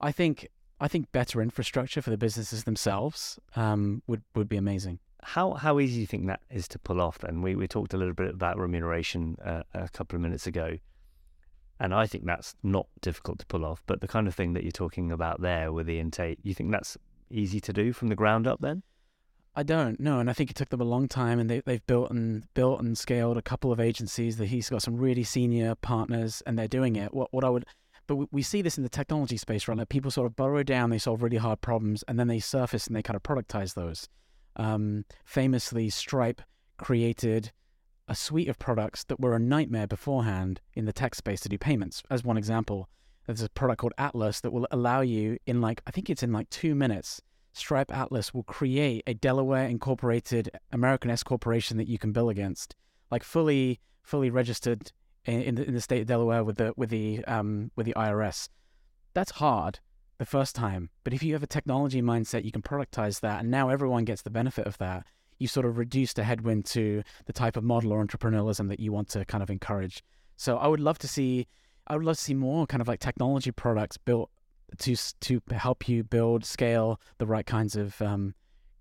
I 0.00 0.10
think 0.10 0.48
I 0.80 0.88
think 0.88 1.12
better 1.12 1.40
infrastructure 1.40 2.02
for 2.02 2.10
the 2.10 2.18
businesses 2.18 2.64
themselves 2.64 3.38
um, 3.54 4.02
would 4.08 4.22
would 4.34 4.48
be 4.48 4.56
amazing. 4.56 4.98
How 5.22 5.52
how 5.52 5.78
easy 5.78 5.94
do 5.94 6.00
you 6.00 6.06
think 6.08 6.26
that 6.26 6.40
is 6.50 6.66
to 6.66 6.80
pull 6.80 7.00
off? 7.00 7.18
Then 7.18 7.40
we 7.40 7.54
we 7.54 7.68
talked 7.68 7.94
a 7.94 7.96
little 7.96 8.14
bit 8.14 8.30
about 8.30 8.58
remuneration 8.58 9.36
uh, 9.44 9.62
a 9.74 9.88
couple 9.90 10.16
of 10.16 10.22
minutes 10.22 10.48
ago, 10.48 10.78
and 11.80 11.94
I 11.94 12.06
think 12.06 12.26
that's 12.26 12.54
not 12.62 12.86
difficult 13.00 13.38
to 13.40 13.46
pull 13.46 13.64
off. 13.64 13.82
But 13.86 14.02
the 14.02 14.08
kind 14.08 14.28
of 14.28 14.34
thing 14.34 14.52
that 14.52 14.62
you're 14.62 14.70
talking 14.70 15.10
about 15.10 15.40
there 15.40 15.72
with 15.72 15.86
the 15.86 15.98
intake, 15.98 16.38
you 16.42 16.54
think 16.54 16.70
that's 16.70 16.96
easy 17.30 17.60
to 17.60 17.72
do 17.72 17.92
from 17.92 18.08
the 18.08 18.14
ground 18.14 18.46
up? 18.46 18.60
Then 18.60 18.82
I 19.56 19.62
don't 19.62 19.98
know, 19.98 20.20
and 20.20 20.30
I 20.30 20.32
think 20.32 20.50
it 20.50 20.56
took 20.56 20.68
them 20.68 20.80
a 20.80 20.84
long 20.84 21.08
time, 21.08 21.40
and 21.40 21.48
they 21.48 21.60
they've 21.60 21.84
built 21.86 22.10
and 22.10 22.44
built 22.54 22.80
and 22.80 22.96
scaled 22.96 23.38
a 23.38 23.42
couple 23.42 23.72
of 23.72 23.80
agencies. 23.80 24.36
That 24.36 24.46
he's 24.46 24.68
got 24.68 24.82
some 24.82 24.96
really 24.96 25.24
senior 25.24 25.74
partners, 25.74 26.42
and 26.46 26.58
they're 26.58 26.68
doing 26.68 26.96
it. 26.96 27.14
What 27.14 27.32
what 27.32 27.44
I 27.44 27.48
would, 27.48 27.64
but 28.06 28.16
we, 28.16 28.26
we 28.30 28.42
see 28.42 28.62
this 28.62 28.76
in 28.76 28.84
the 28.84 28.90
technology 28.90 29.38
space, 29.38 29.66
right? 29.66 29.78
Like 29.78 29.88
people 29.88 30.10
sort 30.10 30.26
of 30.26 30.36
burrow 30.36 30.62
down, 30.62 30.90
they 30.90 30.98
solve 30.98 31.22
really 31.22 31.38
hard 31.38 31.62
problems, 31.62 32.04
and 32.06 32.18
then 32.18 32.28
they 32.28 32.40
surface 32.40 32.86
and 32.86 32.94
they 32.94 33.02
kind 33.02 33.16
of 33.16 33.22
productize 33.22 33.74
those. 33.74 34.08
Um, 34.56 35.04
famously, 35.24 35.88
Stripe 35.88 36.42
created 36.76 37.52
a 38.10 38.14
suite 38.14 38.48
of 38.48 38.58
products 38.58 39.04
that 39.04 39.20
were 39.20 39.34
a 39.34 39.38
nightmare 39.38 39.86
beforehand 39.86 40.60
in 40.74 40.84
the 40.84 40.92
tech 40.92 41.14
space 41.14 41.40
to 41.40 41.48
do 41.48 41.56
payments. 41.56 42.02
As 42.10 42.24
one 42.24 42.36
example, 42.36 42.88
there's 43.26 43.40
a 43.40 43.48
product 43.48 43.80
called 43.80 43.94
Atlas 43.96 44.40
that 44.40 44.52
will 44.52 44.66
allow 44.70 45.00
you 45.00 45.38
in 45.46 45.60
like 45.60 45.80
I 45.86 45.90
think 45.92 46.10
it's 46.10 46.22
in 46.22 46.32
like 46.32 46.50
two 46.50 46.74
minutes 46.74 47.22
Stripe 47.52 47.92
Atlas 47.92 48.32
will 48.32 48.42
create 48.42 49.02
a 49.06 49.14
Delaware 49.14 49.66
incorporated 49.66 50.50
American 50.72 51.10
S 51.10 51.22
corporation 51.22 51.76
that 51.78 51.88
you 51.88 51.98
can 51.98 52.12
bill 52.12 52.28
against, 52.28 52.76
like 53.10 53.24
fully 53.24 53.80
fully 54.02 54.30
registered 54.30 54.92
in, 55.24 55.54
the, 55.54 55.66
in 55.66 55.74
the 55.74 55.80
state 55.80 56.02
of 56.02 56.06
Delaware 56.06 56.44
with 56.44 56.56
the 56.56 56.72
with 56.76 56.90
the 56.90 57.24
um, 57.24 57.70
with 57.76 57.86
the 57.86 57.94
IRS. 57.94 58.48
That's 59.14 59.32
hard 59.32 59.80
the 60.18 60.26
first 60.26 60.54
time, 60.54 60.90
but 61.02 61.12
if 61.12 61.22
you 61.22 61.32
have 61.32 61.42
a 61.42 61.48
technology 61.48 62.02
mindset, 62.02 62.44
you 62.44 62.52
can 62.52 62.62
productize 62.62 63.20
that, 63.20 63.40
and 63.40 63.50
now 63.50 63.68
everyone 63.68 64.04
gets 64.04 64.22
the 64.22 64.30
benefit 64.30 64.66
of 64.66 64.78
that. 64.78 65.06
You 65.40 65.48
sort 65.48 65.66
of 65.66 65.76
reduce 65.78 66.12
the 66.12 66.22
headwind 66.22 66.66
to 66.66 67.02
the 67.26 67.32
type 67.32 67.56
of 67.56 67.64
model 67.64 67.92
or 67.92 68.04
entrepreneurialism 68.04 68.68
that 68.68 68.78
you 68.78 68.92
want 68.92 69.08
to 69.08 69.24
kind 69.24 69.42
of 69.42 69.50
encourage. 69.50 70.04
So 70.36 70.56
I 70.58 70.68
would 70.68 70.80
love 70.80 70.98
to 70.98 71.08
see, 71.08 71.48
I 71.88 71.96
would 71.96 72.04
love 72.04 72.16
to 72.16 72.22
see 72.22 72.34
more 72.34 72.66
kind 72.66 72.80
of 72.80 72.86
like 72.86 73.00
technology 73.00 73.50
products 73.50 73.96
built 73.98 74.30
to 74.78 74.94
to 75.20 75.40
help 75.50 75.88
you 75.88 76.04
build, 76.04 76.44
scale 76.44 77.00
the 77.18 77.26
right 77.26 77.46
kinds 77.46 77.76
of 77.76 78.00
um, 78.00 78.34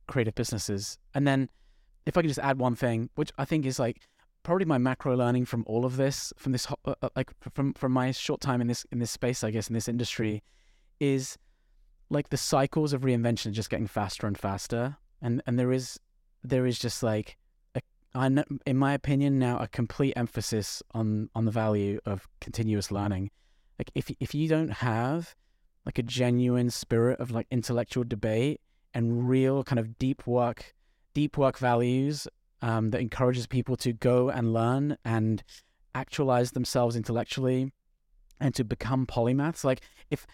creative 0.07 0.35
businesses. 0.35 0.97
And 1.13 1.27
then, 1.27 1.49
if 2.05 2.17
I 2.17 2.21
could 2.21 2.29
just 2.29 2.39
add 2.39 2.59
one 2.59 2.75
thing, 2.75 3.09
which 3.15 3.31
I 3.37 3.45
think 3.45 3.65
is 3.65 3.79
like 3.79 4.01
probably 4.43 4.65
my 4.65 4.77
macro 4.77 5.15
learning 5.15 5.45
from 5.45 5.63
all 5.67 5.85
of 5.85 5.97
this, 5.97 6.33
from 6.37 6.51
this 6.51 6.67
uh, 6.85 6.95
uh, 7.01 7.09
like 7.15 7.31
from 7.53 7.73
from 7.73 7.91
my 7.91 8.11
short 8.11 8.41
time 8.41 8.61
in 8.61 8.67
this 8.67 8.85
in 8.91 8.99
this 8.99 9.11
space, 9.11 9.43
I 9.43 9.51
guess 9.51 9.67
in 9.67 9.73
this 9.73 9.87
industry, 9.87 10.43
is 10.99 11.37
like 12.09 12.29
the 12.29 12.37
cycles 12.37 12.93
of 12.93 13.01
reinvention 13.01 13.47
are 13.47 13.51
just 13.51 13.69
getting 13.69 13.87
faster 13.87 14.27
and 14.27 14.37
faster, 14.37 14.97
and 15.21 15.41
and 15.45 15.57
there 15.57 15.71
is 15.71 15.99
there 16.43 16.65
is 16.65 16.79
just 16.79 17.03
like 17.03 17.37
a, 17.75 17.81
I 18.13 18.43
in 18.65 18.77
my 18.77 18.93
opinion 18.93 19.39
now 19.39 19.57
a 19.59 19.67
complete 19.67 20.13
emphasis 20.15 20.81
on 20.93 21.29
on 21.35 21.45
the 21.45 21.51
value 21.51 21.99
of 22.05 22.27
continuous 22.39 22.91
learning. 22.91 23.31
Like 23.77 23.91
if 23.95 24.11
if 24.19 24.33
you 24.33 24.47
don't 24.47 24.71
have 24.71 25.35
like 25.85 25.97
a 25.97 26.03
genuine 26.03 26.69
spirit 26.69 27.19
of 27.19 27.31
like 27.31 27.47
intellectual 27.51 28.03
debate 28.03 28.61
and 28.93 29.29
real 29.29 29.63
kind 29.63 29.79
of 29.79 29.97
deep 29.97 30.27
work, 30.27 30.75
deep 31.13 31.37
work 31.37 31.57
values 31.57 32.27
um, 32.61 32.89
that 32.91 33.01
encourages 33.01 33.47
people 33.47 33.75
to 33.77 33.93
go 33.93 34.29
and 34.29 34.53
learn 34.53 34.97
and 35.05 35.43
actualize 35.95 36.51
themselves 36.51 36.95
intellectually 36.95 37.71
and 38.39 38.53
to 38.55 38.63
become 38.63 39.05
polymaths. 39.05 39.63
Like 39.63 39.81
if 40.09 40.27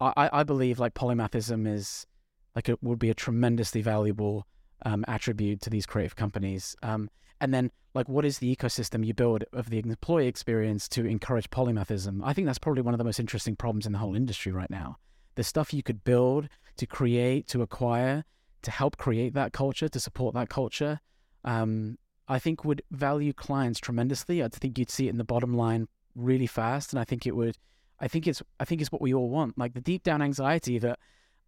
I, 0.00 0.30
I 0.32 0.42
believe 0.42 0.78
like 0.78 0.94
polymathism 0.94 1.66
is 1.66 2.06
like 2.54 2.68
it 2.68 2.82
would 2.82 2.98
be 2.98 3.10
a 3.10 3.14
tremendously 3.14 3.82
valuable 3.82 4.46
um, 4.84 5.04
attribute 5.08 5.60
to 5.62 5.70
these 5.70 5.86
creative 5.86 6.16
companies. 6.16 6.76
Um, 6.82 7.08
and 7.42 7.52
then 7.52 7.70
like 7.94 8.08
what 8.08 8.24
is 8.24 8.38
the 8.38 8.54
ecosystem 8.54 9.04
you 9.04 9.12
build 9.12 9.44
of 9.52 9.68
the 9.68 9.78
employee 9.78 10.28
experience 10.28 10.88
to 10.88 11.04
encourage 11.04 11.50
polymathism 11.50 12.20
i 12.24 12.32
think 12.32 12.46
that's 12.46 12.58
probably 12.58 12.82
one 12.82 12.94
of 12.94 12.98
the 12.98 13.04
most 13.04 13.20
interesting 13.20 13.56
problems 13.56 13.84
in 13.84 13.92
the 13.92 13.98
whole 13.98 14.14
industry 14.14 14.52
right 14.52 14.70
now. 14.70 14.96
The 15.34 15.44
stuff 15.44 15.72
you 15.72 15.82
could 15.82 16.04
build 16.04 16.48
to 16.76 16.86
create 16.86 17.48
to 17.48 17.62
acquire 17.62 18.24
to 18.62 18.70
help 18.70 18.96
create 18.96 19.34
that 19.34 19.52
culture 19.52 19.88
to 19.88 20.00
support 20.00 20.34
that 20.34 20.48
culture 20.48 21.00
um, 21.44 21.98
i 22.28 22.38
think 22.38 22.64
would 22.64 22.82
value 22.90 23.32
clients 23.32 23.80
tremendously. 23.80 24.42
I 24.42 24.48
think 24.48 24.78
you'd 24.78 24.90
see 24.90 25.08
it 25.08 25.10
in 25.10 25.18
the 25.18 25.24
bottom 25.24 25.54
line 25.54 25.88
really 26.14 26.46
fast 26.46 26.92
and 26.92 27.00
i 27.00 27.04
think 27.04 27.26
it 27.26 27.34
would 27.34 27.56
i 27.98 28.06
think 28.06 28.26
it's 28.26 28.42
i 28.60 28.64
think 28.64 28.80
it's 28.80 28.92
what 28.92 29.02
we 29.02 29.12
all 29.12 29.28
want. 29.28 29.58
Like 29.58 29.74
the 29.74 29.80
deep 29.80 30.04
down 30.04 30.22
anxiety 30.22 30.78
that 30.78 30.98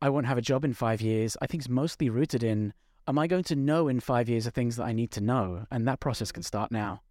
i 0.02 0.08
won't 0.08 0.26
have 0.26 0.38
a 0.38 0.42
job 0.50 0.64
in 0.64 0.72
five 0.72 1.00
years 1.00 1.36
i 1.40 1.46
think 1.46 1.62
is 1.62 1.68
mostly 1.68 2.10
rooted 2.10 2.42
in 2.42 2.72
am 3.06 3.18
I 3.18 3.26
going 3.26 3.44
to 3.44 3.56
know 3.56 3.88
in 3.88 4.00
five 4.00 4.28
years 4.28 4.44
the 4.44 4.50
things 4.50 4.76
that 4.76 4.84
I 4.84 4.92
need 4.92 5.10
to 5.12 5.20
know? 5.20 5.66
And 5.70 5.86
that 5.88 6.00
process 6.00 6.32
can 6.32 6.42
start 6.42 6.72
now. 6.72 7.02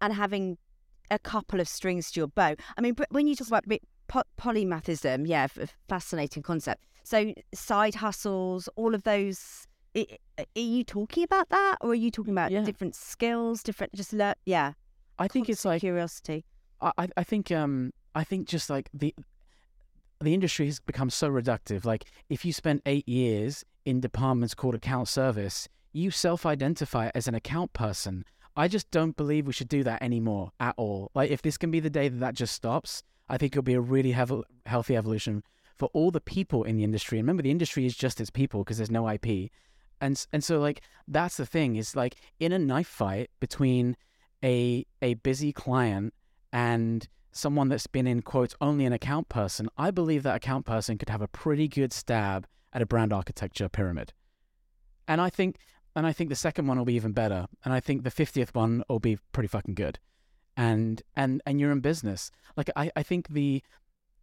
And 0.00 0.12
having 0.12 0.58
a 1.10 1.18
couple 1.18 1.60
of 1.60 1.68
strings 1.68 2.10
to 2.12 2.20
your 2.20 2.28
bow. 2.28 2.54
I 2.76 2.80
mean, 2.80 2.96
when 3.10 3.26
you 3.26 3.34
talk 3.34 3.48
about 3.48 3.64
polymathism, 4.38 5.26
yeah, 5.26 5.46
fascinating 5.88 6.42
concept. 6.42 6.84
So 7.04 7.32
side 7.54 7.96
hustles, 7.96 8.68
all 8.76 8.94
of 8.94 9.02
those. 9.04 9.66
Are 9.96 10.04
you 10.54 10.84
talking 10.84 11.24
about 11.24 11.48
that, 11.48 11.78
or 11.80 11.90
are 11.90 11.94
you 11.94 12.10
talking 12.10 12.32
about 12.32 12.50
yeah. 12.52 12.62
different 12.62 12.94
skills, 12.94 13.62
different 13.62 13.94
just 13.94 14.12
learn? 14.12 14.34
Yeah, 14.44 14.74
I 15.18 15.26
think 15.26 15.48
it's 15.48 15.64
like 15.64 15.80
curiosity. 15.80 16.44
I 16.80 17.08
I 17.16 17.24
think 17.24 17.50
um 17.50 17.92
I 18.14 18.22
think 18.22 18.46
just 18.46 18.70
like 18.70 18.90
the 18.92 19.14
the 20.20 20.34
industry 20.34 20.66
has 20.66 20.78
become 20.78 21.10
so 21.10 21.28
reductive. 21.30 21.84
Like 21.84 22.04
if 22.28 22.44
you 22.44 22.52
spend 22.52 22.82
eight 22.86 23.08
years 23.08 23.64
in 23.88 24.00
departments 24.00 24.54
called 24.54 24.74
account 24.74 25.08
service, 25.08 25.66
you 25.94 26.10
self 26.10 26.44
identify 26.44 27.10
as 27.14 27.26
an 27.26 27.34
account 27.34 27.72
person. 27.72 28.22
I 28.54 28.68
just 28.68 28.90
don't 28.90 29.16
believe 29.16 29.46
we 29.46 29.54
should 29.54 29.68
do 29.68 29.82
that 29.84 30.02
anymore 30.02 30.50
at 30.60 30.74
all. 30.76 31.10
Like, 31.14 31.30
if 31.30 31.40
this 31.40 31.56
can 31.56 31.70
be 31.70 31.80
the 31.80 31.88
day 31.88 32.08
that 32.08 32.18
that 32.18 32.34
just 32.34 32.54
stops, 32.54 33.02
I 33.30 33.38
think 33.38 33.52
it'll 33.52 33.62
be 33.62 33.72
a 33.72 33.80
really 33.80 34.12
hev- 34.12 34.44
healthy 34.66 34.94
evolution 34.94 35.42
for 35.74 35.88
all 35.94 36.10
the 36.10 36.20
people 36.20 36.64
in 36.64 36.76
the 36.76 36.84
industry. 36.84 37.18
And 37.18 37.24
remember, 37.24 37.42
the 37.42 37.50
industry 37.50 37.86
is 37.86 37.96
just 37.96 38.20
its 38.20 38.28
people 38.28 38.62
because 38.62 38.76
there's 38.76 38.90
no 38.90 39.08
IP. 39.08 39.50
And 40.02 40.26
and 40.32 40.44
so 40.44 40.60
like 40.60 40.82
that's 41.08 41.38
the 41.38 41.46
thing 41.46 41.76
is 41.76 41.96
like 41.96 42.16
in 42.38 42.52
a 42.52 42.58
knife 42.58 42.86
fight 42.86 43.30
between 43.40 43.96
a 44.44 44.86
a 45.02 45.14
busy 45.14 45.52
client 45.52 46.14
and 46.52 47.08
someone 47.32 47.68
that's 47.68 47.86
been 47.86 48.06
in 48.06 48.22
quotes 48.22 48.54
only 48.60 48.84
an 48.84 48.92
account 48.92 49.28
person, 49.28 49.68
I 49.78 49.90
believe 49.90 50.22
that 50.24 50.36
account 50.36 50.66
person 50.66 50.98
could 50.98 51.08
have 51.08 51.22
a 51.22 51.28
pretty 51.28 51.68
good 51.68 51.92
stab 51.92 52.46
at 52.78 52.82
a 52.82 52.86
brand 52.86 53.12
architecture 53.12 53.68
pyramid. 53.68 54.12
And 55.08 55.20
I 55.20 55.30
think 55.30 55.56
and 55.96 56.06
I 56.06 56.12
think 56.12 56.30
the 56.30 56.36
second 56.36 56.68
one 56.68 56.78
will 56.78 56.84
be 56.84 56.94
even 56.94 57.10
better. 57.10 57.48
And 57.64 57.74
I 57.74 57.80
think 57.80 58.04
the 58.04 58.10
50th 58.10 58.54
one 58.54 58.84
will 58.88 59.00
be 59.00 59.18
pretty 59.32 59.48
fucking 59.48 59.74
good. 59.74 59.98
And 60.56 61.02
and 61.16 61.42
and 61.44 61.58
you're 61.58 61.72
in 61.72 61.80
business. 61.80 62.30
Like 62.56 62.70
I, 62.76 62.92
I 62.94 63.02
think 63.02 63.28
the 63.28 63.64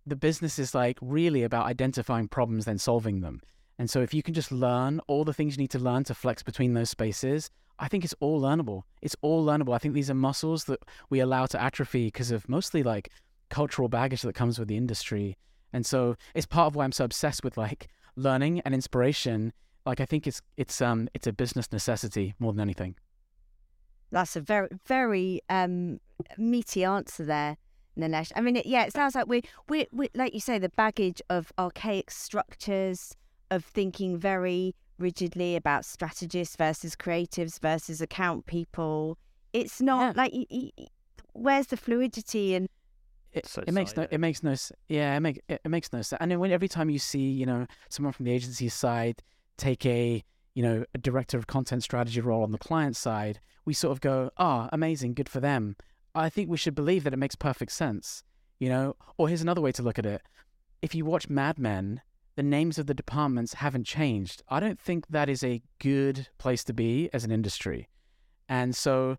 the 0.06 0.16
business 0.16 0.58
is 0.58 0.74
like 0.74 0.98
really 1.02 1.44
about 1.44 1.66
identifying 1.66 2.30
problems 2.30 2.64
then 2.64 2.78
solving 2.78 3.20
them. 3.20 3.42
And 3.78 3.90
so 3.90 4.02
if 4.02 4.14
you 4.14 4.24
can 4.24 4.34
just 4.34 4.54
learn 4.54 5.02
all 5.08 5.26
the 5.26 5.34
things 5.34 5.58
you 5.58 5.64
need 5.64 5.72
to 5.72 5.80
learn 5.80 6.06
to 6.06 6.14
flex 6.14 6.44
between 6.44 6.76
those 6.76 6.90
spaces, 6.90 7.50
I 7.78 7.90
think 7.90 8.06
it's 8.06 8.16
all 8.22 8.40
learnable. 8.40 8.84
It's 9.02 9.18
all 9.22 9.46
learnable. 9.46 9.76
I 9.76 9.80
think 9.80 9.96
these 9.96 10.10
are 10.10 10.16
muscles 10.30 10.64
that 10.66 10.80
we 11.10 11.20
allow 11.20 11.46
to 11.48 11.62
atrophy 11.62 12.06
because 12.06 12.32
of 12.32 12.48
mostly 12.48 12.84
like 12.84 13.10
cultural 13.50 13.90
baggage 13.90 14.22
that 14.22 14.34
comes 14.34 14.58
with 14.58 14.70
the 14.70 14.78
industry. 14.78 15.36
And 15.74 15.86
so 15.86 16.16
it's 16.34 16.46
part 16.46 16.68
of 16.68 16.76
why 16.76 16.86
I'm 16.86 16.94
so 16.94 17.04
obsessed 17.04 17.44
with 17.44 17.58
like 17.58 17.90
learning 18.16 18.62
and 18.62 18.74
inspiration, 18.74 19.54
like 19.86 20.00
I 20.00 20.06
think 20.06 20.28
it's 20.28 20.42
it's 20.58 20.82
um 20.82 21.08
it's 21.14 21.28
a 21.28 21.34
business 21.34 21.72
necessity 21.72 22.34
more 22.40 22.54
than 22.54 22.62
anything. 22.62 22.96
That's 24.12 24.36
a 24.36 24.42
very 24.42 24.70
very 24.86 25.42
um 25.50 26.00
meaty 26.38 26.84
answer 26.84 27.26
there, 27.26 27.58
Nilesh. 27.98 28.32
I 28.36 28.42
mean, 28.42 28.58
it, 28.58 28.66
yeah, 28.66 28.84
it 28.86 28.94
sounds 28.94 29.16
like 29.16 29.28
we 29.28 29.44
we 29.70 29.88
we 29.92 30.10
like 30.16 30.34
you 30.34 30.40
say 30.40 30.60
the 30.60 30.70
baggage 30.70 31.22
of 31.30 31.52
archaic 31.58 32.12
structures 32.12 33.16
of 33.52 33.64
thinking 33.64 34.18
very 34.18 34.76
rigidly 34.98 35.56
about 35.56 35.86
strategists 35.86 36.56
versus 36.56 36.96
creatives 36.96 37.60
versus 37.60 38.02
account 38.02 38.46
people. 38.46 39.18
It's 39.54 39.82
not 39.82 40.16
yeah. 40.16 40.24
like 40.24 40.34
where's 41.34 41.68
the 41.68 41.78
fluidity 41.78 42.56
and 42.56 42.68
it, 43.36 43.46
so 43.46 43.64
it 43.66 43.74
makes 43.74 43.96
no 43.96 44.08
it 44.10 44.20
makes 44.20 44.44
no 44.44 44.56
yeah 44.88 45.16
it 45.16 45.20
make 45.20 45.42
it, 45.48 45.62
it 45.64 45.70
makes 45.70 45.92
no 45.94 46.02
sense. 46.02 46.20
And 46.20 46.32
then 46.32 46.40
when 46.40 46.52
every 46.52 46.68
time 46.68 46.90
you 46.90 47.00
see 47.00 47.30
you 47.30 47.46
know 47.46 47.68
someone 47.90 48.14
from 48.14 48.26
the 48.26 48.32
agency 48.32 48.70
side 48.70 49.22
take 49.58 49.86
a 49.86 50.24
you 50.54 50.64
know 50.64 50.86
a 50.94 50.98
director 50.98 51.38
of 51.38 51.48
content 51.48 51.84
strategy 51.84 52.22
role 52.22 52.44
on 52.44 52.52
the 52.52 52.58
client 52.58 52.96
side 52.96 53.40
we 53.66 53.74
sort 53.74 53.92
of 53.92 54.02
go 54.02 54.32
ah 54.38 54.66
oh, 54.66 54.70
amazing 54.72 55.14
good 55.14 55.30
for 55.30 55.40
them. 55.40 55.76
I 56.14 56.30
think 56.30 56.50
we 56.50 56.58
should 56.58 56.76
believe 56.76 57.04
that 57.04 57.14
it 57.14 57.18
makes 57.18 57.36
perfect 57.36 57.72
sense 57.72 58.24
you 58.58 58.70
know? 58.70 58.96
Or 59.18 59.28
here's 59.28 59.42
another 59.42 59.60
way 59.60 59.74
to 59.74 59.84
look 59.84 60.00
at 60.00 60.06
it. 60.06 60.22
If 60.82 60.96
you 60.96 61.04
watch 61.04 61.30
mad 61.30 61.60
men 61.60 62.02
the 62.36 62.44
names 62.44 62.78
of 62.78 62.86
the 62.86 62.94
departments 62.94 63.54
haven't 63.54 63.86
changed. 63.86 64.44
I 64.50 64.60
don't 64.60 64.80
think 64.80 65.08
that 65.08 65.30
is 65.30 65.44
a 65.44 65.62
good 65.80 66.28
place 66.38 66.64
to 66.66 66.74
be 66.74 67.10
as 67.14 67.24
an 67.24 67.32
industry. 67.32 67.88
And 68.50 68.76
so 68.76 69.18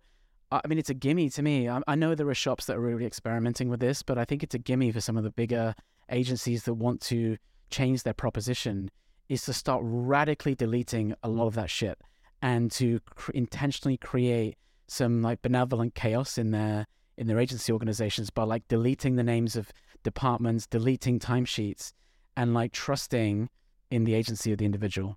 I 0.51 0.67
mean, 0.69 0.79
it's 0.79 0.91
a 0.91 0.95
gimme 0.95 1.29
to 1.31 1.43
me. 1.43 1.69
I, 1.69 1.81
I 1.87 1.95
know 1.97 2.15
there 2.15 2.29
are 2.29 2.35
shops 2.35 2.67
that 2.67 2.77
are 2.77 2.81
really 2.81 3.05
experimenting 3.05 3.69
with 3.69 3.81
this, 3.81 4.03
but 4.03 4.17
I 4.17 4.25
think 4.25 4.43
it's 4.43 4.55
a 4.55 4.59
gimme 4.59 4.93
for 4.93 5.01
some 5.01 5.17
of 5.17 5.25
the 5.25 5.31
bigger 5.31 5.75
agencies 6.11 6.65
that 6.65 6.75
want 6.75 7.01
to 7.03 7.37
change 7.71 8.05
their 8.05 8.15
proposition 8.15 8.91
is 9.29 9.43
to 9.45 9.53
start 9.53 9.83
radically 9.85 10.55
deleting 10.55 11.15
a 11.23 11.29
lot 11.29 11.49
of 11.49 11.55
that 11.55 11.69
shit 11.69 12.01
and 12.43 12.71
to 12.71 13.01
cr- 13.01 13.33
intentionally 13.33 13.97
create 13.97 14.57
some 14.87 15.21
like 15.21 15.43
benevolent 15.43 15.95
chaos 15.95 16.39
in 16.39 16.53
their 16.53 16.87
in 17.19 17.27
their 17.27 17.41
agency 17.41 17.73
organizations 17.73 18.31
by 18.31 18.45
like 18.45 18.69
deleting 18.69 19.17
the 19.17 19.23
names 19.23 19.57
of 19.57 19.73
departments, 20.03 20.67
deleting 20.67 21.19
timesheets, 21.19 21.93
and 22.37 22.53
like 22.53 22.73
trusting 22.73 23.49
in 23.91 24.05
the 24.05 24.15
agency 24.15 24.53
of 24.53 24.59
the 24.59 24.67
individual. 24.67 25.17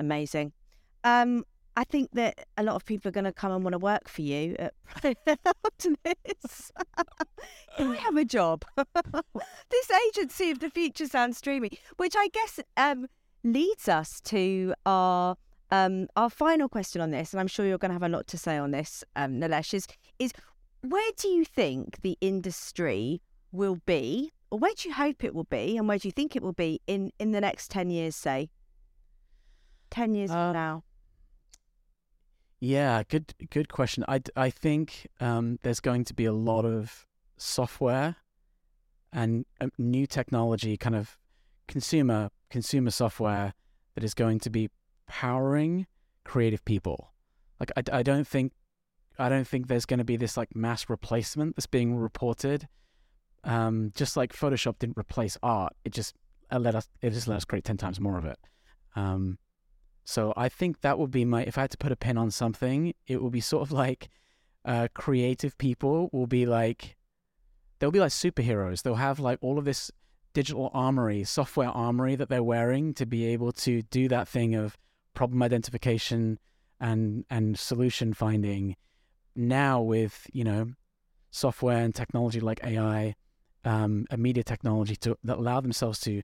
Amazing. 0.00 0.52
Um, 1.04 1.44
I 1.76 1.84
think 1.84 2.10
that 2.12 2.46
a 2.56 2.62
lot 2.62 2.76
of 2.76 2.84
people 2.84 3.08
are 3.08 3.12
going 3.12 3.24
to 3.24 3.32
come 3.32 3.50
and 3.50 3.64
want 3.64 3.72
to 3.72 3.78
work 3.78 4.08
for 4.08 4.22
you 4.22 4.54
at. 4.58 4.74
Can 5.82 5.96
I 7.78 7.96
have 8.00 8.16
a 8.16 8.24
job? 8.24 8.64
this 9.70 9.90
agency 10.08 10.50
of 10.50 10.60
the 10.60 10.70
future 10.70 11.06
sounds 11.06 11.40
dreamy, 11.40 11.70
which 11.96 12.14
I 12.16 12.28
guess 12.28 12.60
um, 12.76 13.08
leads 13.42 13.88
us 13.88 14.20
to 14.22 14.74
our 14.86 15.36
um, 15.70 16.06
our 16.14 16.30
final 16.30 16.68
question 16.68 17.00
on 17.00 17.10
this, 17.10 17.32
and 17.32 17.40
I'm 17.40 17.48
sure 17.48 17.66
you're 17.66 17.78
going 17.78 17.90
to 17.90 17.94
have 17.94 18.02
a 18.02 18.08
lot 18.08 18.28
to 18.28 18.38
say 18.38 18.56
on 18.56 18.70
this, 18.70 19.02
um, 19.16 19.40
Nilesh. 19.40 19.74
Is 19.74 19.88
is 20.20 20.32
where 20.82 21.10
do 21.16 21.28
you 21.28 21.44
think 21.44 22.02
the 22.02 22.16
industry 22.20 23.20
will 23.50 23.78
be, 23.84 24.30
or 24.50 24.58
where 24.60 24.72
do 24.76 24.88
you 24.88 24.94
hope 24.94 25.24
it 25.24 25.34
will 25.34 25.44
be, 25.44 25.76
and 25.76 25.88
where 25.88 25.98
do 25.98 26.06
you 26.06 26.12
think 26.12 26.36
it 26.36 26.42
will 26.42 26.52
be 26.52 26.80
in 26.86 27.10
in 27.18 27.32
the 27.32 27.40
next 27.40 27.70
ten 27.70 27.90
years, 27.90 28.14
say? 28.14 28.50
Ten 29.90 30.14
years 30.14 30.30
Uh, 30.30 30.34
from 30.34 30.52
now. 30.52 30.84
Yeah, 32.60 33.02
good 33.08 33.34
good 33.50 33.68
question. 33.68 34.04
I, 34.08 34.20
I 34.36 34.50
think 34.50 35.08
um, 35.20 35.58
there's 35.62 35.80
going 35.80 36.04
to 36.04 36.14
be 36.14 36.24
a 36.24 36.32
lot 36.32 36.64
of 36.64 37.06
software 37.36 38.16
and 39.12 39.44
um, 39.60 39.70
new 39.78 40.06
technology, 40.06 40.76
kind 40.76 40.96
of 40.96 41.18
consumer 41.68 42.30
consumer 42.50 42.90
software 42.90 43.54
that 43.94 44.04
is 44.04 44.14
going 44.14 44.38
to 44.40 44.50
be 44.50 44.70
powering 45.06 45.86
creative 46.24 46.64
people. 46.64 47.12
Like 47.60 47.70
I, 47.76 47.98
I 47.98 48.02
don't 48.02 48.26
think 48.26 48.52
I 49.18 49.28
don't 49.28 49.46
think 49.46 49.68
there's 49.68 49.86
going 49.86 49.98
to 49.98 50.04
be 50.04 50.16
this 50.16 50.36
like 50.36 50.56
mass 50.56 50.88
replacement 50.88 51.56
that's 51.56 51.66
being 51.66 51.96
reported. 51.96 52.68
Um, 53.44 53.92
just 53.94 54.16
like 54.16 54.32
Photoshop 54.32 54.78
didn't 54.78 54.96
replace 54.96 55.36
art, 55.42 55.74
it 55.84 55.92
just 55.92 56.14
let 56.50 56.74
us 56.74 56.88
it 57.02 57.10
just 57.10 57.28
let 57.28 57.36
us 57.36 57.44
create 57.44 57.64
ten 57.64 57.76
times 57.76 58.00
more 58.00 58.16
of 58.16 58.24
it. 58.24 58.38
Um, 58.96 59.38
so 60.04 60.34
I 60.36 60.48
think 60.48 60.82
that 60.82 60.98
would 60.98 61.10
be 61.10 61.24
my 61.24 61.42
if 61.42 61.56
I 61.56 61.62
had 61.62 61.70
to 61.72 61.78
put 61.78 61.92
a 61.92 61.96
pin 61.96 62.18
on 62.18 62.30
something, 62.30 62.94
it 63.06 63.22
would 63.22 63.32
be 63.32 63.40
sort 63.40 63.62
of 63.62 63.72
like 63.72 64.08
uh, 64.64 64.88
creative 64.94 65.56
people 65.58 66.10
will 66.12 66.26
be 66.26 66.46
like 66.46 66.96
they'll 67.78 67.90
be 67.90 68.00
like 68.00 68.12
superheroes. 68.12 68.82
They'll 68.82 68.94
have 68.96 69.18
like 69.18 69.38
all 69.40 69.58
of 69.58 69.64
this 69.64 69.90
digital 70.34 70.70
armory, 70.74 71.24
software 71.24 71.68
armory 71.68 72.16
that 72.16 72.28
they're 72.28 72.42
wearing 72.42 72.92
to 72.94 73.06
be 73.06 73.26
able 73.26 73.52
to 73.52 73.82
do 73.82 74.08
that 74.08 74.28
thing 74.28 74.54
of 74.54 74.76
problem 75.14 75.42
identification 75.42 76.38
and 76.80 77.24
and 77.30 77.58
solution 77.58 78.12
finding. 78.12 78.76
Now 79.34 79.80
with 79.80 80.28
you 80.32 80.44
know 80.44 80.72
software 81.30 81.78
and 81.78 81.94
technology 81.94 82.40
like 82.40 82.62
AI, 82.62 83.14
um, 83.64 84.06
and 84.10 84.22
media 84.22 84.44
technology 84.44 84.96
to 84.96 85.16
that 85.24 85.38
allow 85.38 85.60
themselves 85.60 85.98
to 86.00 86.22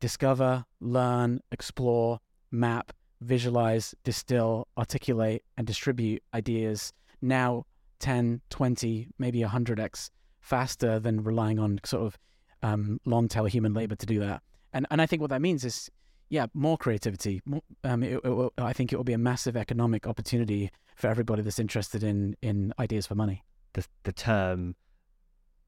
discover, 0.00 0.64
learn, 0.80 1.40
explore, 1.52 2.20
map, 2.50 2.92
visualize, 3.20 3.94
distill, 4.04 4.68
articulate, 4.76 5.42
and 5.56 5.66
distribute 5.66 6.22
ideas 6.34 6.92
now 7.22 7.64
10, 8.00 8.40
20, 8.50 9.08
maybe 9.18 9.40
100x 9.40 10.10
faster 10.40 10.98
than 11.00 11.22
relying 11.24 11.58
on 11.58 11.80
sort 11.84 12.04
of 12.06 12.18
um, 12.62 13.00
long 13.04 13.28
tail 13.28 13.46
human 13.46 13.74
labor 13.74 13.96
to 13.96 14.06
do 14.06 14.18
that. 14.20 14.42
And 14.72 14.86
and 14.90 15.00
I 15.00 15.06
think 15.06 15.20
what 15.22 15.30
that 15.30 15.40
means 15.40 15.64
is, 15.64 15.90
yeah, 16.28 16.46
more 16.52 16.76
creativity. 16.76 17.40
More, 17.44 17.62
um, 17.84 18.02
it, 18.02 18.20
it 18.22 18.28
will, 18.28 18.52
I 18.58 18.72
think 18.72 18.92
it 18.92 18.96
will 18.96 19.04
be 19.04 19.12
a 19.12 19.18
massive 19.18 19.56
economic 19.56 20.06
opportunity 20.06 20.70
for 20.96 21.08
everybody 21.08 21.42
that's 21.42 21.58
interested 21.58 22.02
in 22.02 22.36
in 22.42 22.72
ideas 22.78 23.06
for 23.06 23.14
money. 23.14 23.44
The 23.72 23.86
the 24.02 24.12
term 24.12 24.74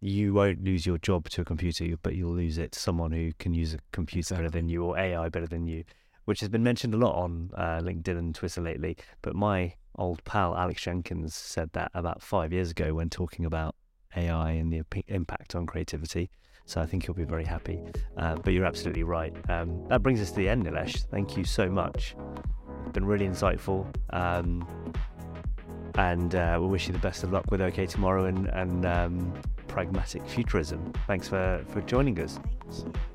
you 0.00 0.32
won't 0.32 0.62
lose 0.62 0.86
your 0.86 0.98
job 0.98 1.28
to 1.30 1.40
a 1.40 1.44
computer, 1.44 1.96
but 2.02 2.14
you'll 2.14 2.34
lose 2.34 2.58
it 2.58 2.72
to 2.72 2.78
someone 2.78 3.10
who 3.10 3.32
can 3.38 3.52
use 3.54 3.74
a 3.74 3.78
computer 3.92 4.34
better 4.34 4.44
Exactly. 4.44 4.60
than 4.60 4.68
you 4.68 4.84
or 4.84 4.98
AI 4.98 5.28
better 5.28 5.46
than 5.48 5.66
you, 5.66 5.84
which 6.28 6.40
has 6.40 6.50
been 6.50 6.62
mentioned 6.62 6.92
a 6.92 6.96
lot 6.98 7.14
on 7.14 7.50
uh, 7.56 7.80
LinkedIn 7.80 8.18
and 8.18 8.34
Twitter 8.34 8.60
lately. 8.60 8.98
But 9.22 9.34
my 9.34 9.72
old 9.96 10.22
pal 10.24 10.54
Alex 10.54 10.82
Jenkins 10.82 11.34
said 11.34 11.70
that 11.72 11.90
about 11.94 12.20
five 12.20 12.52
years 12.52 12.70
ago 12.70 12.92
when 12.92 13.08
talking 13.08 13.46
about 13.46 13.74
AI 14.14 14.50
and 14.50 14.70
the 14.70 14.76
imp- 14.76 15.08
impact 15.08 15.54
on 15.54 15.64
creativity. 15.64 16.28
So 16.66 16.82
I 16.82 16.86
think 16.86 17.06
he'll 17.06 17.14
be 17.14 17.24
very 17.24 17.46
happy. 17.46 17.80
Uh, 18.18 18.34
but 18.34 18.52
you're 18.52 18.66
absolutely 18.66 19.04
right. 19.04 19.34
Um, 19.48 19.88
that 19.88 20.02
brings 20.02 20.20
us 20.20 20.28
to 20.32 20.36
the 20.36 20.50
end, 20.50 20.66
Nilesh. 20.66 21.08
Thank 21.10 21.34
you 21.34 21.44
so 21.44 21.70
much. 21.70 22.14
It's 22.82 22.92
been 22.92 23.06
really 23.06 23.26
insightful. 23.26 23.86
Um, 24.10 24.68
and 25.96 26.34
uh, 26.34 26.58
we 26.60 26.66
wish 26.66 26.86
you 26.86 26.92
the 26.92 26.98
best 26.98 27.24
of 27.24 27.32
luck 27.32 27.44
with 27.50 27.60
OK 27.60 27.86
Tomorrow 27.86 28.26
and, 28.26 28.46
and 28.48 28.86
um, 28.86 29.32
pragmatic 29.66 30.26
futurism. 30.26 30.92
Thanks 31.06 31.28
for, 31.28 31.64
for 31.68 31.80
joining 31.82 32.18
us. 32.20 32.38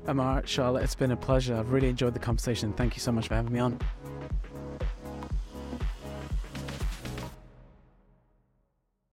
Amar, 0.06 0.42
Charlotte, 0.46 0.82
it's 0.82 0.94
been 0.94 1.12
a 1.12 1.16
pleasure. 1.16 1.56
I've 1.56 1.72
really 1.72 1.88
enjoyed 1.88 2.14
the 2.14 2.20
conversation. 2.20 2.72
Thank 2.72 2.94
you 2.94 3.00
so 3.00 3.12
much 3.12 3.28
for 3.28 3.34
having 3.34 3.52
me 3.52 3.60
on. 3.60 3.78